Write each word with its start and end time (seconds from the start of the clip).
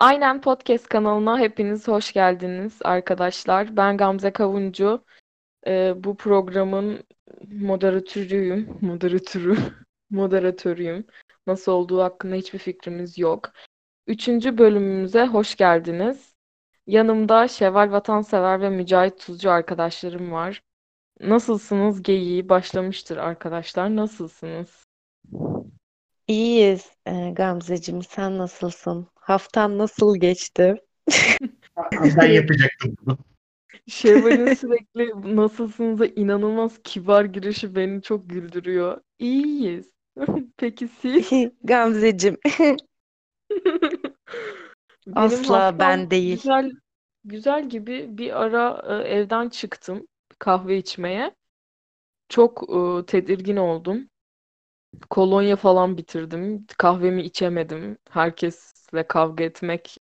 Aynen 0.00 0.40
Podcast 0.40 0.88
kanalına 0.88 1.38
hepiniz 1.38 1.88
hoş 1.88 2.12
geldiniz 2.12 2.78
arkadaşlar. 2.84 3.76
Ben 3.76 3.96
Gamze 3.96 4.30
Kavuncu. 4.30 5.04
Ee, 5.66 5.94
bu 5.96 6.16
programın 6.16 7.04
moderatörüyüm. 7.48 8.78
Moderatörü. 8.80 9.56
Moderatörüyüm. 10.10 11.06
Nasıl 11.46 11.72
olduğu 11.72 12.02
hakkında 12.02 12.36
hiçbir 12.36 12.58
fikrimiz 12.58 13.18
yok. 13.18 13.50
Üçüncü 14.06 14.58
bölümümüze 14.58 15.26
hoş 15.26 15.56
geldiniz. 15.56 16.34
Yanımda 16.86 17.48
Şevval 17.48 17.92
Vatansever 17.92 18.60
ve 18.60 18.70
Mücahit 18.70 19.20
Tuzcu 19.20 19.50
arkadaşlarım 19.50 20.32
var. 20.32 20.62
Nasılsınız? 21.20 22.02
Geyiği 22.02 22.48
başlamıştır 22.48 23.16
arkadaşlar. 23.16 23.96
Nasılsınız? 23.96 24.86
İyiyiz 26.28 26.90
e, 27.06 27.30
Gamzeciğim. 27.30 28.02
Sen 28.02 28.38
nasılsın? 28.38 29.08
Haftan 29.30 29.78
nasıl 29.78 30.16
geçti? 30.16 30.74
Ben 32.16 32.30
yapacaktım 32.30 32.96
bunu. 33.06 33.18
Şevval'in 33.86 34.54
sürekli 34.54 35.36
nasılsınız'a 35.36 36.06
inanılmaz 36.06 36.80
kibar 36.84 37.24
girişi 37.24 37.76
beni 37.76 38.02
çok 38.02 38.30
güldürüyor. 38.30 39.00
İyiyiz. 39.18 39.90
Peki 40.56 40.88
siz? 40.88 41.30
Gamzeciğim. 41.64 42.38
Benim 45.06 45.16
Asla 45.16 45.78
ben 45.78 46.10
değil. 46.10 46.36
güzel 46.36 46.70
güzel 47.24 47.68
gibi 47.68 48.18
bir 48.18 48.42
ara 48.42 48.82
e, 48.88 49.08
evden 49.08 49.48
çıktım 49.48 50.06
kahve 50.38 50.78
içmeye. 50.78 51.34
Çok 52.28 52.62
e, 52.62 53.06
tedirgin 53.06 53.56
oldum. 53.56 54.08
Kolonya 55.10 55.56
falan 55.56 55.96
bitirdim. 55.96 56.66
Kahvemi 56.78 57.22
içemedim. 57.22 57.98
Herkesle 58.10 59.06
kavga 59.06 59.44
etmek 59.44 59.98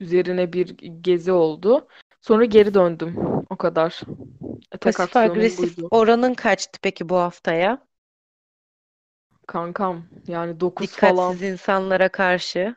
üzerine 0.00 0.52
bir 0.52 0.68
gezi 1.00 1.32
oldu. 1.32 1.88
Sonra 2.20 2.44
geri 2.44 2.74
döndüm. 2.74 3.16
O 3.50 3.56
kadar. 3.56 4.00
Tek 4.70 4.80
Pasif 4.80 5.00
aksiyonum 5.00 5.30
agresif 5.38 5.76
buydu. 5.76 5.88
oranın 5.90 6.34
kaçtı 6.34 6.78
peki 6.82 7.08
bu 7.08 7.16
haftaya? 7.16 7.86
Kankam 9.46 10.02
yani 10.28 10.60
9 10.60 10.96
falan 10.96 11.32
Dikkatsiz 11.32 11.52
insanlara 11.52 12.08
karşı. 12.08 12.76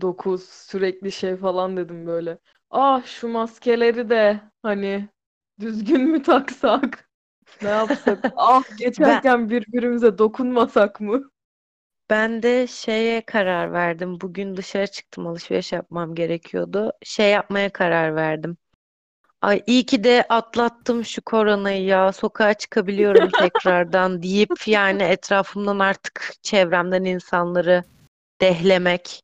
9 0.00 0.44
sürekli 0.48 1.12
şey 1.12 1.36
falan 1.36 1.76
dedim 1.76 2.06
böyle. 2.06 2.38
Ah 2.70 3.06
şu 3.06 3.28
maskeleri 3.28 4.10
de 4.10 4.40
hani 4.62 5.08
düzgün 5.60 6.00
mü 6.00 6.22
taksak? 6.22 7.07
Ne 7.60 7.68
yapsak? 7.68 8.24
Ah 8.36 8.62
Ben 9.00 9.22
geçerken 9.22 9.50
birbirimize 9.50 10.18
dokunmasak 10.18 11.00
mı? 11.00 11.30
ben 12.10 12.42
de 12.42 12.66
şeye 12.66 13.20
karar 13.26 13.72
verdim. 13.72 14.20
Bugün 14.20 14.56
dışarı 14.56 14.86
çıktım 14.86 15.26
alışveriş 15.26 15.72
yapmam 15.72 16.14
gerekiyordu. 16.14 16.92
Şey 17.02 17.30
yapmaya 17.30 17.72
karar 17.72 18.14
verdim. 18.16 18.56
Ay 19.42 19.62
iyi 19.66 19.86
ki 19.86 20.04
de 20.04 20.26
atlattım 20.28 21.04
şu 21.04 21.22
koronayı 21.22 21.84
ya. 21.84 22.12
Sokağa 22.12 22.54
çıkabiliyorum 22.54 23.28
tekrardan 23.38 24.22
deyip 24.22 24.68
yani 24.68 25.02
etrafımdan 25.02 25.78
artık 25.78 26.32
çevremden 26.42 27.04
insanları 27.04 27.84
dehlemek. 28.40 29.22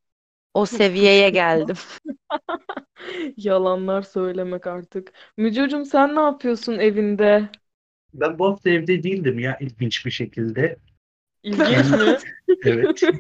O 0.55 0.67
seviyeye 0.67 1.31
geldim. 1.31 1.77
Yalanlar 3.37 4.03
söylemek 4.03 4.67
artık. 4.67 5.13
Mücücüm 5.37 5.85
sen 5.85 6.17
ne 6.17 6.21
yapıyorsun 6.21 6.79
evinde? 6.79 7.49
Ben 8.15 8.39
bu 8.39 8.47
hafta 8.47 8.71
evde 8.71 9.03
değildim 9.03 9.39
ya 9.39 9.59
ilginç 9.61 10.07
bir 10.07 10.11
şekilde. 10.11 10.77
İlginç 11.43 11.91
mi? 11.91 12.19
evet. 12.65 13.03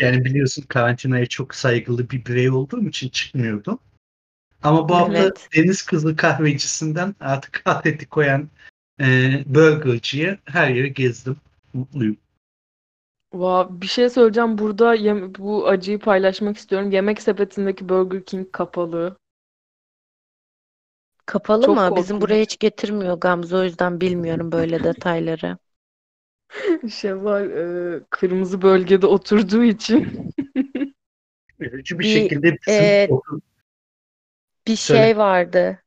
Yani 0.00 0.24
biliyorsun 0.24 0.62
karantinaya 0.68 1.26
çok 1.26 1.54
saygılı 1.54 2.10
bir 2.10 2.24
birey 2.24 2.50
olduğum 2.50 2.88
için 2.88 3.08
çıkmıyordum. 3.08 3.78
Ama 4.62 4.88
bu 4.88 4.96
hafta 4.96 5.18
Evet. 5.18 5.48
Deniz 5.56 5.82
Kızı 5.82 6.16
kahvecisinden 6.16 7.14
artık 7.20 7.62
atleti 7.64 8.06
koyan 8.06 8.48
e, 9.00 9.04
burgerciye 9.46 10.38
her 10.44 10.70
yeri 10.70 10.94
gezdim. 10.94 11.36
Mutluyum. 11.72 12.16
Va 13.34 13.80
bir 13.80 13.86
şey 13.86 14.10
söyleyeceğim. 14.10 14.58
Burada 14.58 14.94
yem- 14.94 15.34
bu 15.38 15.68
acıyı 15.68 15.98
paylaşmak 15.98 16.56
istiyorum. 16.56 16.90
Yemek 16.90 17.22
sepetindeki 17.22 17.88
Burger 17.88 18.24
King 18.24 18.52
kapalı. 18.52 19.16
Kapalı 21.26 21.68
Çok 21.68 21.68
mı? 21.68 21.96
Bizim 21.96 22.20
buraya 22.20 22.42
korkunç. 22.42 22.42
hiç 22.42 22.58
getirmiyor 22.58 23.14
Gamze 23.20 23.56
o 23.56 23.62
yüzden 23.64 24.00
bilmiyorum 24.00 24.52
böyle 24.52 24.82
detayları. 24.84 25.58
Şevval 26.90 27.50
e, 27.50 28.00
kırmızı 28.10 28.62
bölgede 28.62 29.06
oturduğu 29.06 29.64
için. 29.64 30.30
Üzücü 31.60 31.98
bir 31.98 32.04
Bir 32.04 32.04
şekilde 32.04 32.58
bizim 32.66 32.96
e, 33.08 33.16
bir 34.66 34.76
söyle. 34.86 35.10
şey 35.10 35.16
vardı 35.18 35.82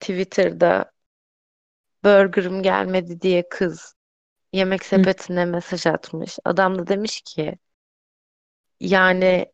Twitter'da 0.00 0.92
burgerım 2.04 2.62
gelmedi 2.62 3.20
diye 3.20 3.48
kız 3.48 3.94
yemek 4.52 4.84
Hı. 4.94 5.06
sepetine 5.06 5.44
mesaj 5.44 5.86
atmış. 5.86 6.38
Adam 6.44 6.78
da 6.78 6.86
demiş 6.86 7.22
ki 7.22 7.58
yani 8.80 9.52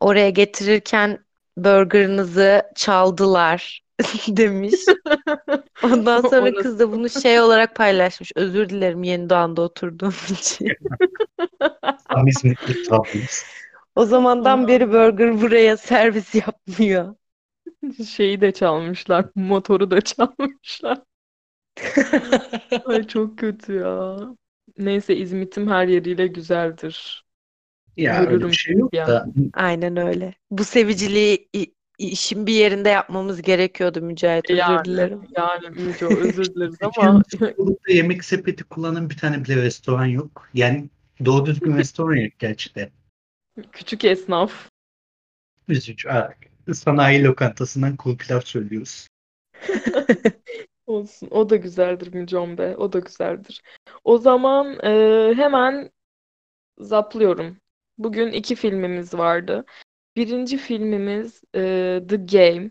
oraya 0.00 0.30
getirirken 0.30 1.26
burgerınızı 1.56 2.62
çaldılar 2.76 3.82
demiş. 4.28 4.74
Ondan 5.84 6.20
sonra 6.30 6.54
kız 6.54 6.78
da 6.78 6.92
bunu 6.92 7.08
şey 7.08 7.40
olarak 7.40 7.76
paylaşmış. 7.76 8.32
Özür 8.36 8.68
dilerim 8.68 9.02
yeni 9.02 9.30
doğanda 9.30 9.62
oturduğum 9.62 10.14
için. 10.30 10.68
O 13.96 14.04
zamandan 14.04 14.68
beri 14.68 14.88
burger 14.88 15.40
buraya 15.40 15.76
servis 15.76 16.34
yapmıyor. 16.34 17.14
Şeyi 18.08 18.40
de 18.40 18.52
çalmışlar. 18.52 19.26
Motoru 19.34 19.90
da 19.90 20.00
çalmışlar. 20.00 20.98
Ay 22.86 23.06
çok 23.06 23.38
kötü 23.38 23.74
ya. 23.74 24.16
Neyse 24.78 25.16
İzmit'im 25.16 25.68
her 25.68 25.88
yeriyle 25.88 26.26
güzeldir. 26.26 27.24
Ya 27.96 28.26
öyle 28.26 28.46
bir 28.46 28.52
şey 28.52 28.74
yok 28.74 28.92
da 28.92 29.26
Aynen 29.54 29.96
öyle. 29.96 30.34
Bu 30.50 30.64
seviciliği 30.64 31.48
işin 31.98 32.46
bir 32.46 32.52
yerinde 32.52 32.88
yapmamız 32.88 33.42
gerekiyordu 33.42 34.02
Mücahit. 34.02 34.50
Özür 34.50 34.58
Yani 34.58 34.84
dilerim. 34.84 35.22
yani 35.36 35.70
Müco 35.70 36.06
özür 36.18 36.54
dileriz 36.54 36.76
ama 36.82 37.12
Mutluluk'ta 37.12 37.92
yemek 37.92 38.24
sepeti 38.24 38.64
kullanan 38.64 39.10
bir 39.10 39.16
tane 39.16 39.44
bile 39.44 39.56
restoran 39.56 40.06
yok. 40.06 40.48
Yani 40.54 40.88
doğru 41.24 41.46
düzgün 41.46 41.76
restoran 41.78 42.16
yok 42.16 42.32
gerçekten. 42.38 42.90
küçük 43.72 44.04
esnaf. 44.04 44.68
Üzücü. 45.68 46.08
Sanayi 46.74 47.24
lokantasından 47.24 47.96
kuru 47.96 48.16
pilav 48.16 48.40
söylüyoruz. 48.40 49.06
Olsun. 50.86 51.28
O 51.30 51.50
da 51.50 51.56
güzeldir 51.56 52.14
Mücom 52.14 52.58
be. 52.58 52.76
O 52.76 52.92
da 52.92 52.98
güzeldir. 52.98 53.62
O 54.04 54.18
zaman 54.18 54.78
e, 54.84 54.90
hemen 55.34 55.90
zaplıyorum. 56.78 57.56
Bugün 57.98 58.32
iki 58.32 58.54
filmimiz 58.54 59.14
vardı. 59.14 59.64
Birinci 60.18 60.56
filmimiz 60.56 61.42
e, 61.54 61.60
The 62.08 62.16
Game. 62.16 62.70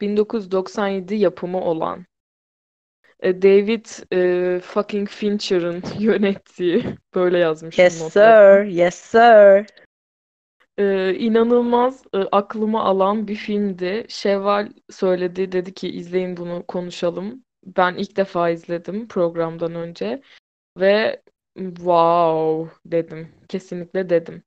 1997 0.00 1.14
yapımı 1.14 1.60
olan. 1.60 2.06
E, 3.20 3.42
David 3.42 3.86
e, 4.12 4.60
fucking 4.60 5.08
Fincher'ın 5.08 5.82
yönettiği. 5.98 6.84
Böyle 7.14 7.38
yazmışım 7.38 7.84
Yes 7.84 8.02
notlara. 8.02 8.64
sir, 8.64 8.70
yes 8.70 8.94
sir. 8.94 9.66
Ee, 10.78 11.14
inanılmaz 11.14 12.04
e, 12.14 12.18
aklıma 12.18 12.84
alan 12.84 13.28
bir 13.28 13.34
filmdi. 13.36 14.06
Şevval 14.08 14.68
söyledi, 14.90 15.52
dedi 15.52 15.74
ki 15.74 15.88
izleyin 15.88 16.36
bunu 16.36 16.64
konuşalım. 16.66 17.44
Ben 17.64 17.94
ilk 17.94 18.16
defa 18.16 18.50
izledim 18.50 19.08
programdan 19.08 19.74
önce 19.74 20.22
ve 20.78 21.22
wow 21.56 22.76
dedim. 22.84 23.28
Kesinlikle 23.48 24.10
dedim. 24.10 24.42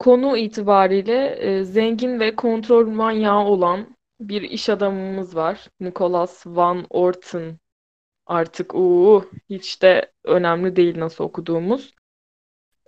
Konu 0.00 0.36
itibariyle 0.36 1.36
e, 1.40 1.64
zengin 1.64 2.20
ve 2.20 2.36
kontrol 2.36 2.88
manyağı 2.88 3.44
olan 3.44 3.96
bir 4.20 4.42
iş 4.42 4.68
adamımız 4.68 5.36
var. 5.36 5.68
Nicholas 5.80 6.46
Van 6.46 6.86
Orton. 6.90 7.58
Artık 8.26 8.74
uuu 8.74 9.30
hiç 9.50 9.82
de 9.82 10.12
önemli 10.24 10.76
değil 10.76 10.98
nasıl 10.98 11.24
okuduğumuz. 11.24 11.94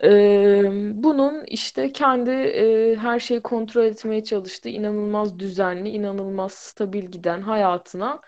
Ee, 0.05 0.71
bunun 0.95 1.45
işte 1.45 1.93
kendi 1.93 2.31
e, 2.31 2.97
her 2.97 3.21
şeyi 3.21 3.41
kontrol 3.43 3.85
etmeye 3.85 4.25
çalıştığı 4.25 4.69
inanılmaz 4.69 5.39
düzenli, 5.39 5.89
inanılmaz 5.89 6.53
stabil 6.53 7.05
giden 7.05 7.41
hayatına 7.43 8.21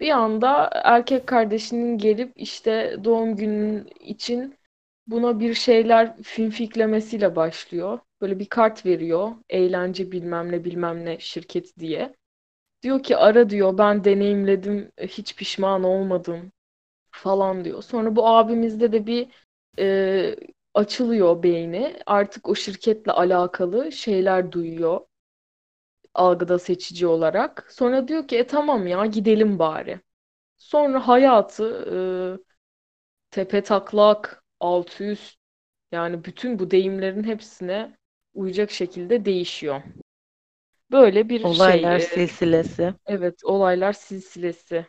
bir 0.00 0.10
anda 0.10 0.70
erkek 0.84 1.26
kardeşinin 1.26 1.98
gelip 1.98 2.32
işte 2.36 2.96
doğum 3.04 3.36
günün 3.36 3.86
için 4.00 4.57
buna 5.08 5.40
bir 5.40 5.54
şeyler 5.54 6.22
finfiklemesiyle 6.22 7.36
başlıyor. 7.36 7.98
Böyle 8.20 8.38
bir 8.38 8.46
kart 8.48 8.86
veriyor. 8.86 9.32
Eğlence 9.50 10.12
bilmem 10.12 10.52
ne 10.52 10.64
bilmem 10.64 11.04
ne 11.04 11.18
şirketi 11.20 11.80
diye. 11.80 12.14
Diyor 12.82 13.02
ki 13.02 13.16
ara 13.16 13.50
diyor 13.50 13.78
ben 13.78 14.04
deneyimledim 14.04 14.92
hiç 15.02 15.36
pişman 15.36 15.84
olmadım 15.84 16.52
falan 17.10 17.64
diyor. 17.64 17.82
Sonra 17.82 18.16
bu 18.16 18.28
abimizde 18.28 18.92
de 18.92 19.06
bir 19.06 19.28
e, 19.78 20.36
açılıyor 20.74 21.42
beyni. 21.42 21.96
Artık 22.06 22.48
o 22.48 22.54
şirketle 22.54 23.12
alakalı 23.12 23.92
şeyler 23.92 24.52
duyuyor. 24.52 25.00
algıda 26.14 26.58
seçici 26.58 27.06
olarak. 27.06 27.66
Sonra 27.72 28.08
diyor 28.08 28.28
ki 28.28 28.36
e 28.38 28.46
tamam 28.46 28.86
ya 28.86 29.06
gidelim 29.06 29.58
bari. 29.58 30.00
Sonra 30.58 31.08
hayatı 31.08 31.64
e, 31.92 31.98
tepe 33.30 33.62
taklak, 33.62 34.44
altı 34.60 35.04
üst 35.04 35.38
yani 35.92 36.24
bütün 36.24 36.58
bu 36.58 36.70
deyimlerin 36.70 37.24
hepsine 37.24 37.96
uyacak 38.34 38.70
şekilde 38.70 39.24
değişiyor. 39.24 39.82
Böyle 40.92 41.28
bir 41.28 41.44
Olaylar 41.44 41.98
şey. 41.98 42.22
e, 42.22 42.26
silsilesi. 42.26 42.94
evet, 43.06 43.44
olaylar 43.44 43.92
silsilesi. 43.92 44.86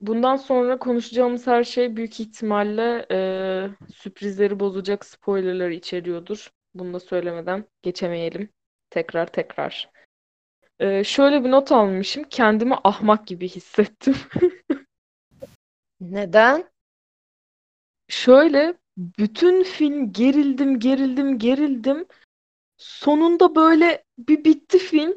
Bundan 0.00 0.36
sonra 0.36 0.78
konuşacağımız 0.78 1.46
her 1.46 1.64
şey 1.64 1.96
büyük 1.96 2.20
ihtimalle 2.20 3.06
e, 3.10 3.18
sürprizleri 3.94 4.60
bozacak 4.60 5.04
spoilerlar 5.04 5.70
içeriyordur. 5.70 6.50
Bunu 6.74 6.94
da 6.94 7.00
söylemeden 7.00 7.64
geçemeyelim. 7.82 8.48
Tekrar 8.90 9.26
tekrar. 9.26 9.90
E, 10.80 11.04
şöyle 11.04 11.44
bir 11.44 11.50
not 11.50 11.72
almışım. 11.72 12.24
Kendimi 12.30 12.74
ahmak 12.84 13.26
gibi 13.26 13.48
hissettim. 13.48 14.14
Neden? 16.00 16.71
Şöyle 18.12 18.74
bütün 18.96 19.62
film 19.62 20.12
gerildim, 20.12 20.78
gerildim, 20.78 21.38
gerildim. 21.38 22.06
Sonunda 22.78 23.54
böyle 23.56 24.04
bir 24.18 24.44
bitti 24.44 24.78
film. 24.78 25.14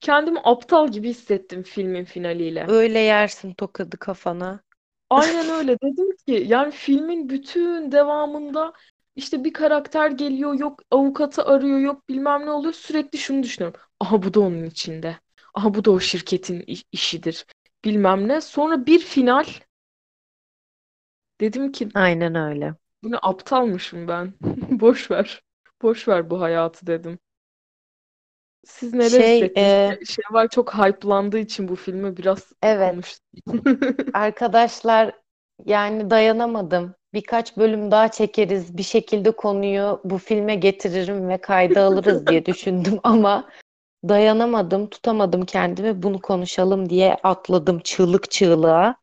Kendimi 0.00 0.40
aptal 0.44 0.88
gibi 0.92 1.08
hissettim 1.08 1.62
filmin 1.62 2.04
finaliyle. 2.04 2.66
Öyle 2.68 2.98
yersin 2.98 3.54
tokadı 3.54 3.96
kafana. 3.98 4.60
Aynen 5.10 5.48
öyle. 5.58 5.78
Dedim 5.82 6.16
ki 6.26 6.44
yani 6.48 6.70
filmin 6.72 7.28
bütün 7.28 7.92
devamında 7.92 8.72
işte 9.16 9.44
bir 9.44 9.52
karakter 9.52 10.10
geliyor, 10.10 10.54
yok 10.54 10.80
avukatı 10.90 11.44
arıyor, 11.44 11.78
yok 11.78 12.08
bilmem 12.08 12.46
ne 12.46 12.50
oluyor. 12.50 12.72
Sürekli 12.74 13.18
şunu 13.18 13.42
düşünüyorum. 13.42 13.80
Aha 14.00 14.22
bu 14.22 14.34
da 14.34 14.40
onun 14.40 14.64
içinde. 14.64 15.16
Aha 15.54 15.74
bu 15.74 15.84
da 15.84 15.90
o 15.90 16.00
şirketin 16.00 16.64
işidir. 16.92 17.46
Bilmem 17.84 18.28
ne. 18.28 18.40
Sonra 18.40 18.86
bir 18.86 18.98
final. 18.98 19.44
Dedim 21.40 21.72
ki 21.72 21.88
Aynen 21.94 22.34
öyle. 22.34 22.74
bu 23.02 23.10
ne 23.10 23.16
aptalmışım 23.22 24.08
ben. 24.08 24.34
Boş 24.80 25.10
ver. 25.10 25.42
Boş 25.82 26.08
ver 26.08 26.30
bu 26.30 26.40
hayatı 26.40 26.86
dedim. 26.86 27.18
Siz 28.64 28.94
neler 28.94 29.22
Şey, 29.22 29.24
hissettiniz? 29.24 29.74
e, 29.80 29.98
Şevval 30.06 30.48
çok 30.48 30.74
hype'landığı 30.74 31.38
için 31.38 31.68
bu 31.68 31.76
filme 31.76 32.16
biraz 32.16 32.52
Evet. 32.62 32.94
konuşsun. 32.94 33.20
Arkadaşlar 34.12 35.14
yani 35.64 36.10
dayanamadım. 36.10 36.94
Birkaç 37.12 37.56
bölüm 37.56 37.90
daha 37.90 38.10
çekeriz. 38.10 38.76
Bir 38.76 38.82
şekilde 38.82 39.30
konuyu 39.30 40.00
bu 40.04 40.18
filme 40.18 40.54
getiririm 40.54 41.28
ve 41.28 41.38
kayda 41.40 41.82
alırız 41.82 42.26
diye 42.26 42.46
düşündüm 42.46 42.98
ama 43.02 43.50
dayanamadım, 44.08 44.90
tutamadım 44.90 45.46
kendimi. 45.46 46.02
Bunu 46.02 46.20
konuşalım 46.20 46.90
diye 46.90 47.14
atladım 47.22 47.80
çığlık 47.80 48.30
çığlığa. 48.30 48.96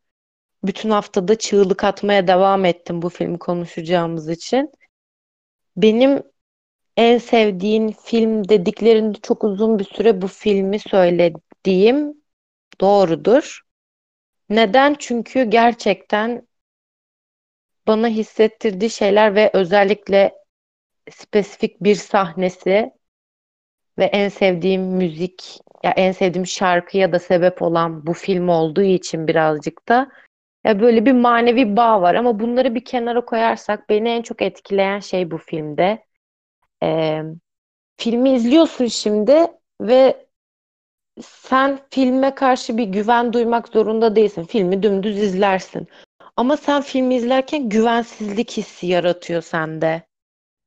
Bütün 0.64 0.90
haftada 0.90 1.38
çığlık 1.38 1.84
atmaya 1.84 2.26
devam 2.28 2.64
ettim 2.64 3.02
bu 3.02 3.08
filmi 3.08 3.38
konuşacağımız 3.38 4.28
için. 4.28 4.72
Benim 5.76 6.22
en 6.96 7.18
sevdiğin 7.18 7.92
film 8.04 8.48
dediklerinde 8.48 9.18
çok 9.22 9.44
uzun 9.44 9.78
bir 9.78 9.84
süre 9.84 10.22
bu 10.22 10.28
filmi 10.28 10.78
söylediğim 10.78 12.14
doğrudur. 12.80 13.60
Neden? 14.48 14.96
Çünkü 14.98 15.44
gerçekten 15.44 16.48
bana 17.86 18.08
hissettirdiği 18.08 18.90
şeyler 18.90 19.34
ve 19.34 19.50
özellikle 19.52 20.34
spesifik 21.10 21.80
bir 21.80 21.94
sahnesi 21.94 22.90
ve 23.98 24.04
en 24.04 24.28
sevdiğim 24.28 24.82
müzik 24.82 25.60
ya 25.82 25.90
en 25.90 26.12
sevdiğim 26.12 26.46
şarkıya 26.46 27.12
da 27.12 27.18
sebep 27.18 27.62
olan 27.62 28.06
bu 28.06 28.12
film 28.12 28.48
olduğu 28.48 28.82
için 28.82 29.28
birazcık 29.28 29.88
da 29.88 30.10
ya 30.64 30.80
böyle 30.80 31.06
bir 31.06 31.12
manevi 31.12 31.76
bağ 31.76 32.02
var 32.02 32.14
ama 32.14 32.40
bunları 32.40 32.74
bir 32.74 32.84
kenara 32.84 33.24
koyarsak 33.24 33.88
beni 33.88 34.08
en 34.08 34.22
çok 34.22 34.42
etkileyen 34.42 34.98
şey 35.00 35.30
bu 35.30 35.38
filmde. 35.38 36.04
Ee, 36.82 37.22
filmi 37.98 38.30
izliyorsun 38.34 38.86
şimdi 38.86 39.46
ve 39.80 40.26
sen 41.22 41.80
filme 41.90 42.34
karşı 42.34 42.76
bir 42.78 42.84
güven 42.84 43.32
duymak 43.32 43.68
zorunda 43.68 44.16
değilsin. 44.16 44.44
Filmi 44.44 44.82
dümdüz 44.82 45.18
izlersin. 45.18 45.88
Ama 46.36 46.56
sen 46.56 46.82
filmi 46.82 47.14
izlerken 47.14 47.68
güvensizlik 47.68 48.50
hissi 48.50 48.86
yaratıyor 48.86 49.42
sende. 49.42 50.02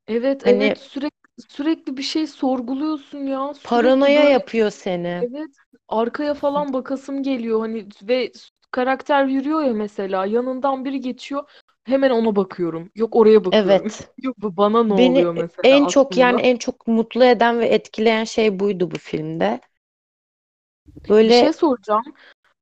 Evet 0.07 0.43
Hani 0.43 0.47
evet 0.47 0.79
sürekli 0.79 1.43
sürekli 1.49 1.97
bir 1.97 2.03
şey 2.03 2.27
sorguluyorsun 2.27 3.17
ya. 3.19 3.53
Sürekli 3.53 4.15
paranoya 4.15 4.23
böyle 4.23 4.29
yapıyor 4.29 4.71
seni. 4.71 5.25
evet 5.25 5.49
arkaya 5.87 6.33
falan 6.33 6.73
bakasım 6.73 7.23
geliyor 7.23 7.59
hani 7.61 7.87
ve 8.03 8.31
karakter 8.75 9.25
yürüyor 9.25 9.61
ya 9.63 9.73
mesela 9.73 10.25
yanından 10.25 10.85
biri 10.85 11.01
geçiyor 11.01 11.43
hemen 11.83 12.09
ona 12.09 12.35
bakıyorum. 12.35 12.91
Yok 12.95 13.15
oraya 13.15 13.45
bakıyorum. 13.45 13.87
Evet. 13.87 14.09
Yok 14.23 14.35
bu 14.37 14.57
bana 14.57 14.83
ne 14.83 14.93
Beni 14.93 14.93
oluyor 14.93 15.33
mesela 15.33 15.77
en 15.77 15.85
çok 15.85 16.17
yani 16.17 16.41
aslında. 16.41 16.41
en 16.41 16.57
çok 16.57 16.87
mutlu 16.87 17.25
eden 17.25 17.59
ve 17.59 17.65
etkileyen 17.67 18.23
şey 18.23 18.59
buydu 18.59 18.91
bu 18.91 18.97
filmde. 18.97 19.61
Bir 21.09 21.09
Böyle 21.09 21.33
şey 21.33 21.53
soracağım. 21.53 22.03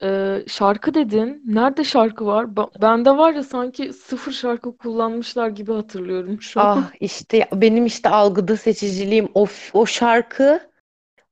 Ee, 0.04 0.44
şarkı 0.48 0.94
dedin. 0.94 1.42
Nerede 1.46 1.84
şarkı 1.84 2.26
var? 2.26 2.46
Ba- 2.46 2.82
Bende 2.82 3.18
var 3.18 3.34
ya 3.34 3.44
sanki 3.44 3.94
sıfır 3.94 4.32
şarkı 4.32 4.78
kullanmışlar 4.78 5.50
gibi 5.50 5.74
hatırlıyorum 5.74 6.42
şu 6.42 6.62
an. 6.62 6.72
ah 6.74 6.92
işte 7.00 7.48
benim 7.54 7.86
işte 7.86 8.10
algıda 8.10 8.58
seçiciliğim 8.58 9.30
o, 9.36 9.48
o 9.74 9.86
şarkı 9.86 10.72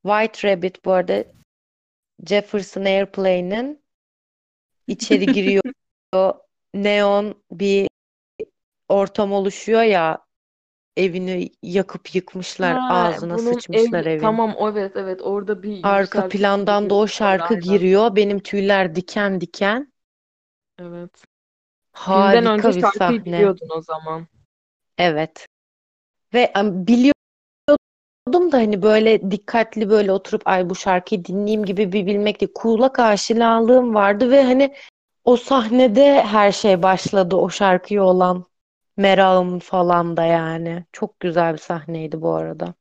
White 0.02 0.48
Rabbit 0.50 0.84
bu 0.84 0.92
arada 0.92 1.24
Jefferson 2.26 2.84
Airplane'in 2.84 3.81
içeri 4.86 5.32
giriyor 5.32 5.62
neon 6.74 7.34
bir 7.50 7.88
ortam 8.88 9.32
oluşuyor 9.32 9.82
ya 9.82 10.18
evini 10.96 11.50
yakıp 11.62 12.14
yıkmışlar 12.14 12.76
Ha, 12.76 12.88
ağzına 12.88 13.38
sıçmışlar 13.38 14.04
ev 14.04 14.06
evin. 14.06 14.20
tamam 14.20 14.56
evet 14.60 14.96
evet 14.96 15.22
orada 15.22 15.62
bir 15.62 15.78
Arka 15.82 16.28
plandan 16.28 16.90
da 16.90 16.94
o 16.94 17.06
şarkı 17.06 17.54
aynen. 17.54 17.60
giriyor. 17.60 18.16
Benim 18.16 18.38
tüyler 18.38 18.94
diken 18.94 19.40
diken. 19.40 19.92
Evet. 20.78 21.24
Filmden 22.06 22.46
önce 22.46 22.72
Harika 22.72 22.82
bir 22.82 22.82
sahne. 22.82 23.18
biliyordun 23.24 23.68
o 23.76 23.80
zaman. 23.80 24.26
Evet. 24.98 25.46
Ve 26.34 26.40
em, 26.40 26.86
biliyordum 26.86 27.11
da 28.26 28.56
hani 28.58 28.82
böyle 28.82 29.30
dikkatli 29.30 29.90
böyle 29.90 30.12
oturup 30.12 30.42
ay 30.44 30.70
bu 30.70 30.74
şarkıyı 30.74 31.24
dinleyeyim 31.24 31.64
gibi 31.64 31.92
bir 31.92 32.06
bilmek 32.06 32.40
değil. 32.40 32.52
Kulak 32.54 32.98
aşinalığım 32.98 33.94
vardı 33.94 34.30
ve 34.30 34.42
hani 34.42 34.74
o 35.24 35.36
sahnede 35.36 36.22
her 36.22 36.52
şey 36.52 36.82
başladı 36.82 37.36
o 37.36 37.50
şarkıya 37.50 38.02
olan 38.02 38.44
merakım 38.96 39.58
falan 39.58 40.16
da 40.16 40.24
yani. 40.24 40.84
Çok 40.92 41.20
güzel 41.20 41.52
bir 41.52 41.58
sahneydi 41.58 42.20
bu 42.22 42.34
arada. 42.34 42.74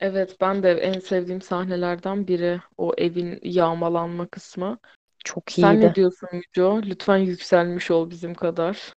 Evet 0.00 0.36
ben 0.40 0.62
de 0.62 0.72
en 0.72 1.00
sevdiğim 1.00 1.42
sahnelerden 1.42 2.28
biri 2.28 2.60
o 2.76 2.94
evin 2.98 3.40
yağmalanma 3.42 4.26
kısmı. 4.26 4.78
Çok 5.24 5.50
Sen 5.50 5.80
ne 5.80 5.80
iyiydi. 5.80 5.94
diyorsun 5.94 6.28
Müco? 6.32 6.80
Lütfen 6.82 7.16
yükselmiş 7.16 7.90
ol 7.90 8.10
bizim 8.10 8.34
kadar. 8.34 8.92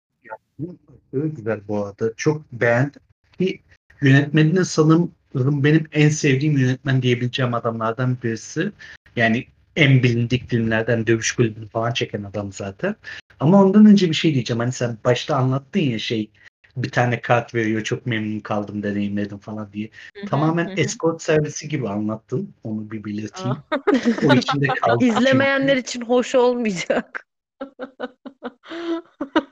Çok 1.12 1.36
güzel 1.36 1.62
bu 1.68 1.86
arada. 1.86 2.14
Çok 2.18 2.52
beğendim. 2.52 3.02
Ki 3.40 3.62
yönetmeninin 4.02 4.64
sanırım 4.64 5.12
benim 5.36 5.88
en 5.92 6.10
sevdiğim 6.10 6.58
yönetmen 6.58 7.02
diyebileceğim 7.02 7.54
adamlardan 7.54 8.18
birisi. 8.24 8.72
Yani 9.16 9.48
en 9.76 10.04
bilindik 10.04 10.50
filmlerden 10.50 11.08
Dövüş 11.08 11.32
Kulübü'nü 11.32 11.68
falan 11.68 11.92
çeken 11.92 12.24
adam 12.24 12.54
zaten. 12.54 12.96
Ama 13.40 13.64
ondan 13.64 13.86
önce 13.86 14.10
bir 14.10 14.14
şey 14.14 14.34
diyeceğim. 14.34 14.60
Hani 14.60 14.72
sen 14.72 14.98
başta 15.06 15.36
anlattın 15.36 15.80
ya 15.80 16.00
şey 16.00 16.30
bir 16.78 16.90
tane 16.90 17.22
kart 17.22 17.56
veriyor 17.56 17.84
çok 17.84 18.06
memnun 18.06 18.40
kaldım 18.40 18.84
deneyimledim 18.84 19.38
falan 19.38 19.74
diye. 19.74 19.90
Hı 20.18 20.22
hı, 20.22 20.26
Tamamen 20.26 20.66
hı 20.66 20.74
escort 20.78 21.22
servisi 21.22 21.70
gibi 21.70 21.90
anlattın. 21.90 22.54
Onu 22.64 22.92
bir 22.92 23.04
belirteyim. 23.04 23.58
Aa. 23.58 23.80
O 24.26 24.34
içinde 24.34 24.68
kaldı 24.82 25.06
İzlemeyenler 25.06 25.78
için 25.78 26.02
hoş 26.02 26.36
olmayacak. 26.36 27.28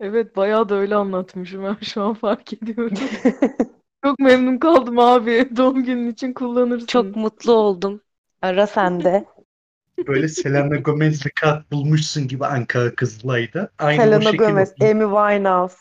Evet 0.00 0.36
bayağı 0.36 0.68
da 0.68 0.74
öyle 0.74 0.94
anlatmışım 0.94 1.64
ben 1.64 1.76
şu 1.82 2.02
an 2.02 2.14
fark 2.14 2.52
ediyorum. 2.52 2.96
Çok 4.04 4.18
memnun 4.18 4.58
kaldım 4.58 4.98
abi. 4.98 5.48
Doğum 5.56 5.84
günün 5.84 6.12
için 6.12 6.28
Çok 6.28 6.36
kullanırsın. 6.36 7.12
mutlu 7.16 7.52
oldum. 7.52 8.00
Ara 8.42 8.66
sen 8.66 9.04
de. 9.04 9.24
Böyle 10.06 10.28
Selena 10.28 10.76
Gomez'le 10.76 11.26
kart 11.40 11.72
bulmuşsun 11.72 12.28
gibi 12.28 12.46
Ankara 12.46 12.94
Kızılay'da. 12.94 13.70
Aynı 13.78 14.02
Selena 14.02 14.20
şekilde 14.20 14.36
Gomez, 14.36 14.74
Amy 14.80 15.04
Winehouse. 15.04 15.76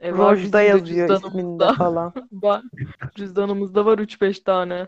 E 0.00 0.12
var 0.12 0.18
Rojda 0.18 0.36
bizim 0.36 0.52
de 0.52 0.62
yazıyor 0.62 1.08
isminde 1.10 1.72
falan. 1.74 2.14
Var. 2.32 2.62
Cüzdanımızda 3.16 3.86
var 3.86 3.98
3-5 3.98 4.40
tane. 4.40 4.86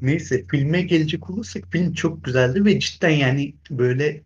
Neyse 0.00 0.46
filme 0.50 0.82
gelecek 0.82 1.30
olursak 1.30 1.64
film 1.72 1.92
çok 1.92 2.24
güzeldi 2.24 2.64
ve 2.64 2.80
cidden 2.80 3.10
yani 3.10 3.54
böyle 3.70 4.22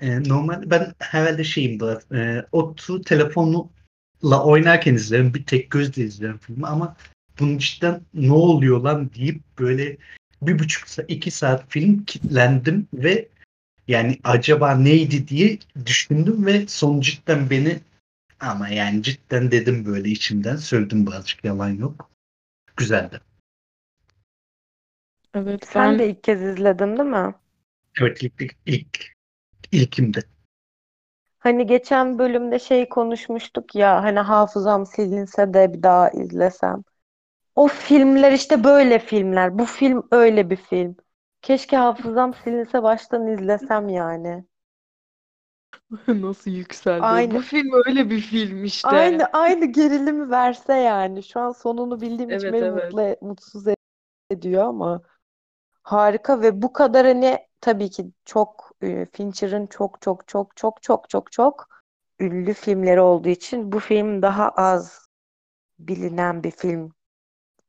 e, 0.00 0.28
normal 0.28 0.70
ben 0.70 0.94
herhalde 0.98 1.44
şeyim 1.44 1.80
var 1.80 2.02
e, 2.14 2.46
otu 2.52 3.02
telefonla 3.02 4.44
oynarken 4.44 4.94
izlerim. 4.94 5.34
Bir 5.34 5.44
tek 5.44 5.70
gözle 5.70 6.04
izlerim 6.04 6.38
filmi 6.38 6.66
ama 6.66 6.96
bunun 7.40 7.58
cidden 7.58 8.00
ne 8.14 8.32
oluyor 8.32 8.80
lan 8.80 9.10
deyip 9.14 9.42
böyle 9.58 9.96
bir 10.42 10.58
buçuk 10.58 10.88
saat, 10.88 11.10
iki 11.10 11.30
saat 11.30 11.70
film 11.70 12.04
kilitlendim 12.04 12.88
ve 12.94 13.28
yani 13.88 14.18
acaba 14.24 14.74
neydi 14.74 15.28
diye 15.28 15.58
düşündüm 15.86 16.46
ve 16.46 16.66
son 16.66 17.00
cidden 17.00 17.50
beni 17.50 17.80
ama 18.40 18.68
yani 18.68 19.02
cidden 19.02 19.50
dedim 19.50 19.84
böyle 19.86 20.08
içimden 20.08 20.56
söyledim 20.56 21.06
birazcık 21.06 21.44
yalan 21.44 21.68
yok. 21.68 22.10
Güzeldi. 22.76 23.20
Evet 25.34 25.66
Sen 25.66 25.92
ben 25.92 25.98
de 25.98 26.10
ilk 26.10 26.24
kez 26.24 26.42
izledin 26.42 26.96
değil 26.96 27.08
mi? 27.08 27.34
Evet 28.00 28.22
ilk, 28.22 28.40
ilk, 28.40 28.56
ilk 28.66 29.13
ilkimde. 29.72 30.24
Hani 31.38 31.66
geçen 31.66 32.18
bölümde 32.18 32.58
şey 32.58 32.88
konuşmuştuk 32.88 33.74
ya 33.74 34.02
hani 34.02 34.18
hafızam 34.20 34.86
silinse 34.86 35.54
de 35.54 35.72
bir 35.72 35.82
daha 35.82 36.10
izlesem. 36.10 36.82
O 37.56 37.68
filmler 37.68 38.32
işte 38.32 38.64
böyle 38.64 38.98
filmler. 38.98 39.58
Bu 39.58 39.66
film 39.66 40.08
öyle 40.12 40.50
bir 40.50 40.56
film. 40.56 40.96
Keşke 41.42 41.76
hafızam 41.78 42.34
silinse 42.34 42.82
baştan 42.82 43.28
izlesem 43.28 43.88
yani. 43.88 44.44
nasıl 46.08 46.50
yükseldi. 46.50 47.04
Aynı 47.04 47.34
Bu 47.34 47.40
film 47.40 47.70
öyle 47.86 48.10
bir 48.10 48.20
film 48.20 48.64
işte. 48.64 48.88
aynı 48.88 49.24
aynı 49.26 49.64
gerilimi 49.66 50.30
verse 50.30 50.74
yani. 50.74 51.22
Şu 51.22 51.40
an 51.40 51.52
sonunu 51.52 52.00
bildiğim 52.00 52.32
için 52.32 52.52
Evet 52.52 52.52
beni 52.52 52.68
evet. 52.68 52.70
mutlu 52.70 53.16
mutsuz 53.20 53.64
ediyor 54.30 54.64
ama 54.64 55.02
harika 55.82 56.42
ve 56.42 56.62
bu 56.62 56.72
kadar 56.72 57.06
hani 57.06 57.38
tabii 57.60 57.90
ki 57.90 58.06
çok 58.24 58.70
e, 58.72 58.73
Fincher'ın 59.12 59.66
çok 59.66 60.00
çok 60.00 60.28
çok 60.28 60.56
çok 60.56 60.82
çok 60.82 61.10
çok 61.10 61.32
çok 61.32 61.68
ünlü 62.20 62.54
filmleri 62.54 63.00
olduğu 63.00 63.28
için 63.28 63.72
bu 63.72 63.80
film 63.80 64.22
daha 64.22 64.48
az 64.48 65.06
bilinen 65.78 66.44
bir 66.44 66.50
film 66.50 66.92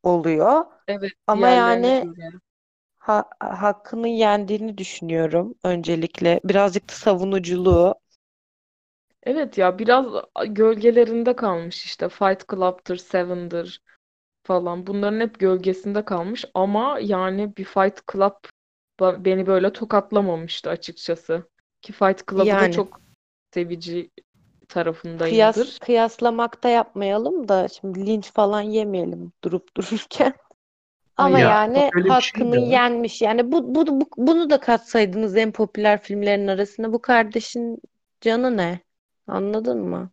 oluyor. 0.03 0.65
Evet 0.88 1.12
Ama 1.27 1.50
yani 1.50 2.05
ha 2.98 3.29
hakkını 3.39 4.07
yendiğini 4.07 4.77
düşünüyorum 4.77 5.55
öncelikle. 5.63 6.39
Birazcık 6.43 6.89
da 6.89 6.93
savunuculuğu. 6.93 7.95
Evet 9.24 9.57
ya 9.57 9.79
biraz 9.79 10.05
gölgelerinde 10.48 11.36
kalmış 11.36 11.86
işte 11.86 12.10
Fight 12.10 12.50
Club'tır, 12.51 12.98
Seven'dır 12.98 13.81
falan. 14.43 14.88
Bunların 14.88 15.19
hep 15.19 15.39
gölgesinde 15.39 16.05
kalmış 16.05 16.45
ama 16.53 17.00
yani 17.01 17.57
bir 17.57 17.65
Fight 17.65 18.01
Club 18.13 18.34
beni 19.02 19.48
böyle 19.48 19.74
tokatlamamıştı 19.74 20.70
açıkçası. 20.70 21.50
Ki 21.82 21.94
Fight 21.94 22.28
Club'ı 22.32 22.60
da 22.60 22.70
Yani 22.70 22.72
çok 22.72 23.02
sevici 23.54 24.12
kıyas 25.22 25.74
tarafındayımdır. 25.74 25.80
kıyaslamakta 25.80 26.70
yapmayalım 26.70 27.48
da 27.48 27.68
şimdi 27.68 28.06
linç 28.06 28.32
falan 28.34 28.62
yemeyelim 28.62 29.32
durup 29.44 29.78
dururken. 29.78 30.34
Ama 31.18 31.40
Ya 31.40 31.42
yani 31.42 31.94
şey 31.94 32.04
hakkını 32.08 32.58
var. 32.58 32.60
yenmiş. 32.60 33.22
Yani 33.24 33.52
bu, 33.52 33.75
bu, 33.75 33.88
bu- 34.02 34.10
bunu 34.18 34.50
da 34.50 34.60
katsaydınız 34.60 35.38
en 35.38 35.52
popüler 35.52 36.02
filmlerin 36.04 36.48
arasında 36.48 36.94
bu 36.94 37.02
kardeşin 37.04 37.80
canı 38.22 38.58
ne? 38.58 38.80
Anladın 39.28 39.80
mı? 39.80 40.12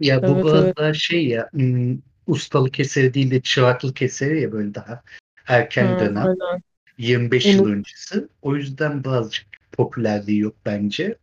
Ya 0.00 0.26
bu 0.26 0.42
Evet 0.42 0.46
biraz 0.46 0.54
evet. 0.54 0.76
daha 0.76 0.94
şey 0.94 1.26
ya 1.28 1.48
hmm, 1.52 1.98
ustalık 2.26 2.80
eseri 2.80 3.14
değil 3.14 3.30
de 3.30 3.42
çıraklık 3.42 4.02
eseri 4.02 4.40
ya 4.42 4.52
böyle 4.52 4.74
daha 4.74 5.02
erken 5.46 5.98
Ha, 5.98 5.98
dönem. 5.98 6.28
aynen. 6.28 6.62
25 6.98 7.46
yıl 7.46 7.64
Onu 7.64 7.72
öncesi. 7.72 8.28
O 8.42 8.56
yüzden 8.56 9.04
birazcık 9.04 9.46
popülerliği 9.72 10.38
yok 10.40 10.54
bence. 10.66 11.18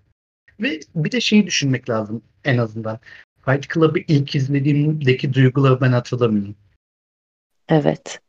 Ve 0.59 0.79
bir 0.95 1.11
de 1.11 1.21
şeyi 1.21 1.45
düşünmek 1.45 1.89
lazım 1.89 2.23
en 2.43 2.57
azından. 2.57 2.99
Fight 3.45 3.73
Club'ı 3.73 3.99
ilk 3.99 4.35
izlediğimdeki 4.35 5.33
duyguları 5.33 5.81
ben 5.81 5.91
hatırlamıyorum. 5.91 6.55
Evet. 7.69 8.19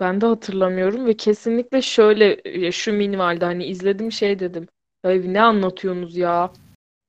ben 0.00 0.20
de 0.20 0.26
hatırlamıyorum 0.26 1.06
ve 1.06 1.16
kesinlikle 1.16 1.82
şöyle 1.82 2.40
ya 2.58 2.72
şu 2.72 2.92
minvalde 2.92 3.44
hani 3.44 3.66
izledim 3.66 4.12
şey 4.12 4.38
dedim. 4.38 4.68
Ay 5.04 5.32
ne 5.32 5.42
anlatıyorsunuz 5.42 6.16
ya? 6.16 6.52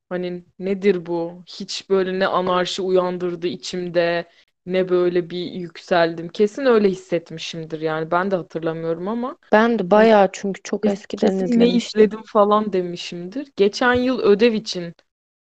Hani 0.09 0.43
nedir 0.59 1.05
bu? 1.05 1.43
Hiç 1.47 1.89
böyle 1.89 2.19
ne 2.19 2.27
anarşi 2.27 2.81
uyandırdı 2.81 3.47
içimde, 3.47 4.29
ne 4.65 4.89
böyle 4.89 5.29
bir 5.29 5.51
yükseldim. 5.51 6.27
Kesin 6.29 6.65
öyle 6.65 6.89
hissetmişimdir 6.89 7.81
yani. 7.81 8.11
Ben 8.11 8.31
de 8.31 8.35
hatırlamıyorum 8.35 9.07
ama 9.07 9.37
Ben 9.51 9.79
de 9.79 9.91
hani 9.95 10.09
bayağı 10.09 10.29
çünkü 10.33 10.61
çok 10.63 10.85
eskiden 10.85 11.37
kesin 11.37 11.59
ne 11.59 11.69
izlemiştim. 11.69 11.69
izledim 11.69 12.23
falan 12.23 12.73
demişimdir. 12.73 13.51
Geçen 13.57 13.93
yıl 13.93 14.19
ödev 14.19 14.53
için 14.53 14.95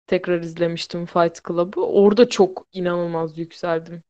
tekrar 0.07 0.41
izlemiştim 0.41 1.05
Fight 1.05 1.41
Club'ı. 1.47 1.81
Orada 1.85 2.29
çok 2.29 2.67
inanılmaz 2.73 3.37
yükseldim. 3.37 4.03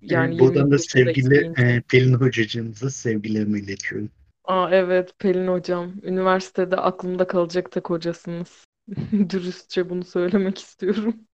Yani 0.00 0.34
Ee, 0.34 0.38
20 0.38 0.38
buradan 0.38 0.70
yıl 0.70 0.70
da 0.70 0.78
sevgili 0.78 1.48
e, 1.58 1.80
Pelin 1.88 2.14
hocacığımıza 2.14 2.90
sevgilerimi 2.90 3.60
iletiyorum. 3.60 4.10
Aa 4.44 4.68
evet 4.72 5.18
Pelin 5.18 5.46
hocam. 5.48 5.92
Üniversitede 6.02 6.76
aklımda 6.76 7.26
kalacak 7.26 7.72
tek 7.72 7.90
hocasınız. 7.90 8.64
Dürüstçe 9.30 9.90
bunu 9.90 10.04
söylemek 10.04 10.58
istiyorum. 10.58 11.26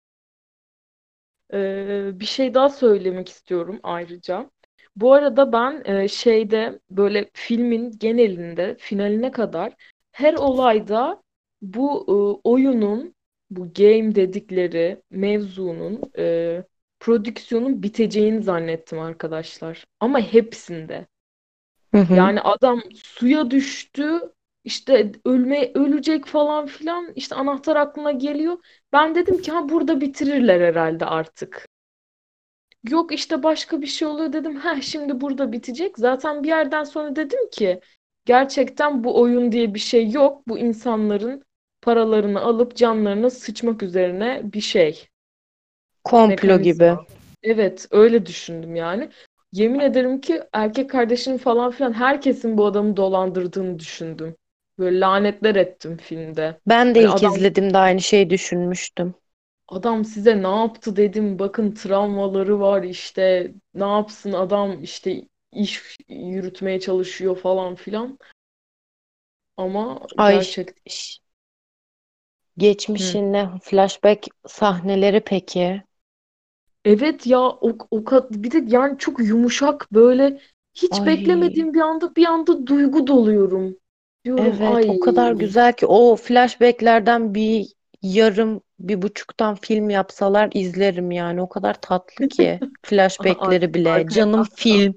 Ee, 1.52 2.10
bir 2.20 2.24
şey 2.24 2.54
daha 2.54 2.68
söylemek 2.68 3.28
istiyorum 3.28 3.80
ayrıca. 3.82 4.50
Bu 4.96 5.12
arada 5.12 5.52
ben 5.52 5.82
e, 5.84 6.08
şeyde 6.08 6.80
böyle 6.90 7.30
filmin 7.34 7.90
genelinde 7.98 8.76
finaline 8.78 9.30
kadar 9.30 9.72
her 10.12 10.34
olayda 10.34 11.22
bu 11.62 12.04
e, 12.08 12.48
oyunun 12.48 13.14
bu 13.50 13.60
game 13.72 14.14
dedikleri 14.14 15.02
mevzunun 15.10 16.02
e, 16.18 16.62
prodüksiyonun 17.00 17.82
biteceğini 17.82 18.42
zannettim 18.42 18.98
arkadaşlar. 18.98 19.84
Ama 20.00 20.20
hepsinde. 20.20 21.06
Hı 21.94 22.00
hı. 22.00 22.14
Yani 22.14 22.40
adam 22.40 22.82
suya 22.94 23.50
düştü, 23.50 24.20
işte 24.66 25.12
ölme 25.24 25.70
ölecek 25.74 26.26
falan 26.26 26.66
filan 26.66 27.12
işte 27.14 27.34
anahtar 27.34 27.76
aklına 27.76 28.12
geliyor. 28.12 28.58
Ben 28.92 29.14
dedim 29.14 29.42
ki 29.42 29.52
ha 29.52 29.68
burada 29.68 30.00
bitirirler 30.00 30.60
herhalde 30.60 31.06
artık. 31.06 31.68
Yok 32.88 33.12
işte 33.12 33.42
başka 33.42 33.80
bir 33.80 33.86
şey 33.86 34.08
oluyor 34.08 34.32
dedim. 34.32 34.56
Ha 34.56 34.80
şimdi 34.80 35.20
burada 35.20 35.52
bitecek. 35.52 35.98
Zaten 35.98 36.42
bir 36.42 36.48
yerden 36.48 36.84
sonra 36.84 37.16
dedim 37.16 37.50
ki 37.50 37.80
gerçekten 38.24 39.04
bu 39.04 39.20
oyun 39.20 39.52
diye 39.52 39.74
bir 39.74 39.78
şey 39.78 40.10
yok. 40.10 40.48
Bu 40.48 40.58
insanların 40.58 41.42
paralarını 41.82 42.40
alıp 42.40 42.76
canlarına 42.76 43.30
sıçmak 43.30 43.82
üzerine 43.82 44.40
bir 44.44 44.60
şey. 44.60 45.08
Komplo 46.04 46.58
gibi. 46.58 46.84
Mekanizma. 46.86 47.06
Evet, 47.42 47.88
öyle 47.90 48.26
düşündüm 48.26 48.76
yani. 48.76 49.10
Yemin 49.52 49.80
ederim 49.80 50.20
ki 50.20 50.42
erkek 50.52 50.90
kardeşinin 50.90 51.38
falan 51.38 51.70
filan 51.70 51.92
herkesin 51.92 52.58
bu 52.58 52.66
adamı 52.66 52.96
dolandırdığını 52.96 53.78
düşündüm. 53.78 54.36
Böyle 54.78 55.00
lanetler 55.00 55.54
ettim 55.56 55.96
filmde. 55.96 56.60
Ben 56.66 56.94
de 56.94 57.02
Hani 57.02 57.08
ilk 57.08 57.22
adam 57.22 57.22
izlediğimde 57.22 57.78
aynı 57.78 58.00
şeyi 58.00 58.30
düşünmüştüm. 58.30 59.14
adam 59.68 60.04
size 60.04 60.42
ne 60.42 60.46
yaptı 60.48 60.96
dedim. 60.96 61.38
Bakın 61.38 61.72
travmaları 61.74 62.60
var 62.60 62.82
işte. 62.82 63.54
Ne 63.74 63.84
yapsın 63.84 64.32
adam 64.32 64.82
işte 64.82 65.22
iş 65.52 65.98
yürütmeye 66.08 66.80
çalışıyor 66.80 67.36
falan 67.36 67.74
filan. 67.74 68.18
Ama 69.56 70.06
Ay 70.16 70.40
gerçek 70.40 70.68
ş- 70.86 71.18
Hı. 72.98 73.18
geçmişine 73.18 73.50
flashback 73.62 74.26
sahneleri 74.46 75.20
peki. 75.20 75.82
Evet 76.84 77.26
ya 77.26 77.40
o, 77.40 77.78
o 77.90 78.04
kad- 78.04 78.42
bir 78.42 78.50
de 78.50 78.64
yani 78.76 78.98
çok 78.98 79.20
yumuşak 79.20 79.92
böyle 79.92 80.40
hiç 80.74 81.04
Ay 81.04 81.06
beklemediğim 81.06 81.74
bir 81.74 81.80
anda 81.80 82.16
bir 82.16 82.26
anda 82.26 82.66
duygu 82.66 83.06
doluyorum. 83.06 83.76
Diyorum 84.26 84.46
evet 84.46 84.62
ay 84.62 84.90
o 84.90 85.00
kadar 85.00 85.32
güzel 85.32 85.72
ki 85.72 85.86
o 85.86 86.16
flashbacklerden 86.16 87.34
bir 87.34 87.66
yarım 88.02 88.60
bir 88.78 89.02
buçuktan 89.02 89.54
film 89.54 89.90
yapsalar 89.90 90.50
izlerim 90.54 91.10
yani. 91.10 91.42
O 91.42 91.48
kadar 91.48 91.80
tatlı 91.80 92.28
ki 92.28 92.60
ar 92.60 92.70
flashbackleri 92.82 93.74
bile. 93.74 93.90
arkaya 93.90 94.08
Canım 94.08 94.44
film. 94.56 94.94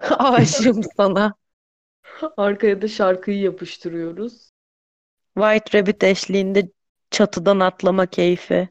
Aşığım 0.18 0.80
sana. 0.96 1.34
arkaya 2.36 2.82
da 2.82 2.88
şarkıyı 2.88 3.40
yapıştırıyoruz. 3.40 4.50
White 5.36 5.78
Rabbit 5.78 6.04
eşliğinde 6.04 6.68
çatıdan 7.10 7.60
atlama 7.60 8.06
keyfi. 8.06 8.68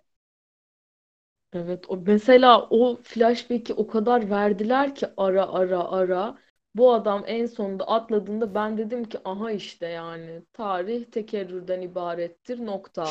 Evet 1.54 1.86
o 1.90 1.98
mesela 1.98 2.68
o 2.70 2.98
flashback'i 3.04 3.74
o 3.74 3.88
kadar 3.88 4.30
verdiler 4.30 4.96
ki 4.96 5.08
ara 5.18 5.48
ara 5.54 5.84
ara. 5.84 6.38
Bu 6.76 6.94
adam 6.94 7.24
en 7.28 7.46
sonunda 7.46 7.88
atladığında 7.88 8.56
ben 8.56 8.78
dedim 8.78 9.04
ki 9.04 9.18
aha 9.26 9.52
işte 9.52 9.88
yani 9.88 10.42
tarih 10.54 11.06
tekerrürden 11.06 11.82
ibarettir 11.82 12.66
nokta. 12.66 13.04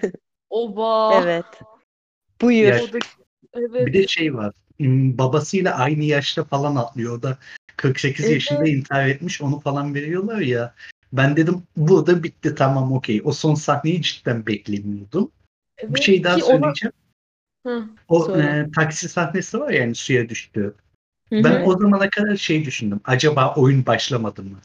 Oba 0.50 1.20
Evet. 1.22 1.44
Ya 1.52 1.66
Buyur. 2.40 2.72
o 2.72 2.92
da 2.92 2.98
bir 3.86 3.92
de 3.92 3.98
evet 3.98 4.08
şey 4.08 4.34
var. 4.34 4.54
Babasıyla 5.18 5.74
aynı 5.74 6.04
yaşta 6.04 6.44
falan 6.44 6.76
atlıyor. 6.76 7.18
O 7.18 7.22
da 7.22 7.38
48 7.76 8.30
yaşında 8.30 8.58
evet 8.58 8.68
intihar 8.68 9.08
etmiş. 9.08 9.42
Onu 9.42 9.60
falan 9.60 9.94
veriyorlar 9.94 10.40
ya. 10.40 10.74
Ben 11.12 11.36
dedim 11.36 11.62
burada 11.76 12.22
bitti 12.22 12.54
tamam 12.54 12.92
okey. 12.92 13.20
O 13.24 13.32
son 13.32 13.54
sahneyi 13.54 14.02
cidden 14.02 14.46
beklemiyordum. 14.46 15.30
Bir 15.78 15.84
evet 15.84 16.02
şey 16.02 16.24
daha 16.24 16.36
ki 16.36 16.44
ona 16.44 16.50
söyleyeceğim. 16.50 16.92
Hı, 17.66 17.84
O 18.08 18.24
söyle. 18.24 18.66
e, 18.68 18.70
taksi 18.70 19.08
sahnesi 19.08 19.60
var 19.60 19.70
ya 19.70 19.80
yani 19.80 19.94
suya 19.94 20.28
düştü. 20.28 20.74
Ben 21.32 21.62
o 21.66 21.78
zamana 21.78 22.10
kadar 22.10 22.36
şey 22.36 22.64
düşündüm. 22.64 23.00
Acaba 23.04 23.54
oyun 23.54 23.86
başlamadı 23.86 24.42
mı? 24.42 24.58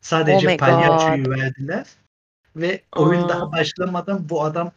Sadece 0.00 0.54
Oh 0.54 0.58
palyaçoyu 0.58 1.30
verdiler 1.30 1.86
ve 2.56 2.82
oyun 2.96 3.20
Aa. 3.22 3.28
daha 3.28 3.52
başlamadan 3.52 4.28
bu 4.28 4.42
adam 4.44 4.72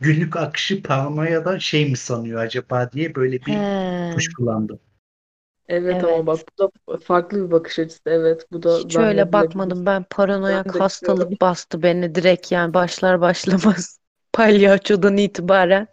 günlük 0.00 0.36
akışı 0.36 0.82
paranoyadan 0.82 1.58
şey 1.58 1.90
mi 1.90 1.96
sanıyor 1.96 2.40
acaba 2.40 2.92
diye 2.92 3.14
böyle 3.14 3.44
bir 3.46 3.52
He. 3.52 4.10
kuşkulandım. 4.14 4.78
Evet 5.68 6.04
ama 6.04 6.14
Evet. 6.14 6.26
bak 6.26 6.38
bu 6.58 6.64
da 6.64 6.98
farklı 6.98 7.46
bir 7.46 7.50
bakış 7.50 7.78
açısı. 7.78 8.00
Evet 8.06 8.46
bu 8.52 8.62
da 8.62 8.78
Hiç 8.78 8.96
öyle 8.96 9.32
bakmadım. 9.32 9.86
Ben 9.86 10.04
paranoyak 10.10 10.74
Ben 10.74 10.78
hastalık 10.78 11.40
bastı 11.40 11.82
beni 11.82 12.14
direkt 12.14 12.52
yani 12.52 12.74
başlar 12.74 13.20
başlamaz. 13.20 13.98
Palyaçodan 14.32 15.16
itibaren. 15.16 15.88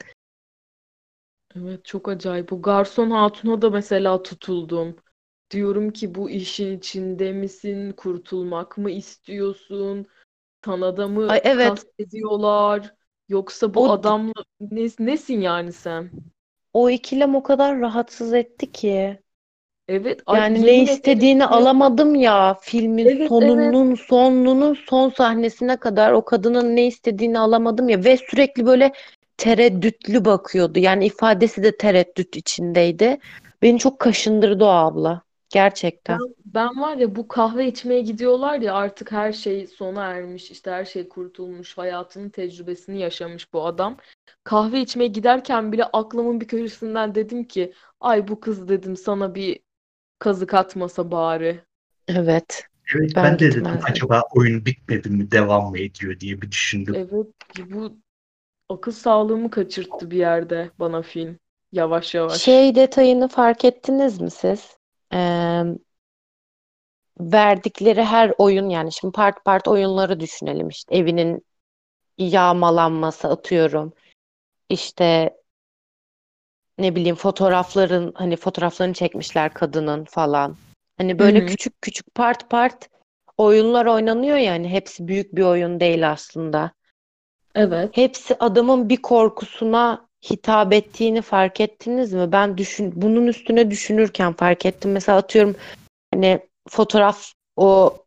Evet 1.56 1.86
çok 1.86 2.10
acayip. 2.10 2.50
Bu 2.52 2.62
garson 2.62 3.12
hatuna 3.12 3.62
da 3.62 3.70
mesela 3.70 4.24
tutuldum. 4.24 4.96
Diyorum 5.52 5.92
ki 5.92 6.16
bu 6.16 6.30
işin 6.30 6.78
içinde 6.78 7.32
misin? 7.32 7.92
Kurtulmak 7.92 8.78
mı 8.78 8.92
istiyorsun? 8.92 10.08
Sana 10.66 10.98
da 10.98 11.08
mı 11.08 11.34
Ay 11.34 11.42
evet. 11.44 11.86
kastediyorlar? 11.98 12.96
Yoksa 13.30 13.74
bu 13.74 13.84
O 13.84 13.92
adamla 13.92 14.34
ne, 14.62 14.88
nesin 15.00 15.42
yani 15.42 15.74
sen? 15.74 16.12
o 16.74 16.90
ikilem 16.90 17.36
o 17.36 17.44
kadar 17.44 17.80
rahatsız 17.80 18.34
etti 18.34 18.72
ki. 18.72 19.20
Evet, 19.88 20.22
ay 20.26 20.48
Yani 20.50 20.66
ne 20.66 20.82
yemin 20.82 20.88
ederim 20.88 21.32
istediğini 21.34 21.46
ki 21.46 21.46
alamadım 21.46 22.16
ya 22.16 22.58
filmin 22.62 23.10
evet 23.10 23.34
evet 23.40 23.78
sonunun 23.90 23.96
sonunun 23.96 24.74
son 24.74 25.10
sahnesine 25.10 25.78
kadar 25.78 26.12
o 26.12 26.26
kadının 26.26 26.76
ne 26.76 26.88
istediğini 26.88 27.40
alamadım 27.40 27.90
ya 27.90 28.04
ve 28.04 28.18
sürekli 28.18 28.66
böyle 28.66 28.94
tereddütlü 29.38 30.26
bakıyordu. 30.26 30.80
Yani 30.80 31.06
ifadesi 31.06 31.64
de 31.64 31.78
tereddüt 31.78 32.36
içindeydi. 32.36 33.18
Beni 33.62 33.80
çok 33.80 34.00
kaşındırdı 34.00 34.64
o 34.66 34.68
abla. 34.68 35.22
Gerçekten. 35.50 36.20
ben, 36.20 36.36
ben 36.46 36.82
var 36.82 36.98
ya 36.98 37.16
bu 37.16 37.28
kahve 37.28 37.68
içmeye 37.68 38.02
gidiyorlar 38.02 38.60
ya 38.60 38.74
artık 38.74 39.12
her 39.12 39.34
şey 39.34 39.68
sona 39.68 40.04
ermiş 40.04 40.52
işte 40.52 40.72
her 40.72 40.86
şey 40.86 41.10
kurtulmuş 41.10 41.78
hayatının 41.78 42.30
tecrübesini 42.30 43.00
yaşamış 43.00 43.54
bu 43.54 43.66
adam. 43.66 43.98
Kahve 44.44 44.82
içmeye 44.82 45.08
giderken 45.08 45.72
bile 45.72 45.84
aklımın 45.84 46.42
bir 46.42 46.48
köşesinden 46.48 47.16
dedim 47.16 47.44
ki 47.44 47.74
ay 48.00 48.28
bu 48.28 48.40
kız 48.40 48.70
dedim 48.70 48.96
sana 48.98 49.36
bir 49.36 49.60
kazık 50.20 50.54
atmasa 50.54 51.12
bari. 51.12 51.62
Evet. 52.08 52.64
Evet 52.96 53.12
Ben 53.16 53.24
ben 53.24 53.40
de 53.40 53.52
dedim 53.52 53.80
acaba 53.90 54.22
oyun 54.36 54.66
bitmedi 54.66 55.10
mi 55.10 55.32
devam 55.32 55.70
mı 55.70 55.80
ediyor 55.80 56.20
diye 56.20 56.42
bir 56.42 56.52
düşündüm. 56.52 56.96
Evet 56.96 57.28
bu 57.72 57.98
akıl 58.70 58.92
sağlığımı 58.92 59.52
kaçırttı 59.52 60.12
bir 60.12 60.18
yerde 60.18 60.72
bana 60.80 61.02
film 61.02 61.40
yavaş 61.72 62.16
yavaş. 62.16 62.42
Şey 62.42 62.76
detayını 62.76 63.28
fark 63.28 63.66
ettiniz 63.66 64.22
mi 64.22 64.32
siz? 64.32 64.78
Ee, 65.14 65.64
verdikleri 67.20 68.04
her 68.04 68.34
oyun 68.38 68.70
yani 68.70 68.92
şimdi 68.92 69.12
part 69.12 69.46
part 69.46 69.68
oyunları 69.68 70.20
düşünelim 70.20 70.70
işte 70.70 70.96
evinin 70.96 71.46
yağmalanması 72.18 73.28
atıyorum. 73.28 73.94
İşte 74.70 75.38
ne 76.78 76.96
bileyim 76.96 77.16
fotoğrafların 77.16 78.12
hani 78.16 78.36
fotoğraflarını 78.36 78.94
çekmişler 78.94 79.54
kadının 79.54 80.06
falan. 80.06 80.58
Hani 80.98 81.20
böyle 81.20 81.40
hı. 81.40 81.46
küçük 81.46 81.82
küçük 81.82 82.16
part 82.16 82.50
part 82.50 82.90
oyunlar 83.38 83.86
oynanıyor 83.86 84.38
yani 84.38 84.70
hepsi 84.70 85.08
büyük 85.08 85.36
bir 85.36 85.44
oyun 85.44 85.80
değil 85.80 86.12
aslında. 86.12 86.72
Evet. 87.56 87.90
Hepsi 87.98 88.36
adamın 88.40 88.90
bir 88.90 89.02
korkusuna 89.02 90.08
hitap 90.30 90.74
ettiğini 90.74 91.22
fark 91.22 91.62
ettiniz 91.62 92.14
mi? 92.14 92.32
Ben 92.32 92.58
düşün 92.58 92.94
bunun 92.96 93.28
üstüne 93.28 93.72
düşünürken 93.72 94.34
fark 94.34 94.66
ettim. 94.66 94.92
Mesela 94.92 95.18
atıyorum 95.18 95.56
hani 96.14 96.40
fotoğraf 96.70 97.32
o 97.56 97.98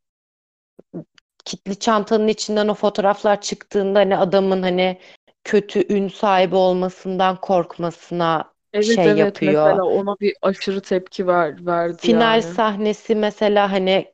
kitli 1.44 1.78
çantanın 1.78 2.28
içinden 2.28 2.68
o 2.68 2.74
fotoğraflar 2.74 3.40
çıktığında 3.40 3.98
hani 3.98 4.16
adamın 4.16 4.62
hani 4.62 4.98
kötü 5.44 5.94
ün 5.94 6.08
sahibi 6.08 6.56
olmasından 6.56 7.40
korkmasına 7.40 8.52
Evet 8.72 8.84
şey 8.96 9.06
evet 9.06 9.18
yapıyor. 9.18 9.70
mesela 9.70 9.84
ona 9.84 10.16
bir 10.20 10.36
aşırı 10.42 10.80
tepki 10.80 11.26
ver, 11.26 11.66
verdi 11.66 11.96
Final 12.00 12.40
yani. 12.40 12.54
sahnesi 12.54 13.14
mesela 13.14 13.72
hani 13.72 14.12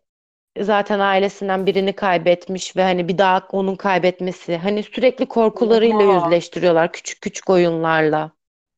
zaten 0.60 0.98
ailesinden 1.00 1.66
birini 1.66 1.92
kaybetmiş 1.92 2.76
ve 2.76 2.82
hani 2.82 3.08
bir 3.08 3.18
daha 3.18 3.48
onun 3.52 3.76
kaybetmesi. 3.76 4.56
Hani 4.56 4.82
sürekli 4.82 5.26
korkularıyla 5.26 6.04
yüzleştiriyorlar 6.04 6.92
küçük 6.92 7.20
küçük 7.20 7.50
oyunlarla. 7.50 8.30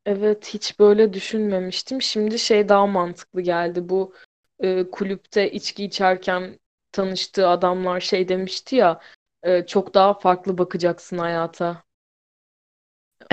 Evet 0.07 0.55
hiç 0.55 0.79
böyle 0.79 1.13
düşünmemiştim. 1.13 2.03
Şimdi 2.03 2.39
şey 2.39 2.69
daha 2.69 2.87
mantıklı 2.87 3.41
geldi. 3.41 3.89
Bu 3.89 4.15
e, 4.61 4.91
kulüpte 4.91 5.51
içki 5.51 5.85
içerken 5.85 6.59
tanıştığı 6.93 7.49
adamlar 7.49 8.01
şey 8.01 8.29
demişti 8.29 8.77
ya 8.77 9.01
e, 9.43 9.67
çok 9.67 9.95
daha 9.95 10.15
farklı 10.19 10.59
bakacaksın 10.59 11.19
hayata. 11.19 11.83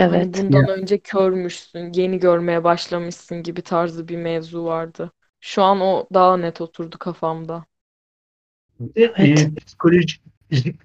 Hani 0.05 0.33
Evet. 0.33 0.45
Ya, 0.49 0.59
bundan 0.63 0.67
önce 0.67 0.99
körmüşsün, 0.99 1.93
yeni 1.93 2.19
görmeye 2.19 2.63
başlamışsın 2.63 3.43
gibi 3.43 3.61
tarzı 3.61 4.07
bir 4.07 4.17
mevzu 4.17 4.65
vardı. 4.65 5.11
Şu 5.39 5.63
an 5.63 5.81
o 5.81 6.07
daha 6.13 6.37
net 6.37 6.61
oturdu 6.61 6.99
kafamda. 6.99 7.65
De, 8.83 9.13
Evet. 9.17 9.39
e, 9.39 9.55
psikolojik 9.55 10.21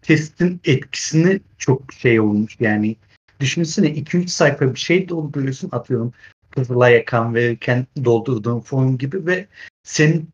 testin 0.03 0.61
etkisini 0.65 1.41
çok 1.59 1.93
şey 1.93 2.21
olmuş 2.21 2.57
yani. 2.61 2.97
Düşünsene 3.41 3.89
2-3 3.89 4.31
sayfa 4.31 4.75
bir 4.75 4.79
şey 4.79 5.09
dolduruyorsun 5.09 5.69
atıyorum. 5.73 6.13
Kızılay'a 6.51 7.05
kan 7.05 7.35
verirken 7.35 7.87
doldurduğun 8.05 8.61
form 8.61 8.99
gibi 8.99 9.27
ve 9.27 9.47
senin 9.83 10.29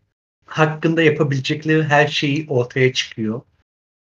hakkında 0.47 1.03
yapabilecekleri 1.03 1.85
her 1.85 2.09
şeyi 2.09 2.47
ortaya 2.49 2.93
çıkıyor. 2.93 3.41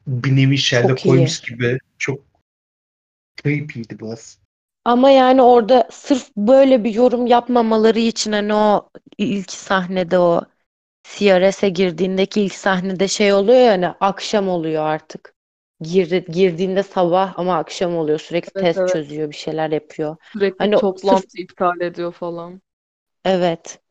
Bir 0.08 0.36
nevi 0.36 0.58
Sherlock. 0.58 1.06
Holmes 1.06 1.42
gibi 1.42 1.78
çok 1.98 2.20
creepy'ydi 3.44 4.00
biraz. 4.00 4.40
Ama 4.86 5.10
yani 5.10 5.42
orada 5.42 5.88
sırf 5.92 6.30
böyle 6.38 6.84
bir 6.84 6.94
yorum 6.94 7.28
yapmamaları 7.28 8.00
için 8.00 8.32
hani 8.32 8.54
o 8.54 8.90
ilk 9.18 9.52
sahnede 9.52 10.20
o 10.20 10.46
CRS'e 11.14 11.70
girdiğindeki 11.70 12.42
ilk 12.42 12.54
sahnede 12.56 13.08
şey 13.08 13.34
oluyor 13.34 13.60
ya 13.60 13.72
hani 13.72 13.88
akşam 13.88 14.50
oluyor 14.50 14.84
artık. 14.84 15.36
Gir, 15.82 16.12
girdiğinde 16.28 16.84
sabah 16.84 17.40
ama 17.40 17.58
akşam 17.58 17.98
oluyor. 17.98 18.20
Sürekli 18.20 18.52
Evet 18.56 18.58
test 18.58 18.88
evet. 18.88 18.88
çözüyor, 18.88 19.30
bir 19.30 19.36
şeyler 19.36 19.70
yapıyor. 19.72 20.18
Sürekli 20.34 20.68
Hani 20.68 20.76
sırf 20.96 21.26
toplantı 21.26 21.38
iptal 21.42 21.82
ediyor 21.82 22.12
falan. 22.12 22.62
evet 23.26 23.82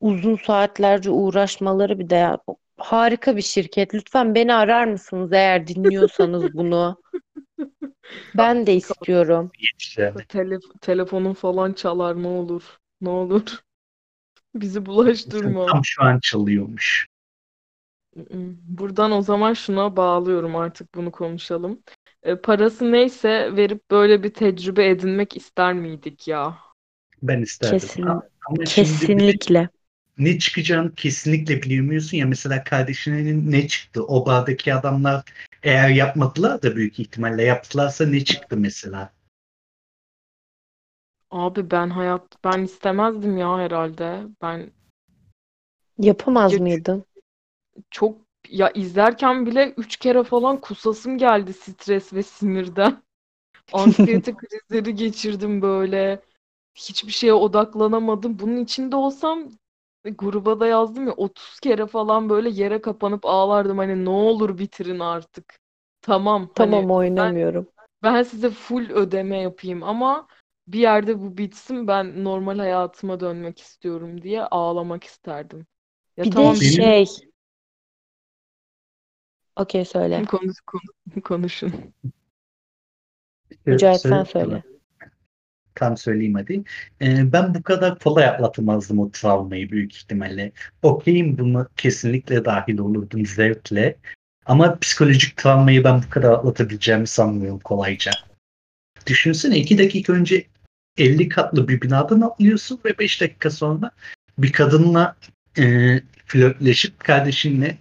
uzun 0.00 0.36
saatlerce 0.36 1.10
uğraşmaları 1.10 1.98
bir 1.98 2.10
de 2.10 2.14
ya, 2.14 2.38
harika 2.76 3.36
bir 3.36 3.42
şirket. 3.42 3.94
Lütfen 3.94 4.34
beni 4.34 4.54
arar 4.54 4.84
mısınız 4.84 5.32
eğer 5.32 5.66
dinliyorsanız 5.66 6.54
bunu? 6.54 7.00
Ben 8.34 8.66
de 8.66 8.74
istiyorum. 8.74 9.52
Tele 10.28 10.58
telefonun 10.80 11.32
falan 11.34 11.72
çalar 11.72 12.22
ne 12.22 12.26
olur. 12.28 12.78
Ne 13.00 13.08
olur. 13.08 13.60
Bizi 14.60 14.86
bulaştırma. 14.86 15.66
Tam 15.66 15.84
şu 15.84 16.02
an 16.02 16.20
çalıyormuş. 16.20 17.06
Buradan 18.68 19.12
o 19.12 19.22
zaman 19.22 19.52
şuna 19.52 19.96
bağlıyorum 19.96 20.56
artık 20.56 20.94
bunu 20.94 21.12
konuşalım. 21.12 21.82
E, 22.22 22.36
parası 22.36 22.92
neyse 22.92 23.56
verip 23.56 23.90
böyle 23.90 24.22
bir 24.22 24.34
tecrübe 24.34 24.88
edinmek 24.88 25.36
ister 25.36 25.74
miydik 25.74 26.28
ya? 26.28 26.58
Ben 27.22 27.42
isterdim. 27.42 27.78
Kesin, 27.78 28.02
Ama 28.48 28.64
kesinlikle. 28.64 29.68
ne 30.18 30.38
çıkacağını 30.38 30.94
kesinlikle 30.94 31.62
bilemiyorsun 31.62 32.16
ya. 32.16 32.26
Mesela 32.26 32.64
kardeşinin 32.64 33.52
ne 33.52 33.68
çıktı? 33.68 34.04
O 34.04 34.26
bardaki 34.26 34.74
adamlar 34.74 35.22
eğer 35.62 35.88
yapmadılar 35.88 36.62
da 36.62 36.76
büyük 36.76 36.98
ihtimalle 37.00 37.42
yaptılarsa 37.42 38.06
ne 38.06 38.24
çıktı 38.24 38.56
mesela? 38.56 39.12
Abi 41.30 41.70
ben 41.70 41.90
hayat 41.90 42.44
ben 42.44 42.62
istemezdim 42.62 43.36
ya 43.38 43.58
herhalde. 43.58 44.26
Ben 44.42 44.72
Yapamaz 45.98 46.58
ya 46.58 46.58
mıydın? 46.58 47.04
çok 47.90 48.18
ya 48.48 48.70
izlerken 48.70 49.46
bile 49.46 49.74
üç 49.76 49.96
kere 49.96 50.22
falan 50.24 50.60
kusasım 50.60 51.18
geldi 51.18 51.52
stres 51.52 52.12
ve 52.12 52.22
sinirden. 52.22 53.02
Anksiyete 53.72 54.36
krizleri 54.36 54.94
geçirdim 54.94 55.62
böyle. 55.62 56.22
Hiçbir 56.74 57.12
şeye 57.12 57.34
odaklanamadım. 57.34 58.38
Bunun 58.38 58.56
içinde 58.64 58.96
olsam 58.96 59.50
e, 60.04 60.10
gruba 60.10 60.60
da 60.60 60.66
yazdım 60.66 61.06
ya 61.08 61.14
30 61.14 61.60
kere 61.60 61.86
falan 61.86 62.28
böyle 62.30 62.50
yere 62.50 62.80
kapanıp 62.80 63.26
ağlardım. 63.26 63.78
Hani 63.78 64.04
ne 64.04 64.10
olur 64.10 64.58
bitirin 64.58 65.00
artık. 65.00 65.60
Tamam 66.02 66.50
hani 66.56 66.88
Tamam 66.88 66.90
oynamıyorum. 66.90 67.68
ben 68.02 68.22
size 68.22 68.50
full 68.50 68.90
ödeme 68.90 69.38
yapayım 69.40 69.82
ama 69.82 70.28
bir 70.68 70.80
yerde 70.80 71.20
bu 71.20 71.38
bitsin 71.38 71.88
ben 71.88 72.24
normal 72.24 72.58
hayatıma 72.58 73.20
dönmek 73.20 73.60
istiyorum 73.60 74.22
diye 74.22 74.42
ağlamak 74.42 75.04
isterdim. 75.04 75.66
Ya 76.16 76.24
Bir 76.24 76.30
de 76.30 76.34
tamam 76.34 76.54
Benim 76.60 76.72
şey, 76.72 77.06
okey 79.56 79.84
söyle. 79.84 80.24
konuş, 80.24 80.56
konuş- 80.66 81.22
konuşun. 81.24 81.72
Mücahit 83.66 84.00
sen 84.00 84.24
söyle-. 84.24 84.62
Tam 85.74 85.96
söyleyeyim 85.96 86.34
hadi. 86.34 86.64
Ee, 87.00 87.32
ben 87.32 87.54
bu 87.54 87.62
kadar 87.62 87.98
kolay 87.98 88.24
atlatamazdım 88.24 88.98
o 88.98 89.10
travmayı 89.10 89.70
büyük 89.70 89.96
ihtimalle. 89.96 90.52
Okeyim 90.82 91.38
buna 91.38 91.68
kesinlikle 91.76 92.44
dahil 92.44 92.78
olurdum 92.78 93.26
zevkle. 93.26 93.96
Ama 94.46 94.78
psikolojik 94.78 95.36
travmayı 95.36 95.84
ben 95.84 96.02
bu 96.02 96.10
kadar 96.10 96.32
atlatabileceğimi 96.32 97.06
sanmıyorum 97.06 97.60
kolayca. 97.60 98.12
Düşünsene 99.06 99.58
iki 99.58 99.78
dakika 99.78 100.12
önce 100.12 100.46
50 100.98 101.28
katlı 101.28 101.68
bir 101.68 101.80
binadan 101.80 102.20
atlıyorsun 102.20 102.80
ve 102.84 102.98
5 102.98 103.20
dakika 103.20 103.50
sonra 103.50 103.90
bir 104.38 104.52
kadınla 104.52 105.16
e, 105.58 105.96
flörtleşip 106.26 107.00
kardeşinle 107.00 107.78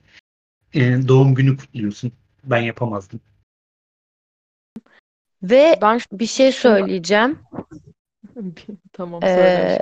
e, 0.73 1.08
doğum 1.08 1.36
günü 1.36 1.58
kutluyorsun. 1.58 2.12
Ben 2.43 2.62
yapamazdım. 2.62 3.19
Ve 5.43 5.80
Ben 5.82 5.99
bir 6.12 6.25
şey 6.25 6.51
söyleyeceğim. 6.51 7.39
tamam 8.93 9.21
söyle. 9.21 9.80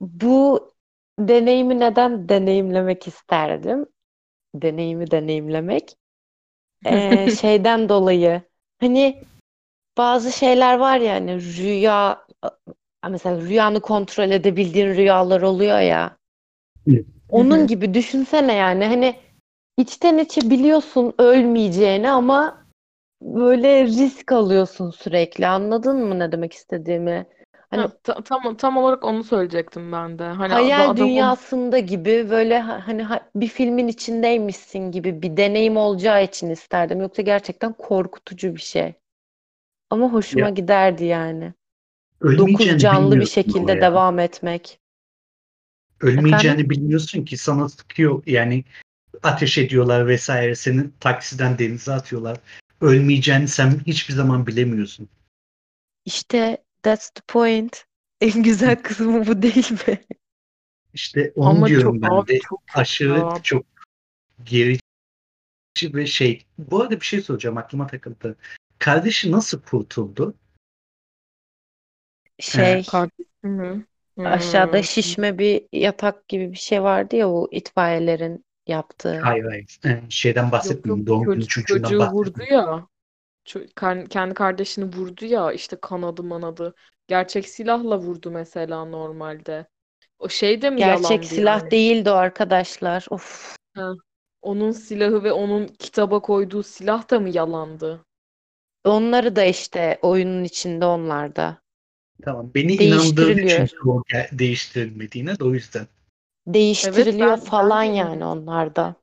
bu 0.00 0.70
deneyimi 1.18 1.80
neden 1.80 2.28
deneyimlemek 2.28 3.08
isterdim? 3.08 3.86
Deneyimi 4.54 5.10
deneyimlemek. 5.10 5.96
Ee, 6.86 7.28
şeyden 7.40 7.88
dolayı. 7.88 8.42
Hani 8.80 9.24
bazı 9.98 10.32
şeyler 10.32 10.78
var 10.78 10.98
ya 10.98 11.14
hani 11.14 11.56
rüya 11.56 12.26
mesela 13.10 13.40
rüyanı 13.40 13.80
kontrol 13.80 14.30
edebildiğin 14.30 14.86
rüyalar 14.88 15.42
oluyor 15.42 15.78
ya. 15.80 16.16
Evet. 16.86 17.06
Onun 17.28 17.66
gibi 17.66 17.94
düşünsene 17.94 18.54
yani 18.54 18.84
hani 18.84 19.16
içten 19.76 20.18
içe 20.18 20.50
biliyorsun 20.50 21.14
ölmeyeceğini 21.18 22.10
ama 22.10 22.66
böyle 23.22 23.84
risk 23.84 24.32
alıyorsun 24.32 24.90
sürekli. 24.90 25.46
Anladın 25.46 25.96
mı 26.04 26.18
ne 26.18 26.32
demek 26.32 26.52
istediğimi? 26.52 27.26
Hani 27.70 27.82
Ha, 27.82 27.88
ta- 28.02 28.22
tam 28.24 28.56
tam 28.56 28.76
olarak 28.76 29.04
onu 29.04 29.24
söyleyecektim 29.24 29.92
ben 29.92 30.18
de. 30.18 30.24
Hani 30.24 30.54
hayal 30.54 30.84
adamın 30.84 30.96
dünyasında 30.96 31.78
gibi 31.78 32.30
böyle 32.30 32.58
ha- 32.58 32.82
hani 32.86 33.02
ha- 33.02 33.30
bir 33.34 33.48
filmin 33.48 33.88
içindeymişsin 33.88 34.90
gibi 34.92 35.22
bir 35.22 35.36
deneyim 35.36 35.76
olacağı 35.76 36.24
için 36.24 36.50
isterdim. 36.50 37.00
Yoksa 37.00 37.22
gerçekten 37.22 37.72
korkutucu 37.72 38.54
bir 38.54 38.60
şey. 38.60 38.94
Ama 39.90 40.12
hoşuma 40.12 40.50
Ya 40.50 40.54
giderdi 40.54 41.04
yani. 41.04 41.54
Dokuz 42.22 42.78
canlı 42.78 43.20
bir 43.20 43.26
şekilde 43.26 43.72
ya. 43.72 43.80
devam 43.80 44.18
etmek. 44.18 44.80
Efendim? 46.02 46.18
Ölmeyeceğini 46.18 46.70
bilmiyorsun 46.70 47.24
ki 47.24 47.36
sana 47.36 47.68
sıkıyor 47.68 48.22
yani 48.26 48.64
ateş 49.22 49.58
ediyorlar 49.58 50.06
vesaire 50.06 50.54
seni 50.54 50.98
taksiden 51.00 51.58
denize 51.58 51.92
atıyorlar. 51.92 52.38
Ölmeyeceğini 52.80 53.48
sen 53.48 53.80
hiçbir 53.86 54.14
zaman 54.14 54.46
bilemiyorsun. 54.46 55.08
İşte 56.04 56.64
that's 56.82 57.10
the 57.10 57.22
point. 57.28 57.84
En 58.20 58.42
güzel 58.42 58.82
kısmı 58.82 59.26
bu 59.26 59.42
değil 59.42 59.72
mi? 59.72 60.00
İşte 60.94 61.32
onu 61.36 61.48
ama 61.48 61.66
diyorum 61.66 62.00
çok 62.00 62.10
ben 62.10 62.26
de 62.26 62.38
çok 62.38 62.62
aşırı 62.74 63.18
ya. 63.18 63.40
çok 63.42 63.66
gerici 64.44 64.80
ve 65.82 66.06
şey. 66.06 66.46
Bu 66.58 66.82
arada 66.82 67.00
bir 67.00 67.06
şey 67.06 67.20
soracağım 67.20 67.56
aklıma 67.56 67.86
takıldı. 67.86 68.36
Kardeşi 68.78 69.32
nasıl 69.32 69.62
kurtuldu? 69.62 70.34
Şey 72.40 72.84
Kardeşim 72.86 73.30
mi? 73.42 73.86
aşağıda 74.24 74.82
şişme 74.82 75.38
bir 75.38 75.66
yatak 75.72 76.28
gibi 76.28 76.52
bir 76.52 76.56
şey 76.58 76.82
vardı 76.82 77.16
ya 77.16 77.30
o 77.30 77.48
itfaiyelerin 77.52 78.44
yaptığı. 78.66 79.22
Hayır 79.22 79.44
hayır. 79.44 79.80
Ee, 79.84 80.02
şeyden 80.10 80.52
Yok 80.62 80.86
yok 80.86 80.98
bahsetmiyorum. 80.98 81.06
Doğum 81.06 81.28
günü 81.30 81.46
çocuk, 81.46 81.48
çocuğundan 81.48 81.90
çocuğu 81.90 82.00
vurdu 82.10 82.38
bahsetmiyorum. 82.38 82.48
ya. 82.50 82.86
Ço- 83.46 83.68
kar- 83.76 84.06
kendi 84.08 84.34
kardeşini 84.34 84.96
vurdu 84.96 85.24
ya 85.26 85.52
işte 85.52 85.78
kanadı 85.82 86.22
manadı. 86.22 86.74
Gerçek 87.08 87.48
silahla 87.48 87.98
vurdu 87.98 88.30
mesela 88.30 88.84
normalde. 88.84 89.68
O 90.18 90.28
şey 90.28 90.62
de 90.62 90.70
mi 90.70 90.82
Gerçek 90.82 90.84
yalandı 90.84 91.34
silah 91.34 91.60
yani? 91.60 91.70
değildi 91.70 92.10
o 92.10 92.14
arkadaşlar. 92.14 93.06
Of. 93.10 93.56
Ha. 93.74 93.92
Onun 94.42 94.70
silahı 94.70 95.24
ve 95.24 95.32
onun 95.32 95.66
kitaba 95.66 96.20
koyduğu 96.22 96.62
silah 96.62 97.10
da 97.10 97.20
mı 97.20 97.28
yalandı? 97.28 98.04
Onları 98.84 99.36
da 99.36 99.44
işte 99.44 99.98
oyunun 100.02 100.44
içinde 100.44 100.84
onlar 100.86 101.36
da. 101.36 101.62
Tamam. 102.22 102.50
Beni 102.54 102.76
Değiştiriliyor. 102.78 103.46
çünkü 103.46 103.88
o 103.88 104.02
ge- 104.02 104.38
değiştirilmediğine 104.38 105.38
de 105.38 105.44
o 105.44 105.54
yüzden. 105.54 105.86
Evet 106.82 107.16
Değiştiriliyor 107.16 107.16
ben 107.20 107.52
ben 107.58 107.76
falan 107.76 107.82
de 107.82 107.84
yani 107.84 108.24
inandım. 108.24 108.24
onlar 108.24 108.76
da. 108.76 108.96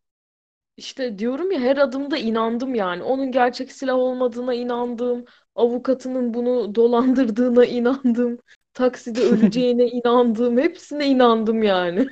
İşte 0.77 1.19
diyorum 1.19 1.51
ya 1.51 1.59
her 1.59 1.77
adımda 1.77 2.17
inandım 2.17 2.75
yani. 2.75 3.03
Onun 3.03 3.31
gerçek 3.31 3.71
silah 3.71 3.95
olmadığına 3.95 4.53
inandım. 4.53 5.25
Avukatının 5.55 6.33
bunu 6.33 6.75
dolandırdığına 6.75 7.65
inandım. 7.65 8.39
Takside 8.73 9.21
öleceğine 9.23 9.87
inandım. 9.87 10.57
Hepsine 10.57 11.07
inandım 11.07 11.63
yani. 11.63 12.07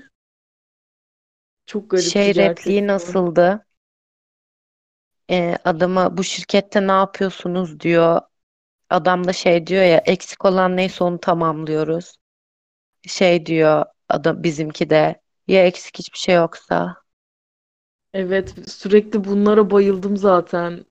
Çok 1.66 1.90
garipti 1.90 2.32
Şey 2.32 2.36
repliği 2.36 2.88
nasıldı? 2.88 3.66
Ee, 5.30 5.58
adama 5.64 6.18
bu 6.18 6.24
şirkette 6.24 6.88
ne 6.88 6.92
yapıyorsunuz 6.92 7.80
diyor. 7.80 8.22
Adam 8.94 9.28
da 9.28 9.34
şey 9.34 9.68
diyor 9.68 9.84
ya 9.84 9.98
eksik 10.06 10.46
olan 10.46 10.78
neyse 10.78 11.04
onu 11.04 11.20
tamamlıyoruz. 11.20 12.16
Şey 13.08 13.46
diyor 13.46 13.86
adam 14.10 14.44
bizimki 14.44 14.90
de 14.90 15.22
ya 15.48 15.66
eksik 15.68 16.00
hiçbir 16.00 16.20
şey 16.20 16.36
yoksa. 16.36 16.98
Evet 18.14 18.56
sürekli 18.70 19.24
bunlara 19.24 19.70
bayıldım 19.72 20.18
zaten. 20.18 20.86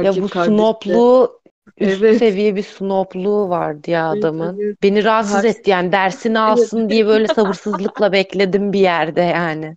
Ya 0.00 0.12
Erkek 0.12 0.22
bu 0.22 0.28
kardeşi. 0.30 0.68
snopluğu 0.68 1.40
üst 1.78 2.04
Evet. 2.04 2.12
seviye 2.12 2.56
bir 2.56 2.62
snopluğu 2.62 3.48
vardı 3.48 3.90
ya 3.90 4.10
Evet, 4.10 4.30
adamın. 4.34 4.58
evet. 4.58 4.78
Beni 4.82 5.04
rahatsız 5.04 5.44
Her 5.44 5.44
etti 5.44 5.70
yani 5.70 5.92
dersini 5.92 6.38
evet. 6.46 6.70
alsın 6.70 6.88
diye 6.90 7.06
böyle 7.06 7.28
sabırsızlıkla 7.28 8.12
bekledim 8.12 8.72
bir 8.72 8.80
yerde 8.80 9.20
yani. 9.20 9.76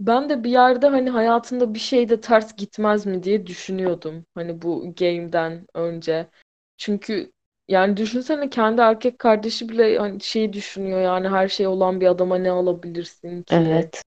Ben 0.00 0.28
de 0.28 0.44
bir 0.44 0.50
yerde 0.50 0.86
hani 0.88 1.10
hayatında 1.10 1.74
bir 1.74 1.78
şey 1.78 2.08
de 2.08 2.20
ters 2.20 2.56
gitmez 2.56 3.06
mi 3.06 3.22
diye 3.22 3.46
düşünüyordum. 3.46 4.26
Hani 4.34 4.62
bu 4.62 4.94
game'den 4.96 5.66
önce. 5.74 6.30
Çünkü 6.76 7.32
yani 7.68 7.96
düşünsene 7.96 8.50
kendi 8.50 8.80
erkek 8.80 9.18
kardeşi 9.18 9.68
bile 9.68 9.98
hani 9.98 10.20
şey 10.20 10.52
düşünüyor 10.52 11.00
yani 11.00 11.28
her 11.28 11.48
şey 11.48 11.66
olan 11.66 12.00
bir 12.00 12.06
adama 12.06 12.38
ne 12.38 12.50
alabilirsin 12.50 13.42
ki? 13.42 13.90
Evet, 13.90 14.02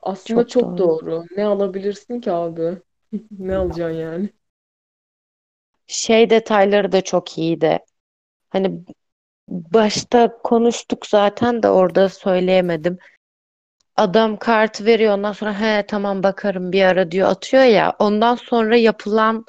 Aslında 0.00 0.46
çok 0.48 0.48
çok 0.48 0.78
doğru. 0.78 0.78
doğru. 0.78 1.24
Ne 1.36 1.44
alabilirsin 1.46 2.20
ki 2.20 2.32
abi? 2.32 2.82
Ne 3.30 3.56
alacaksın 3.56 3.98
yani? 4.00 4.30
Şey 5.86 6.30
detayları 6.30 6.92
da 6.92 7.00
çok 7.04 7.38
iyiydi. 7.38 7.78
Hani 8.50 8.84
başta 9.48 10.38
konuştuk 10.44 11.06
zaten 11.06 11.62
de 11.62 11.70
orada 11.70 12.08
söyleyemedim. 12.08 12.98
Adam 13.96 14.36
kartı 14.38 14.86
veriyor 14.86 15.14
ondan 15.14 15.32
sonra 15.32 15.60
he 15.60 15.86
tamam 15.88 16.22
bakarım 16.22 16.72
bir 16.72 16.82
ara 16.84 17.10
diyor 17.10 17.28
atıyor 17.28 17.62
ya. 17.64 17.96
Ondan 17.98 18.34
sonra 18.34 18.76
yapılan 18.76 19.44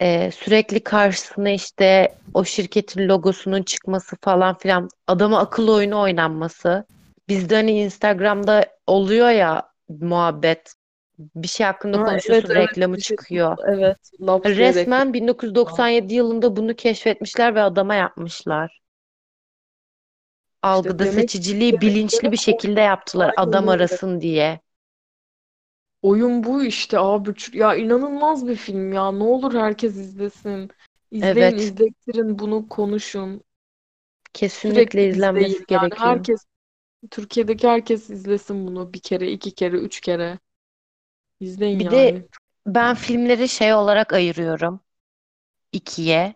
e, 0.00 0.30
sürekli 0.30 0.84
karşısına 0.84 1.50
işte 1.50 2.18
o 2.34 2.44
şirketin 2.44 3.08
logosunun 3.08 3.62
çıkması 3.62 4.16
falan 4.20 4.58
filan 4.58 4.88
adama 5.06 5.38
akıl 5.38 5.68
oyunu 5.68 6.00
oynanması. 6.00 6.84
Bizde 7.28 7.54
hani 7.54 7.70
Instagram'da 7.82 8.66
oluyor 8.86 9.30
ya 9.30 9.68
muhabbet. 9.88 10.74
Bir 11.18 11.48
şey 11.48 11.66
hakkında 11.66 11.96
Ha, 11.96 12.02
evet 12.10 12.10
konuşuyorsun 12.10 12.48
evet 12.50 12.70
reklamı 12.70 12.98
şey 13.00 13.16
çıkıyor. 13.16 13.56
evet 13.68 13.98
diye 14.56 14.74
reklam. 14.74 14.86
Resmen 14.86 15.12
1997 15.12 16.14
yılında 16.14 16.56
bunu 16.56 16.74
keşfetmişler 16.76 17.54
ve 17.54 17.62
adama 17.62 17.94
yapmışlar. 17.94 18.80
İşte 20.64 20.68
Algıda 20.68 21.02
demek 21.02 21.30
seçiciliği 21.30 21.80
bilinçli 21.80 22.32
bir 22.32 22.36
şekilde 22.36 22.80
yaptılar 22.80 23.32
adam 23.36 23.68
arasın 23.68 24.20
diye. 24.20 24.60
Oyun 26.04 26.44
bu 26.44 26.64
işte 26.64 26.98
abi. 26.98 27.34
Ya 27.52 27.74
inanılmaz 27.74 28.48
bir 28.48 28.56
film 28.56 28.92
ya. 28.92 29.12
Ne 29.12 29.24
olur 29.24 29.54
herkes 29.54 29.96
izlesin. 29.96 30.70
İzleyin, 31.10 31.56
Evet, 31.56 31.58
izlettirin 31.58 32.38
bunu 32.38 32.68
konuşun. 32.68 33.44
kesinlikle 34.32 35.06
Sürekli 35.06 35.08
izlenmesi 35.08 35.54
izleyin. 35.54 35.66
Yani 35.70 35.90
gerekiyor. 35.90 35.94
herkes 35.96 36.44
Türkiye'deki 37.10 37.68
herkes 37.68 38.10
izlesin 38.10 38.68
bunu 38.68 38.92
bir 38.94 39.00
kere, 39.00 39.32
iki 39.32 39.54
kere, 39.54 39.76
üç 39.78 40.00
kere. 40.00 40.38
İzleyin 41.40 41.80
Bir 41.80 41.90
de 41.90 42.12
yani. 42.12 42.28
ben 42.66 42.94
filmleri 42.94 43.48
şey 43.48 43.74
olarak 43.74 44.12
ayırıyorum 44.12 44.80
ikiye. 45.72 46.34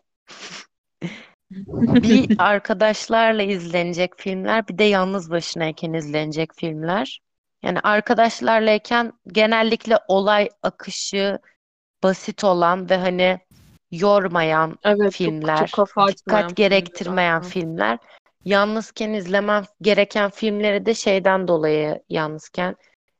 Bir 2.03 2.31
arkadaşlarla 2.39 3.43
izlenecek 3.43 4.13
filmler, 4.19 4.69
bir 4.69 4.79
de 4.79 4.85
yalnız 4.85 5.31
başınayken 5.31 5.93
izlenecek 5.93 6.51
filmler. 6.57 7.21
Yani 7.62 7.81
arkadaşlarlayken 7.81 9.12
genellikle 9.29 9.99
olay 10.09 10.49
akışı 10.62 11.38
basit 12.03 12.44
olan 12.44 12.90
ve 12.90 12.97
hani 12.97 13.38
yormayan 13.90 14.79
Evet, 14.85 14.99
çok 14.99 15.12
çok 15.12 15.14
filmler, 15.14 15.71
kafa 15.73 16.09
dikkat 16.09 16.25
filmler. 16.25 16.57
gerektirmeyen 16.57 17.33
Aynen. 17.33 17.49
filmler. 17.49 17.99
Yalnızken 18.44 19.12
izlemem 19.12 19.64
gereken 19.83 20.31
filmleri 20.31 20.87
de 20.87 20.94
şeyden 20.94 21.49
dolayı 21.49 22.03
yalnızken 22.09 22.77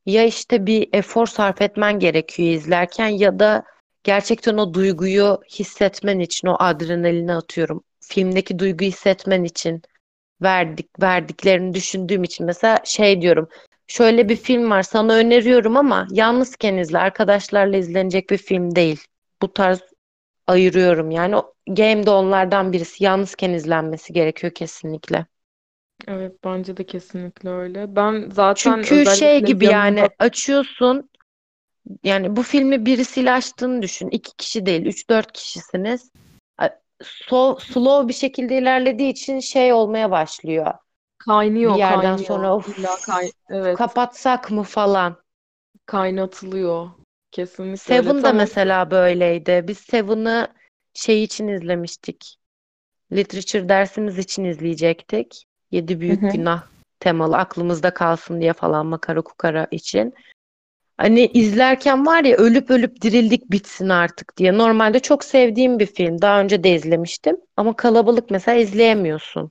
ya 0.07 0.25
işte 0.25 0.67
bir 0.67 0.89
efor 0.93 1.27
sarf 1.27 1.63
etmen 1.63 1.99
gerekiyor 1.99 2.49
izlerken 2.49 3.09
ya 3.09 3.39
da 3.39 3.65
gerçekten 4.05 4.57
o 4.57 4.75
duyguyu 4.75 5.41
hissetmen 5.51 6.19
için 6.19 6.49
o 6.49 6.57
adrenalini 6.59 7.33
atıyorum. 7.35 7.85
filmdeki 8.01 8.59
duyguyu 8.59 8.91
hissetmen 8.91 9.45
için 9.45 9.83
verdik 10.43 11.03
verdiklerini 11.03 11.75
düşündüğüm 11.75 12.25
için 12.25 12.47
mesela 12.47 12.79
şey 12.85 13.23
diyorum. 13.23 13.49
Şöyle 13.89 14.29
bir 14.29 14.37
film 14.37 14.71
var 14.71 14.83
sana 14.83 15.15
öneriyorum 15.15 15.77
ama 15.77 16.07
yalnızken 16.11 16.77
izle 16.77 16.99
arkadaşlarla 16.99 17.77
izlenecek 17.77 18.31
bir 18.31 18.39
film 18.39 18.75
değil. 18.75 19.01
Bu 19.43 19.53
tarz 19.53 19.81
ayırıyorum 20.47 21.11
yani 21.11 21.37
o 21.37 21.55
game 21.67 22.07
de 22.07 22.11
onlardan 22.11 22.73
birisi 22.73 23.05
yalnızken 23.05 23.53
izlenmesi 23.53 24.13
gerekiyor 24.13 24.55
kesinlikle. 24.55 25.27
Evet 26.09 26.33
bence 26.45 26.77
de 26.77 26.87
kesinlikle 26.87 27.51
öyle. 27.51 27.97
Ben 27.97 28.31
zaten 28.33 28.55
Çünkü 28.55 29.17
şey 29.17 29.41
gibi 29.45 29.65
yani 29.65 30.01
yanımda 30.01 30.15
açıyorsun 30.19 31.11
yani 32.05 32.37
bu 32.37 32.43
filmi 32.43 32.87
birisiyle 32.87 33.33
açtığını 33.33 33.83
düşün. 33.83 34.09
İki 34.11 34.37
kişi 34.37 34.67
değil, 34.67 34.87
üç 34.87 35.11
dört 35.11 35.33
kişisiniz. 35.33 36.11
So, 37.03 37.59
slow 37.61 38.09
bir 38.09 38.13
şekilde 38.13 38.59
ilerlediği 38.59 39.13
için 39.13 39.41
şey 39.41 39.73
olmaya 39.73 40.11
başlıyor. 40.11 40.75
Bir 41.21 41.25
kaynıyor 41.25 41.79
yerden 41.79 42.01
kaynıyor. 42.01 42.29
sonra 42.29 42.57
of 42.57 42.79
İlla 42.79 42.97
kay 43.07 43.31
evet 43.51 43.79
kapatsak 43.79 44.51
mı 44.51 44.63
falan. 44.63 45.17
kaynatılıyor. 45.87 46.91
Kesinlikle 47.31 47.95
öyle. 47.95 48.03
Seven 48.03 48.17
da 48.17 48.23
Tamam. 48.23 48.37
mesela 48.37 48.91
böyleydi. 48.91 49.65
Biz 49.69 49.79
Seven'ı 49.79 50.49
şey 50.95 51.25
için 51.25 51.49
izlemiştik. 51.49 52.39
Literature 53.13 53.69
dersimiz 53.69 54.19
için 54.19 54.45
izleyecektik. 54.45 55.45
Yedi 55.71 56.01
Büyük 56.01 56.23
hı. 56.23 56.29
Günah 56.29 56.63
temalı 57.01 57.37
aklımızda 57.37 57.95
kalsın 57.95 58.41
diye 58.41 58.53
falan 58.53 58.87
makara 58.87 59.23
kukara 59.23 59.67
için. 59.71 60.15
Hani 60.97 61.27
izlerken 61.27 62.07
var 62.07 62.25
ya 62.25 62.37
ölüp 62.37 62.71
ölüp 62.71 63.03
dirildik 63.03 63.51
bitsin 63.51 63.89
artık 63.89 64.37
diye. 64.37 64.59
Normalde 64.59 65.01
çok 65.01 65.25
sevdiğim 65.25 65.79
bir 65.79 65.87
film. 65.87 66.23
Daha 66.23 66.41
önce 66.41 66.65
de 66.65 66.75
izlemiştim. 66.75 67.37
Ama 67.57 67.77
kalabalık 67.77 68.31
mesela 68.31 68.59
izleyemiyorsun. 68.59 69.51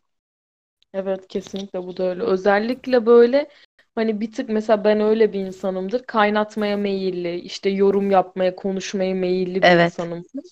Evet 0.93 1.27
kesinlikle 1.27 1.83
bu 1.83 1.97
da 1.97 2.03
öyle. 2.09 2.23
Özellikle 2.23 3.05
böyle 3.05 3.49
hani 3.95 4.21
bir 4.21 4.31
tık 4.31 4.49
mesela 4.49 4.83
ben 4.83 5.01
öyle 5.01 5.33
bir 5.33 5.39
insanımdır. 5.39 6.03
Kaynatmaya 6.03 6.77
meyilli, 6.77 7.35
işte 7.39 7.69
yorum 7.69 8.11
yapmaya, 8.11 8.55
konuşmaya 8.55 9.15
meyilli 9.15 9.65
bir 9.65 9.71
Evet. 9.71 10.09
insanımdır. 10.11 10.43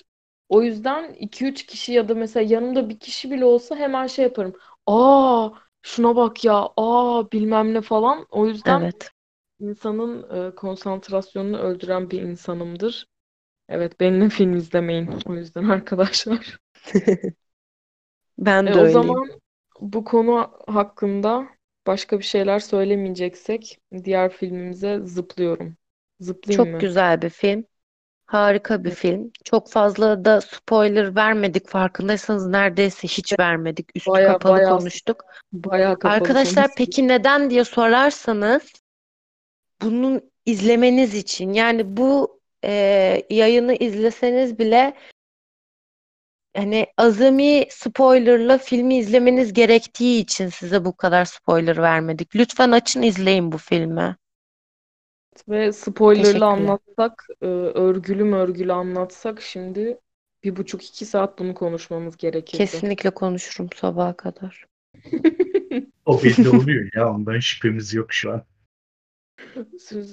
O 0.50 0.64
yüzden 0.64 1.14
2-3 1.14 1.66
kişi 1.66 1.94
ya 1.94 2.10
da 2.10 2.16
mesela 2.16 2.46
yanımda 2.54 2.90
bir 2.90 3.00
kişi 3.00 3.32
bile 3.32 3.46
olsa 3.46 3.76
hemen 3.76 4.08
şey 4.08 4.24
yaparım. 4.26 4.54
Aa 4.86 5.50
şuna 5.82 6.16
bak 6.16 6.46
ya. 6.46 6.70
Aa 6.78 7.32
bilmem 7.32 7.74
ne 7.74 7.82
falan. 7.82 8.26
O 8.30 8.48
yüzden 8.48 8.90
Evet. 8.90 9.12
insanın 9.60 10.48
e, 10.52 10.56
konsantrasyonunu 10.56 11.58
öldüren 11.60 12.12
bir 12.12 12.22
insanımdır. 12.22 13.08
Evet 13.70 14.00
benimle 14.02 14.30
film 14.30 14.56
izlemeyin. 14.58 15.10
O 15.28 15.36
yüzden 15.36 15.64
arkadaşlar. 15.70 16.60
Ben 18.38 18.72
E, 18.72 18.74
de 18.74 18.78
o 18.78 18.86
öyleyim. 18.86 18.86
zaman 18.88 19.30
bu 19.80 20.04
konu 20.04 20.52
hakkında 20.68 21.48
başka 21.88 22.20
bir 22.20 22.24
şeyler 22.24 22.60
söylemeyeceksek 22.60 23.80
diğer 24.04 24.32
filmimize 24.32 25.00
zıplıyorum. 25.04 25.76
Zıplayayım 26.20 26.66
Çok 26.66 26.74
mı? 26.74 26.80
güzel 26.80 27.22
bir 27.22 27.30
film. 27.30 27.66
Harika 28.26 28.84
bir 28.84 28.92
film. 28.92 29.32
Çok 29.44 29.70
fazla 29.72 30.26
da 30.26 30.42
spoiler 30.42 31.16
vermedik. 31.16 31.68
Farkındaysanız 31.68 32.48
neredeyse 32.48 33.08
hiç 33.08 33.40
vermedik. 33.40 33.90
Üstü 33.96 34.12
Baya 34.12 34.34
kapalı 34.34 34.58
baya 34.58 34.70
konuştuk. 34.70 35.26
baya 35.54 35.94
kapalı 35.94 36.14
Arkadaşlar 36.14 36.56
konuştuk. 36.56 36.78
peki 36.78 37.08
neden 37.08 37.50
diye 37.50 37.64
sorarsanız 37.64 38.72
bunun 39.82 40.22
izlemeniz 40.46 41.16
için 41.16 41.54
yani 41.54 41.98
bu 41.98 42.40
e, 42.64 42.72
yayını 43.30 43.76
izleseniz 43.76 44.60
bile 44.60 44.94
hani 46.56 46.88
azami 46.98 47.66
spoilerla 47.70 48.58
filmi 48.58 48.98
izlemeniz 48.98 49.54
gerektiği 49.54 50.22
için 50.22 50.48
size 50.48 50.86
bu 50.86 50.96
kadar 50.96 51.26
spoiler 51.26 51.78
vermedik. 51.78 52.36
Lütfen 52.36 52.72
açın 52.72 53.02
izleyin 53.02 53.52
bu 53.52 53.58
filmi. 53.58 54.16
Ve 55.50 55.74
spoilerlı 55.74 56.46
anlatsak, 56.46 57.28
e, 57.42 57.46
örgülü 57.46 58.24
mörgülü 58.24 58.74
anlatsak 58.74 59.42
şimdi 59.42 59.98
bir 60.44 60.56
buçuk 60.56 60.86
iki 60.86 61.06
saat 61.06 61.40
bunu 61.40 61.54
konuşmamız 61.54 62.18
gerekirdi. 62.18 62.58
Kesinlikle 62.58 63.10
konuşurum 63.10 63.70
sabaha 63.76 64.18
kadar. 64.18 64.66
O 66.06 66.24
belli 66.24 66.50
oluyor 66.58 66.90
ya 66.96 67.14
ondan 67.14 67.40
şüphemiz 67.40 67.94
yok 67.94 68.14
şu 68.14 68.32
an. 68.32 68.44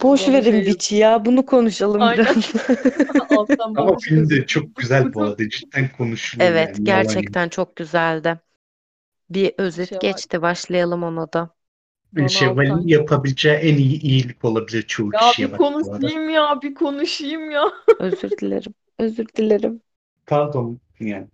Boş 0.03 0.29
verin 0.29 0.43
şey 0.43 0.65
Witch'i 0.65 0.97
ya. 0.97 1.25
Bunu 1.25 1.47
konuşalım 1.47 2.03
Aynen. 2.03 2.27
biraz. 2.27 2.53
alttan 3.39 3.75
Ama 3.77 3.99
film 3.99 4.31
de 4.31 4.35
şey 4.35 4.47
çok 4.47 4.77
güzel 4.77 5.15
bu 5.15 5.23
arada. 5.23 5.49
Cidden 5.49 5.89
konuşuluyor 5.97 6.51
Evet, 6.51 6.69
yani. 6.69 6.85
Gerçekten 6.85 7.49
çok 7.49 7.77
güzeldi. 7.77 8.41
Bir 9.31 9.53
özet 9.59 9.89
Şevval 9.89 10.01
geçti. 10.01 10.43
Başlayalım 10.43 11.03
ona 11.03 11.33
da. 11.33 11.51
Şevval'in 12.29 12.89
yapabileceği 12.89 13.55
en 13.55 13.77
iyi 13.77 14.01
iyilik 14.01 14.45
olabilir 14.45 14.83
çoğu 14.83 15.11
Ya 15.15 15.21
kişiye 15.21 15.53
bir 15.53 15.59
bu 15.59 15.67
arada. 15.67 15.83
konuşayım 15.83 16.29
ya, 16.31 16.63
bir 16.63 16.75
konuşayım 16.75 17.51
ya. 17.51 17.73
Özür 17.99 18.31
dilerim. 18.31 18.75
Özür 18.99 19.27
dilerim. 19.29 19.81
Pardon 20.27 20.81
yani. 21.01 21.27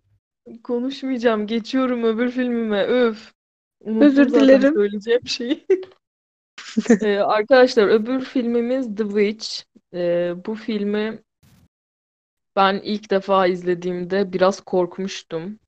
Konuşmayacağım, 0.65 1.47
geçiyorum 1.47 2.05
öbür 2.05 2.31
filmime. 2.31 2.83
Öf. 2.85 3.33
Unuttum 3.81 4.03
Özür 4.07 4.29
dilerim. 4.33 4.75
söyleyeceğim 4.75 5.27
şeyi. 5.27 5.67
Ee, 7.03 7.19
arkadaşlar 7.19 7.89
öbür 7.89 8.21
filmimiz 8.21 8.97
The 8.97 9.05
Witch. 9.05 9.49
Ee, 9.95 10.35
bu 10.47 10.55
filmi 10.55 11.23
ben 12.57 12.81
ilk 12.85 13.11
defa 13.11 13.47
izlediğimde 13.47 14.33
biraz 14.33 14.61
korkmuştum. 14.61 15.59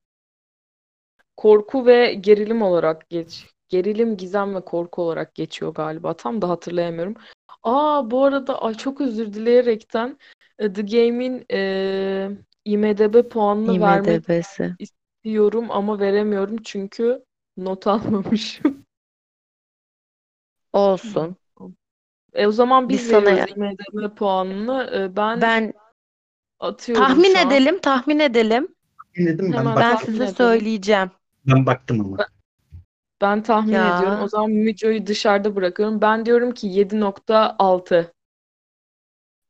Korku 1.37 1.87
ve 1.87 2.15
gerilim 2.15 2.63
olarak 2.63 3.11
geç. 3.11 3.47
Gerilim, 3.69 4.17
gizem 4.17 4.55
ve 4.55 4.61
korku 4.61 5.03
olarak 5.03 5.35
geçiyor 5.35 5.75
galiba. 5.75 6.15
Tam 6.15 6.43
da 6.43 6.49
hatırlayamıyorum. 6.49 7.15
Aa 7.63 8.11
bu 8.11 8.25
arada 8.25 8.63
ay 8.63 8.75
çok 8.75 9.01
özür 9.01 9.33
dileyerekten 9.33 10.19
The 10.59 10.83
Game'in 10.83 11.45
e, 11.53 12.31
IMDb 12.65 13.29
puanını 13.29 13.81
vermek 13.81 14.25
istiyorum 14.79 15.67
ama 15.71 16.01
veremiyorum 16.01 16.57
çünkü 16.65 17.25
not 17.57 17.87
almamışım. 17.87 18.85
Olsun. 20.73 21.37
E, 22.35 22.47
o 22.47 22.53
zaman 22.53 22.89
Biz 22.89 23.03
biz 23.03 23.03
sana 23.03 23.31
veriyoruz 23.31 23.55
IMDb 23.57 24.17
puanını. 24.17 24.91
E, 24.97 25.17
ben 25.17 25.41
ben 25.41 25.73
atıyorum 26.61 27.25
tahmin 27.25 27.25
şu 27.25 27.41
an. 27.41 27.49
edelim, 27.49 27.79
tahmin 27.81 28.19
edelim. 28.19 28.69
Dinledim 29.17 29.57
ben 29.57 29.57
Hemen 29.57 29.77
Ben 29.77 29.91
bak 29.91 30.03
tahmin 30.03 30.03
size 30.03 30.27
edelim. 30.27 30.37
söyleyeceğim. 30.37 31.11
ben 31.47 31.67
baktım 31.67 32.01
ama. 32.01 32.25
Ben 33.21 33.43
tahmin 33.43 33.83
ediyorum. 33.83 34.19
O 34.19 34.27
Ya 34.27 34.29
zaman 34.29 34.51
Müco'yu 34.51 35.07
dışarıda 35.07 35.57
bırakıyorum. 35.57 36.01
Ben 36.01 36.27
diyorum 36.27 36.53
ki 36.55 36.67
7.6. 36.67 38.13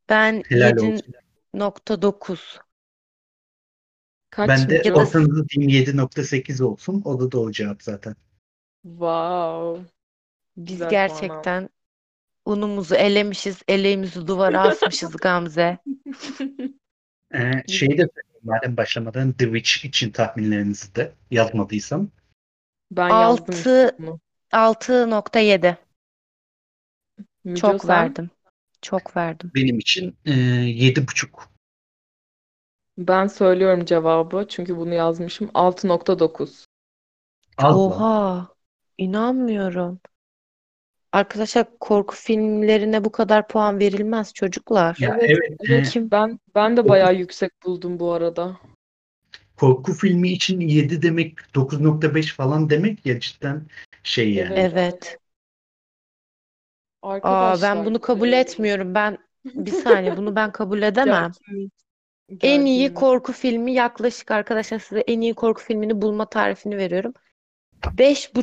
ben 0.08 0.44
Helal 0.48 0.76
olsun. 0.76 1.14
7.9. 1.54 2.60
Kaç 4.30 4.50
Ben 4.50 4.68
de 4.70 4.74
Ya 4.84 4.94
Müco? 4.94 4.94
da 4.94 4.98
ortanızı 5.00 5.48
diyeyim 5.48 5.70
7.8 5.76 6.60
olsun. 6.60 7.02
O 7.04 7.20
da 7.20 7.32
doğru 7.32 7.52
cevap 7.52 7.82
zaten. 7.82 8.14
Wow. 8.84 9.86
Biz 10.66 10.72
Güzel 10.72 10.90
gerçekten 10.90 11.68
unumuzu 12.44 12.94
elemişiz, 12.94 13.62
eleğimizi 13.68 14.26
duvara 14.26 14.60
asmışız 14.68 15.16
Gamze. 15.16 15.78
Ee, 17.34 17.62
şeyi 17.68 17.98
de 17.98 18.08
madem 18.42 18.76
başlamadan 18.76 19.32
The 19.32 19.44
Witch 19.44 19.84
için 19.84 20.10
tahminlerinizi 20.10 20.94
de 20.94 21.12
yazmadıysam. 21.30 22.08
Ben 22.90 23.08
yazdım 23.08 23.54
işte 23.54 23.90
6 23.90 23.98
bunu. 23.98 24.20
6.7. 24.52 25.76
Müco 27.44 27.60
Çok 27.60 27.80
sen? 27.80 27.88
verdim. 27.88 28.30
Çok 28.82 29.16
verdim. 29.16 29.50
Benim 29.54 29.78
için 29.78 30.16
e, 30.24 30.30
7.5. 30.30 31.28
Ben 32.98 33.26
söylüyorum 33.26 33.84
cevabı 33.84 34.46
çünkü 34.48 34.76
bunu 34.76 34.94
yazmışım. 34.94 35.48
6.9. 35.54 36.64
Az 37.56 37.76
lan. 37.76 37.80
Oha, 37.80 38.48
inanmıyorum. 38.98 40.00
Arkadaşlar 41.12 41.66
korku 41.80 42.14
filmlerine 42.16 43.04
bu 43.04 43.12
kadar 43.12 43.48
puan 43.48 43.78
verilmez 43.78 44.34
çocuklar. 44.34 44.98
Ya 45.00 45.16
Evet, 45.20 45.30
evet 45.30 45.58
evet. 45.68 45.86
Kim? 45.92 46.10
Ben 46.10 46.38
ben 46.54 46.76
de 46.76 46.88
bayağı 46.88 47.14
yüksek 47.14 47.52
buldum 47.64 47.98
bu 48.00 48.12
arada. 48.12 48.56
korku 49.56 49.92
filmi 49.92 50.28
için 50.32 50.60
7 50.60 51.02
demek 51.02 51.54
9.5 51.54 52.34
falan 52.34 52.70
demek 52.70 53.06
ya 53.06 53.20
cidden 53.20 53.66
şey 54.02 54.34
yani. 54.34 54.52
Evet. 54.54 54.74
Evet. 54.76 55.18
Aa, 57.22 57.62
ben 57.62 57.76
Arkadaşlar, 57.76 57.84
bunu 57.84 58.00
kabul 58.00 58.32
e, 58.32 58.32
etmiyorum. 58.32 58.94
Ben 58.94 59.18
bir 59.56 59.72
saniye 59.72 60.16
bunu 60.16 60.36
ben 60.36 60.52
kabul 60.52 60.82
edemem. 60.82 61.36
gerginlik, 61.44 61.72
En 62.40 62.64
iyi 62.64 62.88
gerginlik. 62.88 62.94
korku 62.94 63.32
filmi 63.32 63.72
yaklaşık 63.72 64.30
arkadaşlar 64.30 64.78
size 64.78 65.00
en 65.00 65.20
iyi 65.20 65.34
korku 65.34 65.62
filmini 65.62 66.02
bulma 66.02 66.26
tarifini 66.30 66.76
veriyorum. 66.76 67.14
Beş 67.98 68.34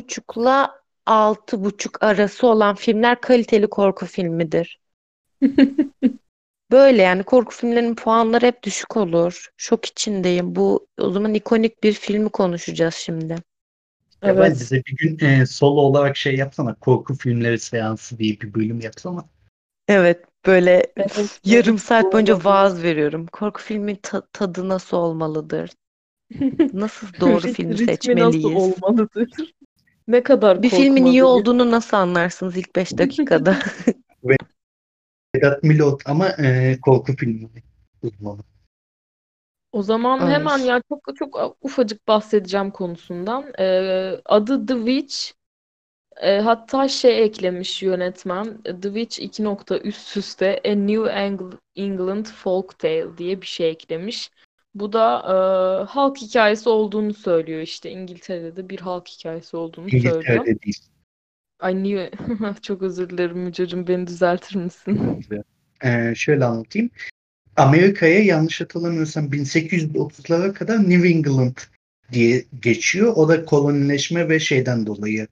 buçukla 1.08 1.14
altı 1.14 1.64
buçuk 1.64 2.02
arası 2.02 2.46
olan 2.46 2.74
filmler 2.74 3.20
kaliteli 3.20 3.66
korku 3.66 4.06
filmidir. 4.06 4.80
Böyle 6.70 7.02
yani 7.02 7.22
korku 7.22 7.54
filmlerinin 7.54 7.94
puanları 7.94 8.46
hep 8.46 8.62
düşük 8.62 8.96
olur. 8.96 9.48
Şok 9.56 9.84
içindeyim. 9.86 10.54
Bu 10.54 10.86
o 10.98 11.10
zaman 11.10 11.34
ikonik 11.34 11.82
bir 11.82 11.92
filmi 11.92 12.28
konuşacağız 12.28 12.94
şimdi. 12.94 13.36
Evet. 14.22 14.52
bize 14.52 14.76
bir 14.76 14.96
gün 14.96 15.26
e, 15.26 15.46
solo 15.46 15.80
olarak 15.80 16.16
şey 16.16 16.36
yapsana. 16.36 16.74
Korku 16.74 17.14
filmleri 17.14 17.58
seansı 17.58 18.18
diye 18.18 18.40
bir 18.40 18.54
bölüm 18.54 18.80
yapsana. 18.80 19.24
Evet, 19.88 20.24
böyle 20.46 20.92
Evet, 20.96 21.40
yarım 21.44 21.78
saat 21.78 22.12
boyunca 22.12 22.44
vaaz 22.44 22.82
veriyorum. 22.82 23.26
Korku 23.32 23.62
filmin 23.62 23.98
ta- 24.02 24.26
tadı 24.32 24.68
nasıl 24.68 24.96
olmalıdır? 24.96 25.70
Nasıl 26.72 27.06
doğru 27.20 27.40
filmi 27.40 27.78
ritmi 27.78 28.18
nasıl 28.18 28.48
seçmeliyiz? 28.48 28.54
olmalıdır? 28.54 29.28
Ne 30.08 30.22
kadar 30.22 30.62
Bir 30.62 30.70
filmin 30.70 31.04
iyi 31.04 31.24
olduğunu 31.24 31.70
nasıl 31.70 31.96
anlarsınız 31.96 32.56
ilk 32.56 32.76
5 32.76 32.98
dakikada? 32.98 33.56
Vedat 35.36 35.62
Milot 35.62 36.02
ama 36.06 36.28
e, 36.28 36.78
korku 36.80 37.16
filmi 37.16 37.48
uzmanı. 38.02 38.40
O 39.72 39.82
zaman 39.82 40.18
Ay. 40.20 40.32
hemen 40.32 40.58
ya 40.58 40.82
çok 40.88 41.16
çok 41.16 41.56
ufacık 41.60 42.08
bahsedeceğim 42.08 42.70
konusundan. 42.70 43.52
Ee, 43.58 44.20
adı 44.24 44.66
The 44.66 44.74
Witch. 44.74 45.16
Ee, 46.16 46.38
hatta 46.38 46.88
şey 46.88 47.24
eklemiş 47.24 47.82
yönetmen. 47.82 48.62
The 48.62 48.82
Witch 48.82 49.20
iki 49.20 49.44
nokta 49.44 49.78
üst 49.78 50.16
üste 50.16 50.60
A 50.64 50.70
New 50.74 51.12
England 51.76 52.26
Folk 52.26 52.78
Tale 52.78 53.18
diye 53.18 53.40
bir 53.40 53.46
şey 53.46 53.70
eklemiş. 53.70 54.30
Bu 54.74 54.92
da 54.92 55.20
e, 55.22 55.34
halk 55.84 56.16
hikayesi 56.16 56.68
olduğunu 56.68 57.14
söylüyor 57.14 57.60
işte. 57.60 57.90
İngiltere'de 57.90 58.68
bir 58.68 58.80
halk 58.80 59.08
hikayesi 59.08 59.56
olduğunu 59.56 59.90
söylüyor. 59.90 60.14
İngiltere'de 60.14 60.62
değil. 60.62 60.78
Ay 61.60 61.82
niye? 61.82 62.10
Çok 62.62 62.82
özür 62.82 63.10
dilerim 63.10 63.38
Mücacığım 63.38 63.86
beni 63.86 64.06
düzeltir 64.06 64.56
misin? 64.56 65.20
E, 65.84 66.14
şöyle 66.14 66.44
anlatayım. 66.44 66.90
Amerika'ya 67.56 68.24
yanlış 68.24 68.60
hatırlamıyorsam 68.60 69.26
1830'lara 69.26 70.52
kadar 70.52 70.90
New 70.90 71.08
England 71.08 71.56
diye 72.12 72.44
geçiyor. 72.62 73.12
O 73.16 73.28
da 73.28 73.44
kolonileşme 73.44 74.28
ve 74.28 74.40
şeyden 74.40 74.86
dolayı 74.86 75.28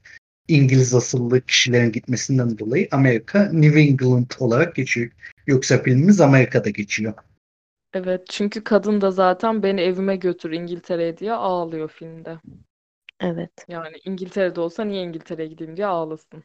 İngiliz 0.48 0.94
asıllı 0.94 1.40
kişilerin 1.40 1.92
gitmesinden 1.92 2.58
dolayı 2.58 2.88
Amerika 2.90 3.52
New 3.52 3.80
England 3.80 4.30
olarak 4.38 4.74
geçiyor. 4.74 5.10
Yoksa 5.46 5.82
filmimiz 5.82 6.20
Amerika'da 6.20 6.70
geçiyor. 6.70 7.14
Evet 7.96 8.26
çünkü 8.30 8.64
kadın 8.64 9.00
da 9.00 9.10
zaten 9.10 9.62
beni 9.62 9.80
evime 9.80 10.16
götür 10.16 10.52
İngiltere'ye 10.52 11.16
diye 11.16 11.32
ağlıyor 11.32 11.88
filmde. 11.88 12.38
Evet. 13.20 13.68
Yani 13.68 13.96
İngiltere'de 14.04 14.60
olsa 14.60 14.84
niye 14.84 15.02
İngiltere'ye 15.02 15.48
gideyim 15.48 15.76
diye 15.76 15.86
ağlasın. 15.86 16.44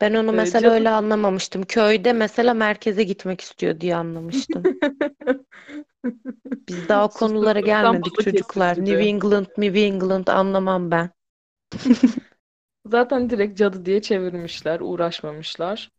Ben 0.00 0.14
onu 0.14 0.32
Ee, 0.32 0.36
mesela 0.36 0.70
cadı- 0.70 0.74
öyle 0.74 0.90
anlamamıştım. 0.90 1.62
Köyde 1.62 2.12
mesela 2.12 2.54
merkeze 2.54 3.02
gitmek 3.04 3.40
istiyor 3.40 3.80
diye 3.80 3.96
anlamıştım. 3.96 4.68
Biz 6.68 6.88
daha 6.88 7.04
o 7.04 7.08
konulara 7.08 7.60
gelmedik 7.60 8.18
çocuklar. 8.18 8.76
New 8.78 9.04
England, 9.04 9.46
New 9.56 9.80
England 9.80 10.26
anlamam 10.26 10.90
ben. 10.90 11.10
Zaten 12.86 13.30
direkt 13.30 13.58
cadı 13.58 13.84
diye 13.86 14.02
çevirmişler, 14.02 14.80
uğraşmamışlar. 14.80 15.90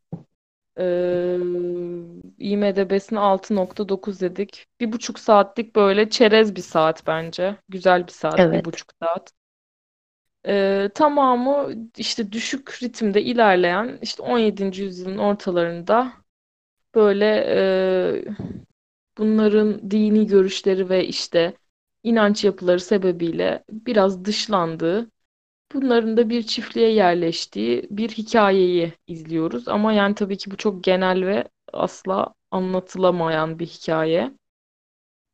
Ee, 0.80 1.38
IMDb'sine 2.40 3.20
6.9 3.20 4.22
dedik. 4.22 4.68
Bir 4.80 4.92
buçuk 4.92 5.20
saatlik 5.20 5.76
böyle 5.76 6.10
çerez 6.10 6.56
bir 6.56 6.62
saat 6.62 7.08
bence. 7.08 7.58
Güzel 7.70 8.08
bir 8.08 8.12
saat, 8.12 8.52
bir 8.52 8.64
Evet. 8.64 8.66
buçuk 8.66 8.90
saat. 9.04 9.32
Ee, 10.48 10.90
tamamı 10.96 11.74
işte 11.98 12.32
düşük 12.32 12.84
ritimde 12.84 13.22
ilerleyen 13.24 14.00
işte 14.02 14.24
17. 14.24 14.82
yüzyılın 14.84 15.18
ortalarında 15.18 16.14
böyle 16.96 17.26
e, 17.50 18.26
bunların 19.18 19.92
dini 19.92 20.28
görüşleri 20.28 20.90
ve 20.90 21.08
işte 21.08 21.58
inanç 22.04 22.44
yapıları 22.46 22.80
sebebiyle 22.80 23.64
biraz 23.72 24.26
dışlandığı, 24.26 25.12
bunların 25.74 26.18
da 26.18 26.30
bir 26.30 26.44
çiftliğe 26.44 26.90
yerleştiği 26.94 27.88
bir 27.90 28.10
hikayeyi 28.10 28.94
izliyoruz. 29.08 29.68
Ama 29.68 29.94
yani 29.94 30.16
tabii 30.16 30.38
ki 30.38 30.52
bu 30.52 30.58
çok 30.58 30.84
genel 30.84 31.26
ve 31.26 31.48
asla 31.74 32.34
anlatılamayan 32.52 33.60
bir 33.60 33.66
hikaye 33.66 34.32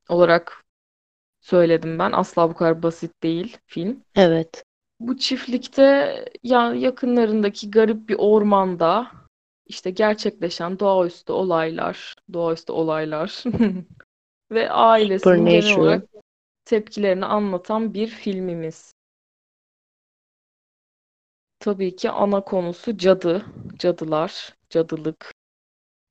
olarak 0.09 0.63
söyledim 1.41 1.99
ben. 1.99 2.11
Asla 2.11 2.49
bu 2.49 2.53
kadar 2.53 2.83
basit 2.83 3.23
değil 3.23 3.57
film. 3.65 4.03
Evet. 4.15 4.63
Bu 4.99 5.17
çiftlikte 5.17 6.25
ya 6.43 6.73
yakınlarındaki 6.73 7.71
garip 7.71 8.09
bir 8.09 8.15
ormanda 8.19 9.11
işte 9.65 9.91
gerçekleşen 9.91 10.79
doğaüstü 10.79 11.33
olaylar, 11.33 12.15
doğaüstü 12.33 12.71
olaylar 12.71 13.43
ve 14.51 14.71
ailesinin 14.71 15.45
genel 15.45 15.77
olarak 15.79 16.03
tepkilerini 16.65 17.25
anlatan 17.25 17.93
bir 17.93 18.07
filmimiz. 18.07 18.93
Tabii 21.61 21.95
ki 21.95 22.09
ana 22.09 22.41
konusu 22.41 22.97
cadı, 22.97 23.45
cadılar, 23.79 24.55
cadılık. 24.69 25.31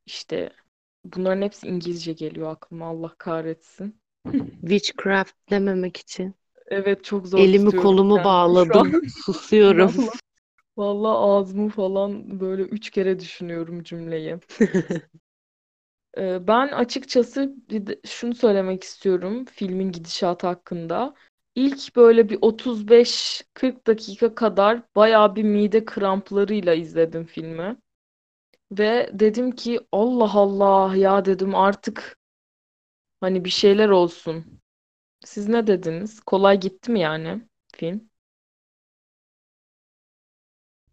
İşte 0.06 0.50
bunların 1.04 1.42
hepsi 1.42 1.66
İngilizce 1.68 2.12
geliyor 2.12 2.50
aklıma 2.52 2.86
Allah 2.86 3.14
kahretsin. 3.18 4.00
Witchcraft 4.60 5.34
dememek 5.50 5.96
için. 5.96 6.34
Evet 6.66 7.04
çok 7.04 7.26
zor 7.26 7.42
Elimi 7.42 7.76
kolumu 7.76 8.14
an. 8.18 8.24
bağladım. 8.24 9.00
Susuyorum. 9.24 9.92
Vallahi, 9.96 10.18
vallahi 10.76 11.16
ağzımı 11.18 11.68
falan 11.68 12.40
böyle 12.40 12.62
üç 12.62 12.90
kere 12.90 13.20
düşünüyorum 13.20 13.82
cümleyi. 13.82 14.38
Ee, 16.18 16.46
Ben 16.46 16.68
açıkçası 16.68 17.54
şunu 18.06 18.34
söylemek 18.34 18.84
istiyorum 18.84 19.44
filmin 19.44 19.92
gidişatı 19.92 20.46
hakkında. 20.46 21.14
İlk 21.54 21.96
böyle 21.96 22.28
bir 22.28 22.38
35-40 22.42 23.86
dakika 23.86 24.34
kadar 24.34 24.82
bayağı 24.96 25.36
bir 25.36 25.42
mide 25.42 25.84
kramplarıyla 25.84 26.74
izledim 26.74 27.24
filmi. 27.24 27.76
Ve 28.72 29.10
dedim 29.12 29.50
ki 29.52 29.80
Allah 29.92 30.32
Allah 30.34 30.96
ya 30.96 31.24
dedim 31.24 31.54
artık 31.54 32.18
hani 33.20 33.44
bir 33.44 33.50
şeyler 33.50 33.88
olsun. 33.88 34.60
Siz 35.24 35.48
ne 35.48 35.66
dediniz? 35.66 36.20
Kolay 36.20 36.60
gitti 36.60 36.92
mi 36.92 37.00
yani 37.00 37.48
film? 37.76 38.10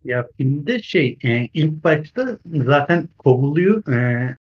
Ya 0.04 0.28
filmde 0.38 0.82
şey 0.82 1.18
e, 1.24 1.48
ilk 1.54 1.84
başta 1.84 2.40
zaten 2.46 3.10
kovuluyor. 3.18 3.94
E, 3.94 4.38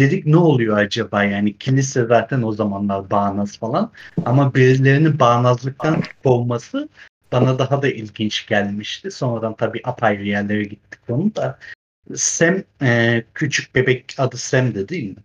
dedik 0.00 0.26
ne 0.26 0.36
oluyor 0.36 0.78
acaba 0.78 1.24
yani 1.24 1.58
kilise 1.58 2.06
zaten 2.06 2.42
o 2.42 2.52
zamanlar 2.52 3.10
bağnaz 3.10 3.58
falan 3.58 3.92
ama 4.24 4.54
birilerinin 4.54 5.18
bağnazlıktan 5.18 6.02
kovması 6.24 6.88
bana 7.32 7.58
daha 7.58 7.82
da 7.82 7.88
ilginç 7.88 8.46
gelmişti. 8.46 9.10
Sonradan 9.10 9.54
tabii 9.54 9.80
apayrı 9.84 10.24
yerlere 10.24 10.64
gittik 10.64 11.00
onu 11.08 11.34
da. 11.34 11.58
Sam 12.14 12.54
e, 12.82 13.22
küçük 13.34 13.74
bebek 13.74 14.14
adı 14.18 14.36
Sam'di 14.36 14.88
değil 14.88 15.08
mi? 15.08 15.22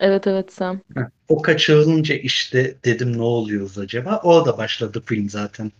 Evet 0.00 0.26
evet 0.26 0.52
Sam. 0.52 0.80
O 1.28 1.42
kaçırılınca 1.42 2.14
işte 2.14 2.76
dedim 2.84 3.18
ne 3.18 3.22
oluyoruz 3.22 3.78
acaba? 3.78 4.20
Orada 4.24 4.58
başladı 4.58 5.02
film 5.06 5.28
zaten 5.28 5.72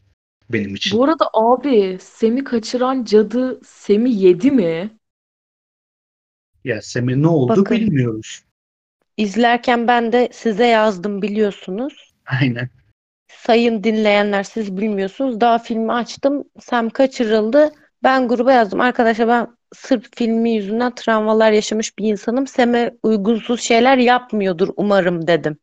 benim 0.51 0.75
için. 0.75 0.99
Bu 0.99 1.05
arada 1.05 1.25
abi 1.33 1.99
Sam'i 2.01 2.45
kaçıran 2.45 3.05
cadı 3.05 3.61
Sam'i 3.65 4.15
yedi 4.15 4.51
mi? 4.51 5.00
Ya 6.65 6.83
Sam'e 6.83 7.23
ne 7.23 7.29
oldu 7.29 7.49
Bakın. 7.49 7.77
bilmiyoruz. 7.77 8.43
İzlerken 9.17 9.89
ben 9.89 10.13
de 10.13 10.29
size 10.33 10.67
yazdım 10.67 11.23
biliyorsunuz. 11.23 12.13
Aynen. 12.27 12.69
Sayın 13.29 13.85
dinleyenler 13.85 14.43
siz 14.43 14.77
bilmiyorsunuz. 14.77 15.41
Daha 15.41 15.59
filmi 15.59 15.93
açtım. 15.93 16.45
Sam 16.61 16.91
kaçırıldı. 16.91 17.71
Ben 18.03 18.29
gruba 18.29 18.53
yazdım. 18.53 18.81
Arkadaşlar 18.81 19.29
ben 19.29 19.49
sırf 19.75 20.05
filmi 20.17 20.51
yüzünden 20.51 20.95
travmalar 20.95 21.53
yaşamış 21.53 21.99
bir 21.99 22.05
insanım. 22.09 22.47
Sam'e 22.47 22.95
uygunsuz 23.03 23.61
şeyler 23.61 23.97
yapmıyordur 23.97 24.69
umarım 24.77 25.27
dedim. 25.27 25.59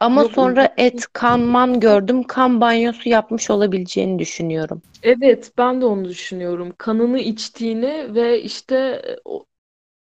Ama 0.00 0.22
Yok, 0.22 0.32
sonra 0.32 0.64
uygunsuz- 0.64 0.72
et, 0.76 1.06
kan, 1.12 1.40
man 1.40 1.80
gördüm. 1.80 2.22
Kan 2.22 2.60
banyosu 2.60 3.08
yapmış 3.08 3.50
olabileceğini 3.50 4.18
düşünüyorum. 4.18 4.82
Evet, 5.02 5.52
ben 5.58 5.80
de 5.80 5.84
onu 5.84 6.04
düşünüyorum. 6.08 6.74
Kanını 6.78 7.18
içtiğini 7.18 8.14
ve 8.14 8.42
işte 8.42 8.76
e, 8.76 9.16
o 9.24 9.44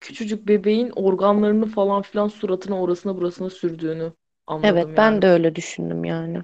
küçücük 0.05 0.49
bebeğin 0.49 0.91
organlarını 0.97 1.67
falan 1.67 2.03
filan 2.03 2.29
suratına 2.29 2.81
orasına 2.83 3.17
burasına 3.17 3.51
sürdüğünü 3.51 4.13
anladım 4.47 4.95
Evet 4.95 4.97
ben 4.97 5.23
yani. 5.23 5.23
de 5.23 5.27
öyle 5.29 5.55
düşündüm 5.55 6.05
yani. 6.05 6.43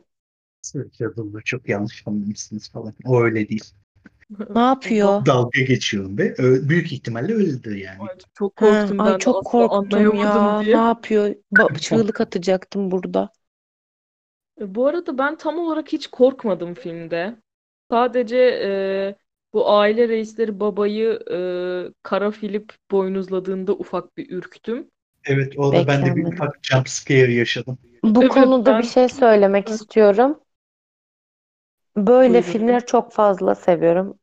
Yazıldı 0.99 1.41
çok 1.45 1.69
yanlış 1.69 2.03
anlamışsınız 2.07 2.71
falan. 2.71 2.95
O 3.05 3.23
öyle 3.23 3.49
değil. 3.49 3.65
Ne 4.55 4.61
yapıyor? 4.61 5.25
Dalga 5.27 5.61
geçiyorum 5.61 6.19
be. 6.19 6.35
Ö- 6.39 6.69
Büyük 6.69 6.93
ihtimalle 6.93 7.35
öyledir 7.35 7.77
yani. 7.77 8.09
Ay, 8.09 8.17
çok 8.35 8.57
Ha, 8.57 8.57
korktum 8.57 9.05
ben 9.05 9.15
ay 9.19 9.19
çok 9.19 9.45
korktum 9.45 10.15
ya. 10.15 10.33
anlayamadım 10.33 10.59
diye. 10.59 10.73
Ne 10.73 10.79
yapıyor? 10.79 11.35
Ba- 11.53 11.79
çığlık 11.81 12.21
atacaktım 12.21 12.91
burada. 12.91 13.33
E, 14.61 14.75
Bu 14.75 14.87
arada 14.87 15.19
ben 15.19 15.37
tam 15.37 15.59
olarak 15.59 15.93
hiç 15.93 16.07
korkmadım 16.07 16.75
filmde. 16.75 17.37
Sadece 17.91 18.37
e, 18.39 19.17
bu 19.55 19.71
aile 19.71 20.09
reisleri 20.09 20.61
babayı 20.61 21.21
e, 21.33 21.95
Kara 22.03 22.31
Filip 22.31 22.73
boynuzladığında 22.91 23.73
ufak 23.73 24.17
bir 24.17 24.31
ürktüm. 24.31 24.91
Evet 25.25 25.53
orada 25.59 25.87
ben 25.87 26.05
de 26.05 26.17
bir 26.17 26.27
Beklenmedim. 26.27 26.27
ufak 26.27 26.59
jump 26.63 26.89
scare 26.89 27.33
yaşadım. 27.35 27.79
Bu 28.05 28.23
Evet, 28.23 28.29
konuda 28.29 28.79
bir 28.79 28.83
ben- 28.83 28.83
şey 28.83 29.09
söylemek 29.09 29.69
Evet. 29.69 29.81
istiyorum. 29.81 30.41
Böyle 31.97 32.43
Buyurun. 32.43 32.43
filmleri 32.43 32.87
çok 32.87 33.13
fazla 33.13 33.55
seviyorum. 33.55 34.19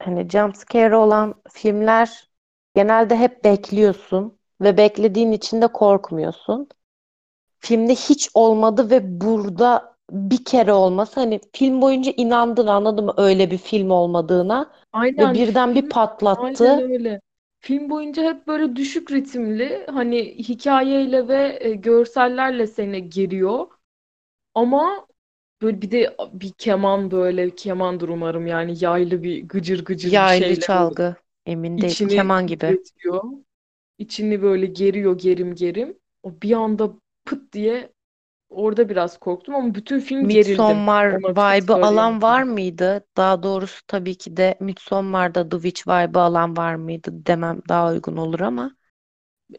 Hani 0.00 0.30
jump 0.30 0.56
scare 0.58 0.96
olan 0.96 1.42
filmler 1.52 2.30
genelde 2.76 3.16
hep 3.16 3.44
bekliyorsun 3.44 4.38
ve 4.60 4.76
beklediğin 4.76 5.32
için 5.32 5.62
de 5.62 5.68
korkmuyorsun. 5.68 6.68
Filmde 7.60 7.94
hiç 7.94 8.30
olmadı 8.34 8.90
ve 8.90 9.20
burada 9.20 9.93
bir 10.10 10.44
kere 10.44 10.72
olması 10.72 11.20
hani 11.20 11.40
film 11.52 11.82
boyunca 11.82 12.12
inandın 12.16 12.66
anladın 12.66 13.04
mı 13.04 13.14
öyle 13.16 13.50
bir 13.50 13.58
film 13.58 13.90
olmadığına 13.90 14.72
ve 15.18 15.32
Aynen 15.32 15.34
birden 15.34 15.74
bir 15.74 15.82
film 15.82 15.90
patlattı. 15.90 16.64
aynen 16.64 16.78
öyle. 16.78 17.20
Film 17.60 17.90
boyunca 17.90 18.22
hep 18.22 18.46
böyle 18.46 18.76
düşük 18.76 19.10
ritimli 19.12 19.86
hani 19.90 20.38
hikayeyle 20.38 21.28
ve 21.28 21.58
e, 21.60 21.74
görsellerle 21.74 22.66
seni 22.66 23.10
geriyor. 23.10 23.66
Ama 24.54 25.08
böyle 25.62 25.82
bir 25.82 25.92
de 25.92 26.16
bir 26.32 26.52
keman 26.58 27.10
böyle 27.12 27.56
kemandır 27.56 28.10
umarım 28.10 28.48
yani 28.48 28.76
yaylı 28.84 29.24
bir 29.24 29.48
gıcır 29.48 29.86
gıcır 29.86 30.20
bir 30.20 30.26
Yaylı 30.26 30.28
şeyle 30.28 30.68
böyle 30.74 30.96
çalgı 30.96 31.16
emin 31.46 31.80
değilim. 31.80 32.08
Keman 32.08 32.46
gibi. 32.46 32.76
titretiyor. 32.76 33.22
İçini 33.98 34.42
böyle 34.42 34.66
geriyor 34.66 35.18
gerim 35.18 35.56
gerim. 35.56 36.00
O 36.24 36.42
bir 36.42 36.52
anda 36.52 36.94
pıt 37.26 37.54
diye 37.54 37.93
orada 38.54 38.88
biraz 38.88 39.18
korktum 39.18 39.54
ama 39.54 39.74
bütün 39.74 40.00
film 40.00 40.28
gerildim. 40.28 40.84
Midsommar 40.88 41.12
şey 41.12 41.26
vibe'ı 41.36 41.78
alan 41.82 42.22
var 42.22 42.42
mıydı? 42.42 43.06
Daha 43.16 43.42
doğrusu 43.42 43.82
tabii 43.86 44.18
ki 44.18 44.36
de 44.36 44.56
Midsommar'da 44.60 45.48
The 45.48 45.56
Witch 45.56 45.88
vibe'ı 45.88 46.22
alan 46.22 46.56
var 46.56 46.74
mıydı 46.74 47.10
demem 47.26 47.60
daha 47.68 47.92
uygun 47.92 48.16
olur 48.16 48.40
ama 48.40 48.76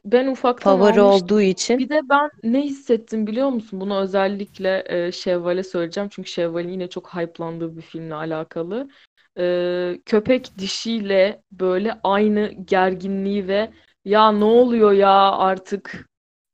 Ben 0.05 0.27
ufaktan 0.27 0.79
favori 0.79 1.01
almıştım. 1.01 1.01
olduğu 1.01 1.41
için 1.41 1.79
Bir 1.79 1.89
de 1.89 2.01
ben 2.09 2.29
ne 2.43 2.61
hissettim 2.61 3.27
biliyor 3.27 3.49
musun? 3.49 3.81
Bunu 3.81 3.99
özellikle 3.99 4.83
e, 5.07 5.11
Şevval'e 5.11 5.63
söyleyeceğim. 5.63 6.09
Çünkü 6.09 6.29
Şevval'in 6.29 6.69
yine 6.69 6.89
çok 6.89 7.15
hype'landığı 7.15 7.77
bir 7.77 7.81
filmle 7.81 8.13
alakalı. 8.15 8.89
E, 9.37 9.99
köpek 10.05 10.57
dişiyle 10.57 11.43
böyle 11.51 11.99
aynı 12.03 12.47
gerginliği 12.65 13.47
ve 13.47 13.71
ya 14.05 14.31
ne 14.31 14.43
oluyor 14.45 14.91
ya 14.91 15.31
artık 15.31 16.09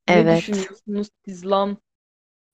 ne 0.07 0.29
evet 0.29 0.29
düşünüyorsunuz 0.29 1.09
siz 1.25 1.47
lan 1.47 1.77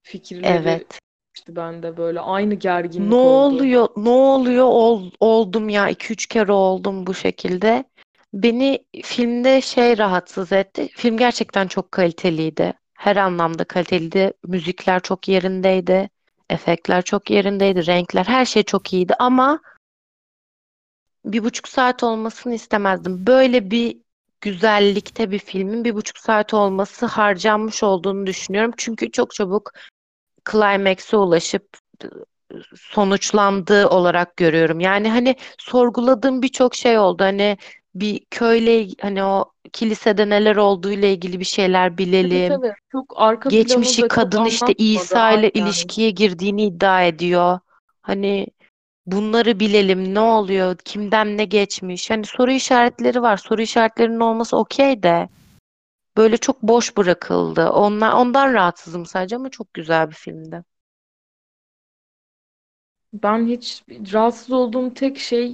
fikirleri 0.07 0.51
evet 0.57 0.99
işte 1.35 1.55
bende 1.55 1.97
böyle 1.97 2.19
aynı 2.19 2.49
ne 2.49 2.55
gerginlik 2.55 3.13
oldu. 3.13 3.55
oluyor 3.55 3.87
ne 3.97 4.09
oluyor 4.09 4.65
Ol- 4.65 5.11
oldum 5.19 5.69
ya 5.69 5.89
2-3 5.89 6.27
kere 6.27 6.51
oldum 6.51 7.07
bu 7.07 7.13
şekilde. 7.13 7.83
Beni 8.33 8.85
filmde 9.03 9.61
şey 9.61 9.97
rahatsız 9.97 10.51
etti. 10.51 10.87
Film 10.95 11.17
gerçekten 11.17 11.67
çok 11.67 11.91
kaliteliydi. 11.91 12.73
Her 12.93 13.15
anlamda 13.15 13.63
kaliteliydi. 13.63 14.33
Müzikler 14.47 14.99
çok 14.99 15.27
yerindeydi. 15.27 16.09
Efektler 16.49 17.01
çok 17.01 17.29
yerindeydi. 17.29 17.87
Renkler 17.87 18.25
her 18.25 18.45
şey 18.45 18.63
çok 18.63 18.93
iyiydi 18.93 19.13
ama 19.19 19.59
bir 21.25 21.43
buçuk 21.43 21.67
saat 21.67 22.03
olmasını 22.03 22.53
istemezdim. 22.53 23.27
Böyle 23.27 23.71
bir 23.71 23.97
güzellikte 24.41 25.31
bir 25.31 25.39
filmin 25.39 25.83
bir 25.85 25.95
buçuk 25.95 26.17
saat 26.17 26.53
olması 26.53 27.05
harcanmış 27.05 27.83
olduğunu 27.83 28.27
düşünüyorum. 28.27 28.73
Çünkü 28.77 29.11
çok 29.11 29.33
çabuk 29.33 29.71
climax'e 30.51 31.17
ulaşıp 31.17 31.77
sonuçlandığı 32.75 33.87
olarak 33.87 34.37
görüyorum. 34.37 34.79
Yani 34.79 35.09
hani 35.09 35.35
sorguladığım 35.57 36.41
birçok 36.41 36.75
şey 36.75 36.99
oldu. 36.99 37.23
Hani 37.23 37.57
bir 37.95 38.19
köyle 38.31 38.87
hani 39.01 39.23
o 39.23 39.45
kilisede 39.73 40.29
neler 40.29 40.55
olduğu 40.55 40.91
ile 40.91 41.13
ilgili 41.13 41.39
bir 41.39 41.45
şeyler 41.45 41.97
bilelim. 41.97 42.61
evet 42.63 42.75
çok 42.91 43.13
arka 43.15 43.49
Geçmişi 43.49 44.07
kadın 44.07 44.45
işte 44.45 44.73
İsa 44.73 45.31
ile 45.31 45.51
aynen. 45.55 45.65
ilişkiye 45.65 46.09
girdiğini 46.09 46.63
iddia 46.65 47.03
ediyor. 47.03 47.59
Hani 48.01 48.47
bunları 49.05 49.59
bilelim. 49.59 50.13
Ne 50.15 50.19
oluyor? 50.19 50.77
Kimden 50.85 51.37
ne 51.37 51.45
geçmiş? 51.45 52.09
Hani 52.09 52.25
soru 52.25 52.51
işaretleri 52.51 53.21
var. 53.21 53.37
Soru 53.37 53.61
işaretlerinin 53.61 54.19
olması 54.19 54.57
okey 54.57 55.03
de 55.03 55.29
böyle 56.17 56.37
çok 56.37 56.63
boş 56.63 56.97
bırakıldı. 56.97 57.69
Onlar, 57.69 58.13
ondan 58.13 58.53
rahatsızım 58.53 59.05
sadece 59.05 59.35
ama 59.35 59.49
çok 59.49 59.73
güzel 59.73 60.09
bir 60.09 60.15
filmdi. 60.15 60.63
Ben 63.13 63.47
hiç 63.47 63.83
rahatsız 64.13 64.51
olduğum 64.51 64.93
tek 64.93 65.17
şey 65.17 65.45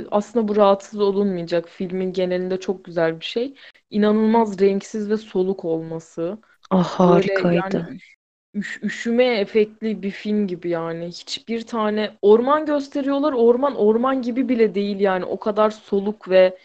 e, 0.00 0.06
aslında 0.10 0.48
bu 0.48 0.56
rahatsız 0.56 1.00
olunmayacak. 1.00 1.68
Filmin 1.68 2.12
genelinde 2.12 2.60
çok 2.60 2.84
güzel 2.84 3.20
bir 3.20 3.24
şey. 3.24 3.54
İnanılmaz 3.90 4.60
renksiz 4.60 5.10
ve 5.10 5.16
soluk 5.16 5.64
olması. 5.64 6.38
Ah 6.70 7.00
Böyle 7.06 7.32
yani 7.50 7.76
harikaydı. 7.76 7.88
üş- 7.88 8.16
üş- 8.54 8.80
üşüme 8.84 9.24
efektli 9.40 10.02
bir 10.02 10.10
film 10.10 10.46
gibi 10.48 10.70
yani. 10.70 11.06
Hiçbir 11.08 11.66
tane 11.66 12.18
orman 12.22 12.66
gösteriyorlar. 12.66 13.32
Orman 13.32 13.76
orman 13.76 14.22
gibi 14.22 14.48
bile 14.48 14.74
değil 14.76 15.00
yani. 15.00 15.24
O 15.24 15.38
kadar 15.40 15.70
soluk 15.70 16.30
ve 16.30 16.58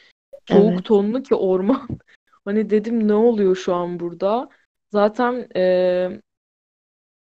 soğuk 0.49 0.83
Evet. 0.83 0.85
tonlu 0.85 1.23
ki 1.23 1.35
orman. 1.35 1.87
Hani 2.45 2.69
dedim 2.69 3.07
ne 3.07 3.13
oluyor 3.13 3.55
şu 3.55 3.73
an 3.75 3.99
burada? 3.99 4.49
Zaten 4.89 5.47
e, 5.55 6.21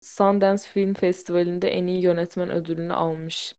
Sundance 0.00 0.64
Film 0.68 0.94
Festivali'nde 0.94 1.68
en 1.68 1.86
iyi 1.86 2.02
yönetmen 2.02 2.50
ödülünü 2.50 2.92
almış. 2.92 3.54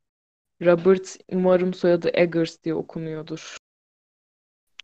Robert, 0.62 1.18
umarım 1.34 1.74
soyadı 1.74 2.12
Eggers 2.14 2.64
diye 2.64 2.76
okunuyordur. 2.76 3.58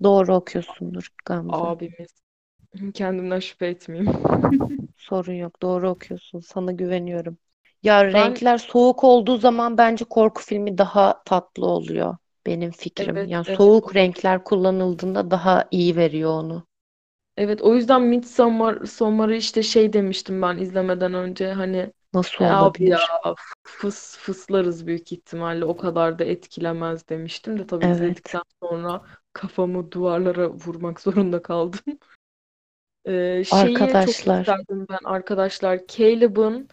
Doğru 0.04 0.36
okuyorsundur 0.36 1.08
Gamze. 1.26 1.68
Abimiz. 1.68 2.22
Kendimden 2.94 3.40
şüphe 3.40 3.68
etmeyeyim. 3.68 4.14
Sorun 4.98 5.34
yok. 5.34 5.62
Doğru 5.62 5.90
okuyorsun. 5.90 6.40
Sana 6.40 6.72
güveniyorum. 6.72 7.38
Ya 7.84 8.14
Ben 8.14 8.42
renkler 8.42 8.58
soğuk 8.58 9.04
olduğu 9.04 9.38
zaman 9.38 9.78
bence 9.78 10.06
korku 10.06 10.42
filmi 10.44 10.78
daha 10.78 11.24
tatlı 11.26 11.66
oluyor. 11.68 12.18
Benim 12.46 12.72
fikrim. 12.72 13.20
evet 13.20 13.30
Yani 13.30 13.46
evet 13.46 13.60
soğuk 13.60 13.96
renkler 13.96 14.44
kullanıldığında 14.44 15.32
daha 15.32 15.68
iyi 15.72 15.96
veriyor 15.96 16.32
onu. 16.32 16.68
evet 17.38 17.62
o 17.62 17.76
yüzden 17.76 18.02
Midsommar 18.02 18.86
Sommar'ı 18.86 19.36
işte 19.36 19.64
şey 19.64 19.94
demiştim 19.94 20.42
ben 20.42 20.58
izlemeden 20.58 21.14
önce 21.14 21.54
hani 21.54 21.94
Nasıl 22.14 22.44
"E 22.44 22.46
abi 22.46 22.78
ya 22.90 23.00
olabilir? 23.00 23.16
fıs 23.64 24.18
fıslarız 24.18 24.88
büyük 24.88 25.12
ihtimalle 25.12 25.66
o 25.66 25.78
kadar 25.78 26.20
da 26.20 26.24
etkilemez 26.24 27.10
demiştim 27.10 27.60
de 27.60 27.68
tabii 27.68 27.88
Evet. 27.88 28.22
izledikten 28.28 28.42
sonra 28.64 29.02
kafamı 29.34 29.92
duvarlara 29.92 30.50
vurmak 30.50 31.02
zorunda 31.02 31.42
kaldım. 31.42 31.80
Ee, 33.06 33.44
şeyi 33.44 33.98
çok 34.00 34.20
Arkadaşlar. 34.20 34.26
isterdim 34.26 34.86
ben 34.90 35.00
arkadaşlar. 35.04 35.88
Caleb'ın 35.88 36.68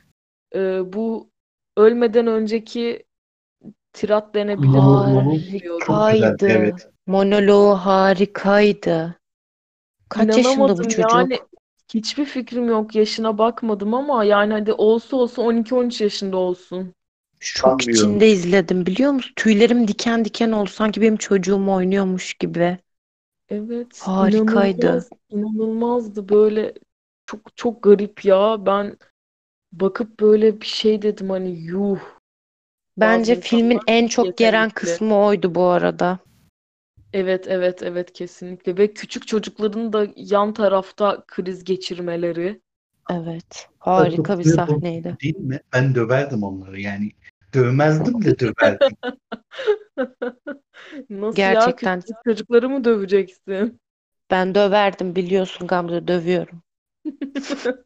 e, 0.54 0.92
bu 0.92 1.30
ölmeden 1.76 2.26
önceki 2.26 3.04
tirat 3.92 4.34
denebilir 4.34 4.84
mi? 4.84 5.28
Harikaydı. 5.86 6.46
Evet. 6.46 6.88
Monoloğu 7.06 7.74
harikaydı. 7.74 9.18
Kaç 10.08 10.36
yaşında 10.36 10.78
bu 10.78 10.84
İnanamadım 10.84 10.88
yani 10.98 11.38
çocuk? 11.38 11.48
hiçbir 11.94 12.24
fikrim 12.24 12.68
yok 12.68 12.94
yaşına 12.94 13.38
bakmadım 13.38 13.94
ama 13.94 14.24
yani 14.24 14.52
hadi 14.52 14.72
olsa 14.72 15.16
olsa 15.16 15.42
12-13 15.42 16.00
yaşında 16.00 16.36
olsun. 16.36 16.94
Şok 17.40 17.80
Sanmıyorum. 17.80 18.14
içinde 18.14 18.30
izledim 18.30 18.86
biliyor 18.86 19.12
musun? 19.12 19.32
Tüylerim 19.36 19.88
diken 19.88 20.24
diken 20.24 20.52
oldu. 20.52 20.70
Sanki 20.70 21.00
benim 21.00 21.16
çocuğum 21.16 21.68
oynuyormuş 21.70 22.34
gibi. 22.34 22.78
Evet 23.48 24.06
Harikaydı. 24.06 24.86
inanılmaz 24.88 25.10
inanılmazdı 25.30 26.28
böyle 26.28 26.74
çok 27.26 27.56
çok 27.56 27.82
garip 27.82 28.24
ya 28.24 28.66
ben 28.66 28.96
bakıp 29.72 30.20
böyle 30.20 30.60
bir 30.60 30.66
şey 30.66 31.02
dedim 31.02 31.30
hani 31.30 31.50
yuh 31.50 32.00
bazı 32.96 33.18
Bence 33.18 33.40
filmin 33.40 33.70
insanlar 33.70 33.84
en 33.86 34.06
çok 34.06 34.36
geren 34.36 34.62
yetenekli. 34.64 34.74
kısmı 34.74 35.18
oydu 35.18 35.54
bu 35.54 35.64
arada. 35.64 36.18
Evet 37.12 37.44
evet 37.48 37.82
evet 37.82 38.12
kesinlikle 38.12 38.76
ve 38.76 38.94
küçük 38.94 39.26
çocukların 39.26 39.92
da 39.92 40.06
yan 40.16 40.54
tarafta 40.54 41.24
kriz 41.26 41.64
geçirmeleri. 41.64 42.60
Evet. 43.10 43.68
Harika 43.78 44.38
bir 44.38 44.44
sahneydi. 44.44 45.16
değil 45.22 45.36
mi? 45.36 45.60
Ben 45.72 45.94
döverdim 45.94 46.42
onları 46.42 46.80
yani. 46.80 47.10
Dövmezdim 47.54 48.24
de 48.24 48.38
döverdim. 48.38 48.96
Nasıl 51.10 51.38
ya 51.38 51.52
Gerçekten 51.52 52.00
küçük 52.00 52.16
çocukları 52.24 52.68
mı 52.68 52.84
döveceksin? 52.84 53.80
ben 54.30 54.54
döverdim 54.54 55.16
biliyorsun 55.16 55.66
Gamze 55.66 56.08
dövüyorum. 56.08 56.62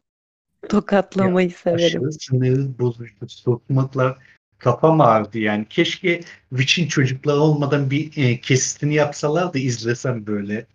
Ya 0.63 0.69
Tokatlamayı 0.69 1.51
severim. 1.51 1.85
aşırı 1.85 2.11
sinir 2.11 2.79
bozucu 2.79 3.29
sokmaklar 3.29 4.17
kafam 4.59 5.01
ağrıdı 5.01 5.39
yani. 5.39 5.65
Keşke 5.69 6.21
Witch'in 6.49 6.87
çocukları 6.87 7.39
olmadan 7.39 7.91
bir 7.91 8.17
e, 8.17 8.41
kesitini 8.41 8.93
yapsalar 8.95 9.53
da 9.53 9.59
izlesem 9.59 10.27
böyle. 10.27 10.67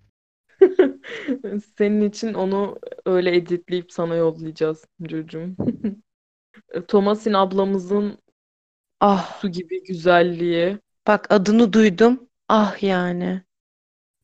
Senin 1.79 2.09
için 2.09 2.35
onu 2.35 2.79
öyle 3.07 3.37
editleyip 3.37 3.93
sana 3.93 4.15
yollayacağız 4.15 4.85
çocuğum. 5.11 5.57
Thomas'in 6.89 7.33
ablamızın 7.33 8.19
Ah 9.01 9.41
su 9.41 9.49
gibi 9.49 9.85
güzelliği. 9.85 10.79
bak 11.07 11.27
adını 11.31 11.73
duydum. 11.73 12.29
Ah 12.49 12.83
yani. 12.83 13.43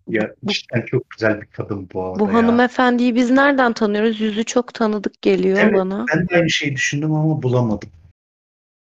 Ya 0.09 0.35
cidden 0.45 0.87
çok 0.87 1.11
güzel 1.11 1.41
bir 1.41 1.47
kadın 1.47 1.89
bu 1.93 2.05
arada 2.05 2.19
Bu 2.21 2.25
ya. 2.25 2.33
hanımefendiyi 2.33 3.15
biz 3.15 3.31
nereden 3.31 3.73
tanıyoruz? 3.73 4.21
Yüzü 4.21 4.45
çok 4.45 4.75
tanıdık 4.75 5.23
geliyor 5.23 5.59
Evet, 5.61 5.75
bana. 5.75 6.07
ben 6.15 6.29
de 6.29 6.35
aynı 6.37 6.51
şeyi 6.51 6.77
düşündüm 6.77 7.13
ama 7.15 7.43
bulamadım. 7.43 7.91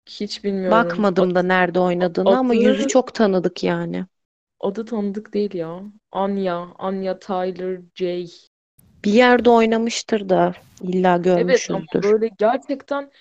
Hiç 0.08 0.44
bilmiyorum. 0.44 0.90
Bakmadım 0.90 1.36
da 1.36 1.44
nerede 1.44 1.80
oynadığını 1.80 2.38
ama 2.38 2.54
adı- 2.54 2.64
yüzü 2.64 2.88
çok 2.88 3.14
tanıdık 3.14 3.64
yani. 3.64 4.06
Adı 4.60 4.86
tanıdık 4.86 5.34
değil 5.34 5.54
ya. 5.54 5.82
Anya. 6.12 6.68
Anya 6.78 7.20
Tyler 7.20 7.80
J. 7.96 8.26
Bir 9.06 9.12
yerde 9.14 9.50
oynamıştır 9.50 10.30
da 10.30 10.54
illa 10.82 11.16
Evet 11.16 11.68
ama 11.70 11.80
görmüşüzdür. 11.80 12.04
böyle 12.04 12.30
gerçekten 12.40 13.12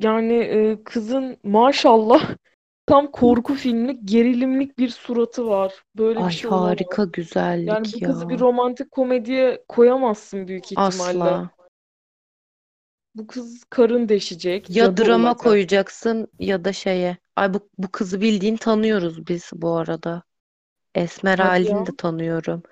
yani 0.00 0.32
e, 0.34 0.84
kızın 0.84 1.36
maşallah 1.42 2.30
tam 2.86 3.10
korku 3.10 3.54
filmlik, 3.54 4.00
gerilimlik 4.04 4.78
bir 4.78 4.88
suratı 4.88 5.46
var. 5.46 5.74
Böyle 5.98 6.18
bir 6.18 6.24
Ay 6.24 6.30
şey 6.30 6.50
olamaz. 6.50 6.70
harika 6.70 7.04
güzellik 7.04 7.68
Yani 7.68 7.86
bu 7.94 8.06
kızı 8.06 8.22
ya. 8.24 8.28
bir 8.28 8.40
romantik 8.40 8.90
komediye 8.90 9.64
koyamazsın 9.68 10.48
büyük 10.48 10.64
ihtimalle. 10.64 10.88
Asla. 10.88 11.50
Bu 13.14 13.26
kız 13.26 13.64
karın 13.70 14.08
deşecek, 14.08 14.76
Ya 14.76 14.96
drama 14.96 15.28
olacak. 15.28 15.38
koyacaksın 15.40 16.28
ya 16.38 16.64
da 16.64 16.72
şeye. 16.72 17.16
Ay 17.36 17.54
bu, 17.54 17.68
bu 17.78 17.88
kızı 17.92 18.20
bildiğin 18.20 18.56
tanıyoruz 18.56 19.26
biz 19.28 19.50
bu 19.54 19.76
arada. 19.76 20.22
Esmer 20.94 21.38
Hadi 21.38 21.48
halini 21.48 21.78
ya. 21.78 21.86
de 21.86 21.96
tanıyorum. 21.96 22.62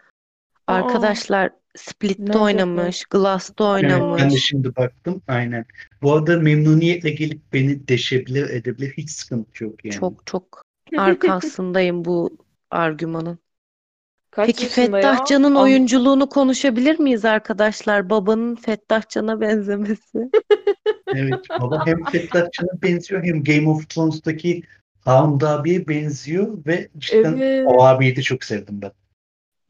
Aa. 0.66 0.74
Arkadaşlar 0.74 1.50
Split'te 1.76 2.24
Nerede 2.24 2.38
oynamış, 2.38 3.04
Glass'ta 3.04 3.80
Evet, 3.80 3.90
ben 3.90 4.00
de 4.00 4.04
oynamış. 4.04 4.44
şimdi 4.44 4.76
baktım. 4.76 5.22
Aynen. 5.28 5.64
Bu 6.02 6.12
arada 6.12 6.36
memnuniyetle 6.36 7.10
gelip 7.10 7.52
beni 7.52 7.88
deşebilir, 7.88 8.50
edebilir. 8.50 8.92
Hiç 8.96 9.10
sıkıntı 9.10 9.64
yok 9.64 9.84
yani. 9.84 9.94
Çok 9.94 10.26
çok 10.26 10.62
arkasındayım 10.98 12.04
bu 12.04 12.38
argümanın. 12.70 13.38
Kaç 14.30 14.46
Peki? 14.46 14.66
Fettah 14.66 15.26
Can'ın 15.26 15.54
An- 15.54 15.62
oyunculuğunu 15.62 16.28
konuşabilir 16.28 16.98
miyiz 16.98 17.24
arkadaşlar? 17.24 18.10
Babanın 18.10 18.54
Fettah 18.56 19.08
Can'a 19.08 19.40
benzemesi. 19.40 20.30
Evet. 21.14 21.40
Baba 21.60 21.86
hem 21.86 22.04
Fettah 22.04 22.40
Can'a 22.52 22.82
benziyor 22.82 23.24
hem 23.24 23.44
Game 23.44 23.68
of 23.68 23.88
Thrones'taki 23.88 24.62
Hound 25.04 25.40
abiye 25.40 25.88
benziyor 25.88 26.64
ve 26.66 26.88
cidden 26.98 27.36
Evet. 27.36 27.66
o 27.68 27.82
abiyi 27.84 28.16
de 28.16 28.22
çok 28.22 28.44
sevdim 28.44 28.82
ben. 28.82 28.90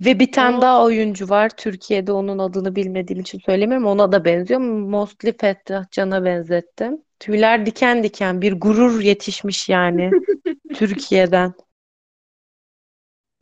Ve 0.01 0.21
bir 0.21 0.33
tane 0.33 0.57
Aa. 0.57 0.61
daha 0.61 0.85
oyuncu 0.85 1.29
var. 1.29 1.51
Türkiye'de 1.57 2.13
onun 2.13 2.39
adını 2.39 2.77
bilmediğim 2.77 3.21
için 3.21 3.39
söylemiyorum. 3.47 3.87
Ona 3.87 4.13
da 4.13 4.25
benziyor. 4.25 4.61
Mostly 4.61 5.37
Fettah 5.41 5.91
Can'a 5.91 6.25
benzettim. 6.25 7.03
Tüyler 7.21 7.67
diken 7.67 8.03
diken. 8.03 8.41
Bir 8.43 8.61
gurur 8.61 9.01
yetişmiş 9.01 9.69
yani 9.69 10.11
Türkiye'den. 10.75 11.55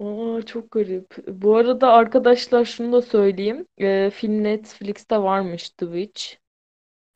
Aa, 0.00 0.42
çok 0.42 0.70
garip. 0.70 1.16
Bu 1.28 1.56
arada 1.56 1.92
arkadaşlar 1.92 2.64
şunu 2.64 2.92
da 2.92 3.02
söyleyeyim. 3.02 3.66
Ee, 3.78 4.10
film 4.10 4.44
Netflix'te 4.44 5.18
varmış 5.18 5.70
The 5.70 5.86
Witch. 5.86 6.24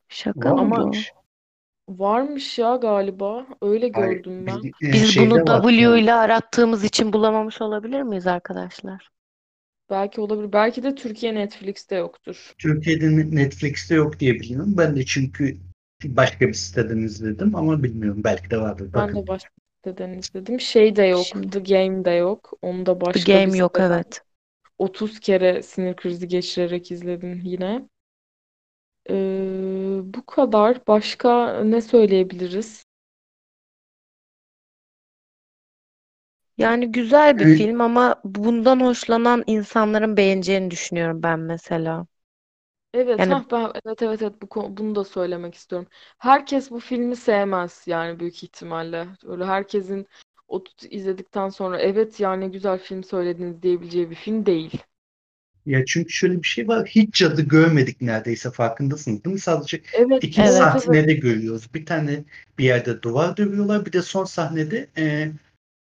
Şaka 0.09 0.53
mı 0.55 0.61
Ama- 0.61 0.75
bu? 0.77 0.81
Varmış. 0.81 1.11
Varmış 1.89 2.59
ya 2.59 2.75
galiba. 2.75 3.47
Öyle 3.61 3.91
Hayır, 3.91 4.15
gördüm 4.15 4.47
ben. 4.47 4.57
e, 4.87 4.93
Biz 4.93 5.13
şeyde 5.13 5.31
bunu 5.31 5.39
var. 5.41 5.61
W 5.63 5.99
ile 5.99 6.13
arattığımız 6.13 6.83
için 6.83 7.13
bulamamış 7.13 7.61
olabilir 7.61 8.01
miyiz 8.01 8.27
arkadaşlar? 8.27 9.09
Belki 9.89 10.21
olabilir. 10.21 10.53
Belki 10.53 10.83
de 10.83 10.95
Türkiye 10.95 11.35
Netflix'te 11.35 11.95
yoktur. 11.95 12.53
Türkiye'de 12.57 13.35
Netflix'te 13.35 13.95
yok 13.95 14.19
diye 14.19 14.33
biliyorum. 14.35 14.73
Ben 14.77 14.95
de 14.95 15.05
çünkü 15.05 15.57
başka 16.05 16.47
bir 16.47 16.53
siteden 16.53 16.97
izledim 16.97 17.55
ama 17.55 17.83
bilmiyorum. 17.83 18.21
Belki 18.23 18.49
de 18.49 18.57
vardır. 18.61 18.89
Ben 18.93 19.07
Bakın. 19.07 19.15
de 19.23 19.27
başka 19.27 19.49
siteden 19.85 20.13
izledim. 20.13 20.59
Şey 20.59 20.95
de 20.95 21.03
yok. 21.03 21.25
Şimdi- 21.25 21.49
The 21.49 21.59
Game 21.59 22.05
de 22.05 22.11
yok. 22.11 22.53
Onu 22.61 22.85
da 22.85 22.93
The 22.99 23.01
başka 23.01 23.33
Game 23.33 23.53
bir 23.53 23.57
yok 23.57 23.77
siteden 23.77 23.95
evet. 23.95 24.21
30 24.77 25.19
kere 25.19 25.63
sinir 25.63 25.95
krizi 25.95 26.27
geçirerek 26.27 26.91
izledim 26.91 27.41
yine. 27.43 27.89
Ee, 29.09 29.99
bu 30.03 30.25
kadar. 30.25 30.87
Başka 30.87 31.63
ne 31.63 31.81
söyleyebiliriz? 31.81 32.85
Yani 36.57 36.91
güzel 36.91 37.39
bir 37.39 37.45
Evet. 37.45 37.57
film 37.57 37.81
ama 37.81 38.21
bundan 38.23 38.79
hoşlanan 38.79 39.43
insanların 39.47 40.17
beğeneceğini 40.17 40.71
düşünüyorum 40.71 41.23
ben 41.23 41.39
mesela. 41.39 42.07
Evet, 42.93 43.19
Yani- 43.19 43.33
hah 43.33 43.43
ben 43.51 43.71
evet 43.85 44.01
evet 44.01 44.21
evet 44.21 44.41
bu 44.41 44.49
konu- 44.49 44.77
bunu 44.77 44.95
da 44.95 45.03
söylemek 45.03 45.55
istiyorum. 45.55 45.87
Herkes 46.17 46.71
bu 46.71 46.79
filmi 46.79 47.15
sevmez 47.15 47.83
yani 47.85 48.19
büyük 48.19 48.43
ihtimalle. 48.43 49.07
Öyle 49.25 49.45
herkesin 49.45 50.07
o 50.47 50.63
izledikten 50.89 51.49
sonra 51.49 51.79
evet 51.79 52.19
yani 52.19 52.51
güzel 52.51 52.79
film 52.79 53.03
söylediniz 53.03 53.61
diyebileceği 53.61 54.09
bir 54.09 54.15
film 54.15 54.45
değil. 54.45 54.81
Ya 55.65 55.85
çünkü 55.85 56.09
şöyle 56.09 56.37
bir 56.37 56.47
şey 56.47 56.67
var. 56.67 56.87
Hiç 56.87 57.13
cadı 57.13 57.41
görmedik 57.41 58.01
neredeyse 58.01 58.51
farkındasınız 58.51 59.23
değil 59.23 59.33
mi? 59.33 59.39
Sadece 59.39 59.81
Evet, 59.93 60.23
iki 60.23 60.41
Evet. 60.41 60.51
sahnede 60.51 61.13
görüyoruz. 61.13 61.73
Bir 61.73 61.85
tane 61.85 62.23
bir 62.57 62.65
yerde 62.65 63.01
duvar 63.01 63.37
dövüyorlar. 63.37 63.85
Bir 63.85 63.93
de 63.93 64.01
son 64.01 64.25
sahnede 64.25 64.87
e, 64.97 65.31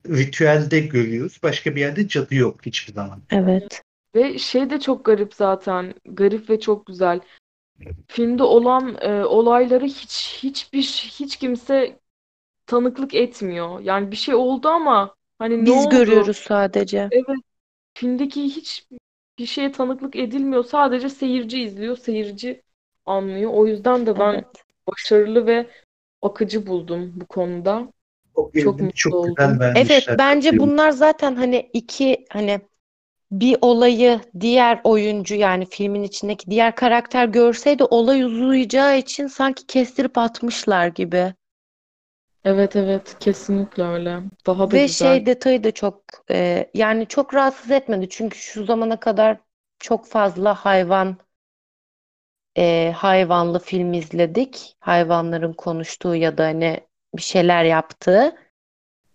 ritüelde 0.09 0.79
görüyoruz. 0.79 1.39
Başka 1.43 1.75
bir 1.75 1.81
yerde 1.81 2.07
cadı 2.07 2.35
yok 2.35 2.65
hiçbir 2.65 2.93
zaman. 2.93 3.21
Evet. 3.31 3.83
Ve 4.18 4.38
şey 4.38 4.70
de 4.70 4.80
çok 4.80 5.05
garip 5.05 5.34
zaten. 5.34 5.93
Garip 6.05 6.49
ve 6.49 6.59
çok 6.59 6.86
güzel. 6.86 7.20
Filmde 8.07 8.43
olan 8.43 8.97
e, 9.01 9.26
olayları 9.26 9.86
hiç 9.86 10.39
hiçbir 10.43 10.82
hiç 11.20 11.38
kimse 11.38 11.99
tanıklık 12.65 13.15
etmiyor. 13.15 13.80
Yani 13.80 14.11
bir 14.11 14.15
şey 14.15 14.36
oldu 14.36 14.68
ama 14.68 15.15
hani 15.39 15.65
ne 15.65 15.72
Biz 15.72 15.76
oldu? 15.76 15.89
görüyoruz 15.89 16.38
sadece. 16.38 17.09
Evet. 17.11 17.39
Filmdeki 17.93 18.43
hiç 18.43 18.88
bir 19.39 19.45
şeye 19.45 19.72
tanıklık 19.72 20.15
edilmiyor. 20.15 20.63
Sadece 20.63 21.09
seyirci 21.09 21.61
izliyor, 21.63 21.97
seyirci 21.97 22.61
anlıyor. 23.05 23.51
O 23.53 23.68
yüzden 23.68 24.05
de 24.05 24.20
ben 24.20 24.34
Evet. 24.34 24.45
başarılı 24.88 25.45
ve 25.47 25.68
akıcı 26.22 26.68
buldum 26.68 27.13
bu 27.15 27.26
konuda. 27.26 27.88
O 28.36 28.51
Çok 28.53 28.63
çok, 28.63 28.82
mutlu 28.82 28.95
çok 28.95 29.28
güzel 29.28 29.49
oldum. 29.49 29.59
Evet, 29.76 29.89
vermişler. 29.89 30.18
bence 30.20 30.59
bunlar 30.59 30.91
zaten 30.91 31.36
hani 31.36 31.70
iki 31.74 32.26
hani 32.30 32.61
bir 33.32 33.57
olayı 33.61 34.21
diğer 34.39 34.82
oyuncu 34.84 35.36
yani 35.36 35.65
filmin 35.65 36.03
içindeki 36.03 36.51
diğer 36.51 36.75
karakter 36.75 37.25
görseydi 37.28 37.84
olay 37.84 38.23
uzayacağı 38.23 38.97
için 38.97 39.28
sanki 39.28 39.67
kestirip 39.67 40.17
atmışlar 40.17 40.88
gibi. 40.88 41.34
Evet 42.43 42.75
evet 42.75 43.17
kesinlikle 43.19 43.84
öyle. 43.84 44.19
Daha 44.47 44.71
da 44.71 44.78
Ve 44.78 44.82
güzel. 44.82 45.15
şey 45.15 45.25
detayı 45.25 45.63
da 45.63 45.71
çok 45.71 46.03
e, 46.32 46.69
yani 46.73 47.07
çok 47.07 47.34
rahatsız 47.34 47.71
etmedi 47.71 48.07
çünkü 48.09 48.38
şu 48.38 48.65
zamana 48.65 48.99
kadar 48.99 49.38
çok 49.80 50.05
fazla 50.07 50.55
hayvan 50.55 51.17
e, 52.57 52.91
hayvanlı 52.95 53.59
film 53.59 53.93
izledik. 53.93 54.75
Hayvanların 54.80 55.53
konuştuğu 55.53 56.15
ya 56.15 56.38
da 56.38 56.43
hani 56.45 56.80
bir 57.17 57.21
şeyler 57.21 57.63
yaptığı. 57.63 58.36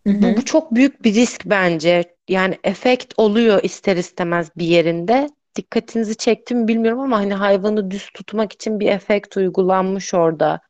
Hı 0.07 0.11
Bu, 0.21 0.37
hı. 0.37 0.37
bu 0.37 0.45
çok 0.45 0.75
büyük 0.75 1.05
bir 1.05 1.15
risk 1.15 1.43
bence. 1.47 2.17
Yani 2.29 2.59
efekt 2.65 3.15
oluyor 3.17 3.63
ister 3.63 3.97
istemez 3.97 4.51
bir 4.57 4.67
yerinde. 4.67 5.31
Dikkatinizi 5.57 6.17
çekti 6.17 6.55
mi 6.55 6.69
bilmiyorum 6.69 7.01
ama 7.01 7.17
hani 7.19 7.35
hayvanı 7.35 7.91
düz 7.91 8.11
tutmak 8.15 8.53
için 8.53 8.81
bir 8.81 8.89
efekt 8.89 9.37
uygulanmış 9.37 10.15
orada. 10.15 10.61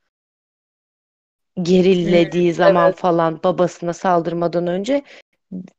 Gerillediği 1.63 2.53
zaman 2.53 2.91
evet. 2.91 2.97
falan 2.97 3.43
babasına 3.45 3.93
saldırmadan 3.93 4.67
önce. 4.67 5.03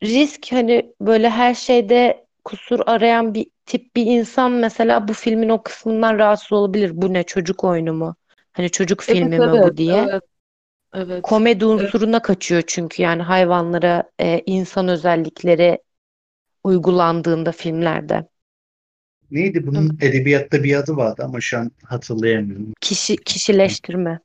Risk 0.04 0.52
hani 0.52 0.94
böyle 1.02 1.30
her 1.30 1.54
şeyde 1.56 2.26
kusur 2.46 2.80
arayan 2.86 3.34
bir 3.34 3.48
tip 3.66 3.96
bir 3.96 4.06
insan 4.06 4.52
mesela 4.52 5.08
bu 5.08 5.14
filmin 5.14 5.50
o 5.50 5.64
kısmından 5.64 6.20
rahatsız 6.20 6.52
olabilir. 6.54 6.92
Bu 6.96 7.14
ne 7.14 7.24
çocuk 7.24 7.64
oyunu 7.64 7.94
mu? 7.94 8.16
Hani 8.54 8.72
çocuk 8.72 9.04
Evet 9.08 9.34
filmi 9.34 9.40
mi 9.40 9.54
evet 9.54 9.74
bu 9.78 9.78
diye. 9.78 10.10
evet 10.10 10.24
evet. 10.94 11.22
Komedi 11.24 11.66
unsuruna 11.66 12.22
kaçıyor 12.22 12.64
çünkü 12.68 13.02
yani 13.04 13.22
hayvanlara 13.22 14.04
e, 14.20 14.44
insan 14.46 14.88
özellikleri 14.88 15.80
uygulandığında 16.64 17.52
filmlerde. 17.52 18.28
Neydi 19.32 19.68
bunun 19.68 19.98
edebiyatta 20.02 20.64
bir 20.64 20.76
adı 20.76 20.96
vardı 20.98 21.22
ama 21.26 21.42
şu 21.42 21.58
an 21.58 21.72
hatırlayamıyorum. 21.84 22.74
Kişi 22.82 23.16
kişileştirme. 23.18 24.20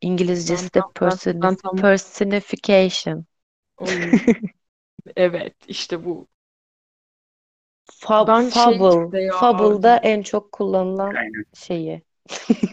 İngilizcesi 0.00 0.74
de 0.74 0.80
Ben 0.80 0.82
ben- 1.02 1.08
person- 1.08 1.42
ben 1.42 1.54
tam- 1.54 1.76
personification. 1.76 3.24
Evet 5.16 5.54
işte 5.68 6.04
bu. 6.04 6.28
Fa- 8.02 8.26
Ben 8.28 8.48
şey 8.48 8.78
fable. 8.78 9.06
işte 9.08 9.22
ya- 9.22 9.32
Fable'da 9.40 9.96
en 9.96 10.22
çok 10.22 10.52
kullanılan 10.52 11.14
Aynen. 11.14 11.44
şeyi. 11.54 12.02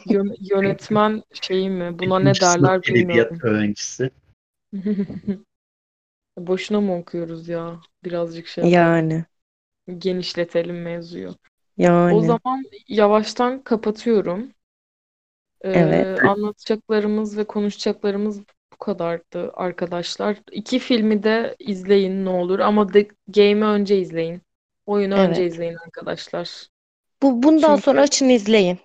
Yön- 0.06 0.36
yönetmen 0.40 1.24
şeyi 1.42 1.70
mi? 1.70 2.00
Buna 2.00 2.20
ne 2.20 2.34
derler 2.34 2.84
bilmiyorum. 2.84 3.12
edebiyat 3.12 3.44
öğrencisi. 3.44 4.10
Boşuna 6.38 6.82
mı 6.82 6.98
okuyoruz 6.98 7.48
ya? 7.50 7.80
Birazcık 8.04 8.48
şey. 8.48 8.64
Yani. 8.64 9.26
Genişletelim 9.98 10.82
mevzuyu. 10.82 11.30
O 11.30 11.34
Yani. 11.78 12.26
zaman 12.26 12.64
yavaştan 12.88 13.62
kapatıyorum. 13.64 14.50
Ee, 15.62 15.72
Evet. 15.72 16.24
anlatacaklarımız 16.24 17.38
ve 17.38 17.44
konuşacaklarımız 17.44 18.40
bu 18.74 18.78
kadardı 18.80 19.52
arkadaşlar. 19.54 20.38
İki 20.52 20.80
filmi 20.80 21.24
de 21.24 21.56
izleyin 21.60 22.26
ne 22.26 22.30
olur 22.30 22.60
ama 22.60 22.88
The 22.88 23.08
Game'i 23.28 23.64
önce 23.66 23.98
izleyin. 24.00 24.42
Oyunu 24.86 25.16
önce 25.16 25.42
Evet. 25.42 25.54
izleyin 25.54 25.76
arkadaşlar. 25.86 26.68
Bu 27.24 27.44
bundan 27.44 27.70
Çünkü- 27.70 27.82
sonra 27.84 28.02
açın 28.02 28.30
izleyin. 28.30 28.80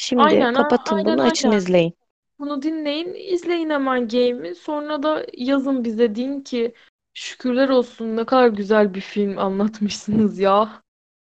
Şimdi 0.00 0.22
Aynen, 0.22 0.54
kapatın 0.54 0.96
aynen, 0.96 1.12
bunu 1.12 1.22
açın 1.22 1.48
aynen. 1.48 1.58
izleyin. 1.58 1.94
Bunu 2.38 2.62
dinleyin, 2.62 3.14
izleyin 3.14 3.70
hemen 3.70 4.08
Game'i. 4.08 4.54
Sonra 4.54 5.02
da 5.02 5.26
yazın 5.36 5.84
bize 5.84 6.14
deyin 6.14 6.40
ki 6.40 6.74
şükürler 7.14 7.68
olsun 7.68 8.16
ne 8.16 8.24
kadar 8.24 8.48
güzel 8.48 8.94
bir 8.94 9.00
film 9.00 9.38
anlatmışsınız 9.38 10.38
ya 10.38 10.82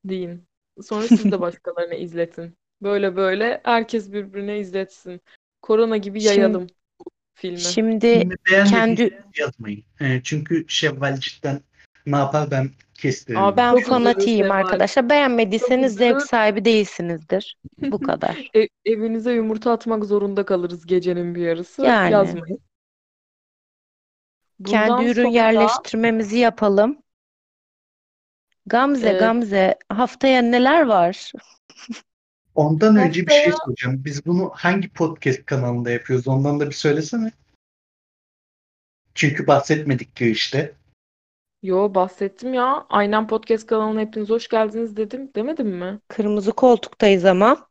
deyin. 0.05 0.43
Sonra 0.81 1.07
siz 1.07 1.31
de 1.31 1.39
başkalarına 1.41 1.93
izletin. 1.93 2.53
Böyle 2.81 3.15
böyle 3.15 3.61
herkes 3.63 4.13
birbirine 4.13 4.59
izletsin. 4.59 5.21
Korona 5.61 5.97
gibi 5.97 6.21
Şimdi- 6.21 6.33
yayalım 6.39 6.67
bu 6.99 7.03
filmi. 7.33 7.59
Şimdi 7.59 8.01
beğenmediyseniz 8.05 8.71
kendi 8.71 9.23
yazmayın. 9.37 9.83
E, 10.01 10.21
çünkü 10.23 10.65
Şevval 10.67 11.17
cidden 11.17 11.61
ne 12.05 12.15
yapar 12.17 12.51
ben 12.51 12.69
kestiririm. 12.93 13.41
Abi 13.41 13.57
ben 13.57 13.75
Çok 13.75 13.85
fanatiyim 13.85 14.45
Seval. 14.45 14.55
arkadaşlar. 14.57 15.09
Beğenmediyseniz 15.09 15.91
Çok 15.91 15.97
zevk 15.99 16.21
sahibi 16.21 16.65
değilsinizdir. 16.65 17.57
Bu 17.81 17.99
kadar. 17.99 18.49
E- 18.55 18.67
evinize 18.85 19.31
yumurta 19.31 19.71
atmak 19.71 20.05
zorunda 20.05 20.45
kalırız 20.45 20.85
gecenin 20.85 21.35
bir 21.35 21.41
yarısı. 21.41 21.81
Yani. 21.81 22.11
Yazmayın. 22.11 22.59
Kendi 24.65 24.89
Bundan 24.91 25.05
ürün 25.05 25.23
sonra 25.23 25.35
yerleştirmemizi 25.35 26.37
yapalım. 26.37 26.97
Gamze, 28.65 29.09
Ee, 29.09 29.17
Gamze, 29.17 29.79
haftaya 29.89 30.41
neler 30.41 30.81
var? 30.85 31.31
Ondan 32.55 32.95
önce 32.95 33.25
bir 33.27 33.31
şey 33.31 33.45
Haftaya- 33.45 33.65
soracağım. 33.65 34.05
Biz 34.05 34.25
bunu 34.25 34.51
hangi 34.55 34.89
podcast 34.89 35.45
kanalında 35.45 35.91
yapıyoruz? 35.91 36.27
Ondan 36.27 36.59
da 36.59 36.67
bir 36.67 36.75
söylesene. 36.75 37.31
Çünkü 39.15 39.47
bahsetmedik 39.47 40.15
ki 40.15 40.29
işte. 40.31 40.73
Yo 41.63 41.95
bahsettim 41.95 42.53
ya. 42.53 42.85
Aynen 42.89 43.27
Podcast 43.27 43.67
kanalına 43.67 43.99
hepiniz 43.99 44.29
hoş 44.29 44.47
geldiniz 44.47 44.97
dedim. 44.97 45.31
Demedim 45.35 45.67
mi? 45.67 45.99
Kırmızı 46.07 46.51
koltuktayız 46.51 47.25
ama. 47.25 47.67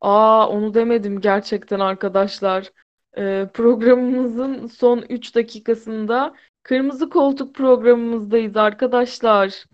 Aa 0.00 0.48
onu 0.48 0.74
demedim 0.74 1.20
gerçekten 1.20 1.80
arkadaşlar. 1.80 2.72
Ee, 3.16 3.48
programımızın 3.54 4.66
son 4.66 5.04
3 5.08 5.34
dakikasında 5.34 6.34
Kırmızı 6.62 7.10
Koltuk 7.10 7.54
programımızdayız 7.54 8.56
arkadaşlar. 8.56 9.64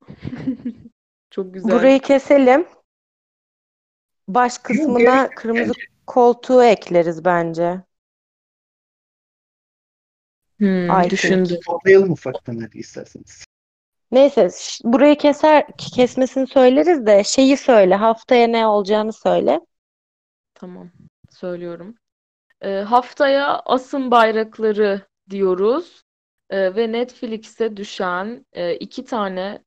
Çok 1.30 1.54
güzel. 1.54 1.72
Burayı 1.72 2.00
keselim. 2.00 2.66
Baş 4.28 4.58
kısmına 4.58 5.30
kırmızı 5.30 5.72
koltuğu 6.06 6.64
ekleriz 6.64 7.24
bence. 7.24 7.80
Hmm, 10.62 11.10
düşündüm. 11.10 11.58
Toplayalım 11.66 12.12
ufaktan 12.12 12.58
hadi 12.58 12.78
isterseniz. 12.78 13.44
Neyse, 14.12 14.48
burayı 14.84 15.18
keser 15.18 15.66
kesmesini 15.94 16.46
söyleriz 16.46 17.06
de 17.06 17.24
şeyi 17.24 17.56
söyle. 17.56 17.94
Haftaya 17.94 18.46
ne 18.46 18.66
olacağını 18.66 19.12
söyle. 19.12 19.60
Tamam, 20.54 20.90
söylüyorum. 21.30 21.94
Ee, 22.60 22.70
haftaya 22.70 23.58
Asın 23.58 24.10
Bayrakları 24.10 25.06
diyoruz 25.30 26.02
Ee, 26.50 26.76
ve 26.76 26.92
Netflix'e 26.92 27.76
düşen 27.76 28.46
e, 28.52 28.74
iki 28.74 29.04
tane 29.04 29.64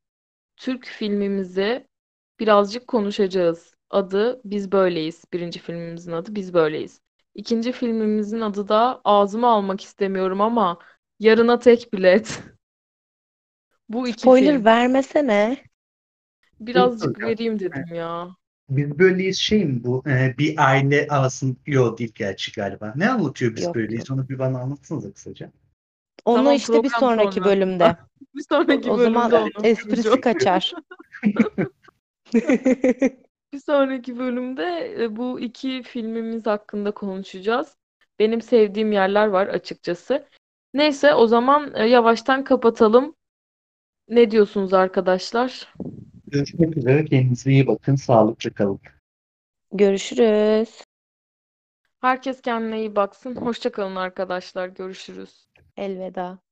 Türk 0.58 0.86
filmimizi 0.86 1.88
birazcık 2.40 2.88
konuşacağız. 2.88 3.74
Adı 3.90 4.42
Biz 4.46 4.72
Böyleyiz. 4.72 5.24
Birinci 5.34 5.60
filmimizin 5.60 6.12
adı 6.12 6.36
Biz 6.36 6.54
Böyleyiz. 6.54 7.02
İkinci 7.36 7.72
filmimizin 7.72 8.42
adı 8.42 8.68
da 8.68 9.02
Ağzıma 9.04 9.52
Almak 9.52 9.82
istemiyorum 9.82 10.42
ama 10.42 10.80
Yarına 11.20 11.60
Tek 11.60 11.94
Bilet. 11.94 12.44
Bu 13.90 14.08
iki 14.08 14.22
Spoiler 14.22 14.54
film. 14.54 14.66
vermesene. 14.66 15.58
Birazcık 16.60 17.10
hocam. 17.18 17.30
vereyim 17.30 17.60
dedim 17.60 17.96
ya. 17.96 18.36
Biz 18.70 19.00
böyleyiz 19.00 19.38
şey 19.38 19.66
mi 19.66 19.84
bu? 19.84 20.04
Ee, 20.08 20.36
bir 20.38 20.70
aile 20.70 21.08
arasında 21.10 21.56
yok 21.66 22.00
değil 22.00 22.12
gerçi 22.16 22.52
galiba. 22.52 22.94
Ne 22.96 23.10
anlatıyor 23.10 23.56
biz 23.56 23.64
Yok, 23.64 23.76
böyleyiz? 23.76 24.12
Onu 24.12 24.30
bir 24.30 24.40
bana 24.40 24.60
anlatsanıza 24.60 25.14
kısaca. 25.14 25.52
Onu 26.26 26.38
Tamam, 26.38 26.56
işte 26.56 26.84
bir 26.84 26.90
sonraki 26.90 27.36
sonra. 27.36 27.46
bölümde. 27.46 27.98
Bir 28.36 28.44
sonraki 28.50 28.92
O 28.92 28.98
bölümde 28.98 29.20
zaman 29.20 29.32
onu 29.32 29.66
esprisi 29.66 30.22
kaçar. 30.22 30.74
Bir 33.56 33.60
sonraki 33.60 34.20
bölümde 34.20 34.96
e, 35.04 35.16
bu 35.16 35.40
iki 35.40 35.84
filmimiz 35.84 36.46
hakkında 36.46 36.92
konuşacağız. 36.92 37.78
Benim 38.20 38.42
sevdiğim 38.42 38.92
yerler 38.92 39.28
var 39.28 39.48
açıkçası. 39.48 40.26
Neyse 40.74 41.14
o 41.14 41.28
zaman 41.28 41.72
e, 41.76 41.86
yavaştan 41.86 42.44
kapatalım. 42.44 43.16
Ne 44.10 44.32
diyorsunuz 44.32 44.74
arkadaşlar? 44.74 45.74
Görüşmek 46.28 46.78
üzere. 46.78 47.06
Kendinize 47.06 47.52
iyi 47.52 47.68
bakın. 47.68 47.96
Sağlıklı 47.96 48.54
kalın. 48.54 48.80
Görüşürüz. 49.72 50.82
Herkes 52.02 52.42
kendine 52.42 52.80
iyi 52.80 52.96
baksın. 52.96 53.36
Hoşça 53.36 53.72
kalın 53.72 53.96
arkadaşlar. 53.96 54.68
Görüşürüz. 54.68 55.48
Elveda. 55.78 56.45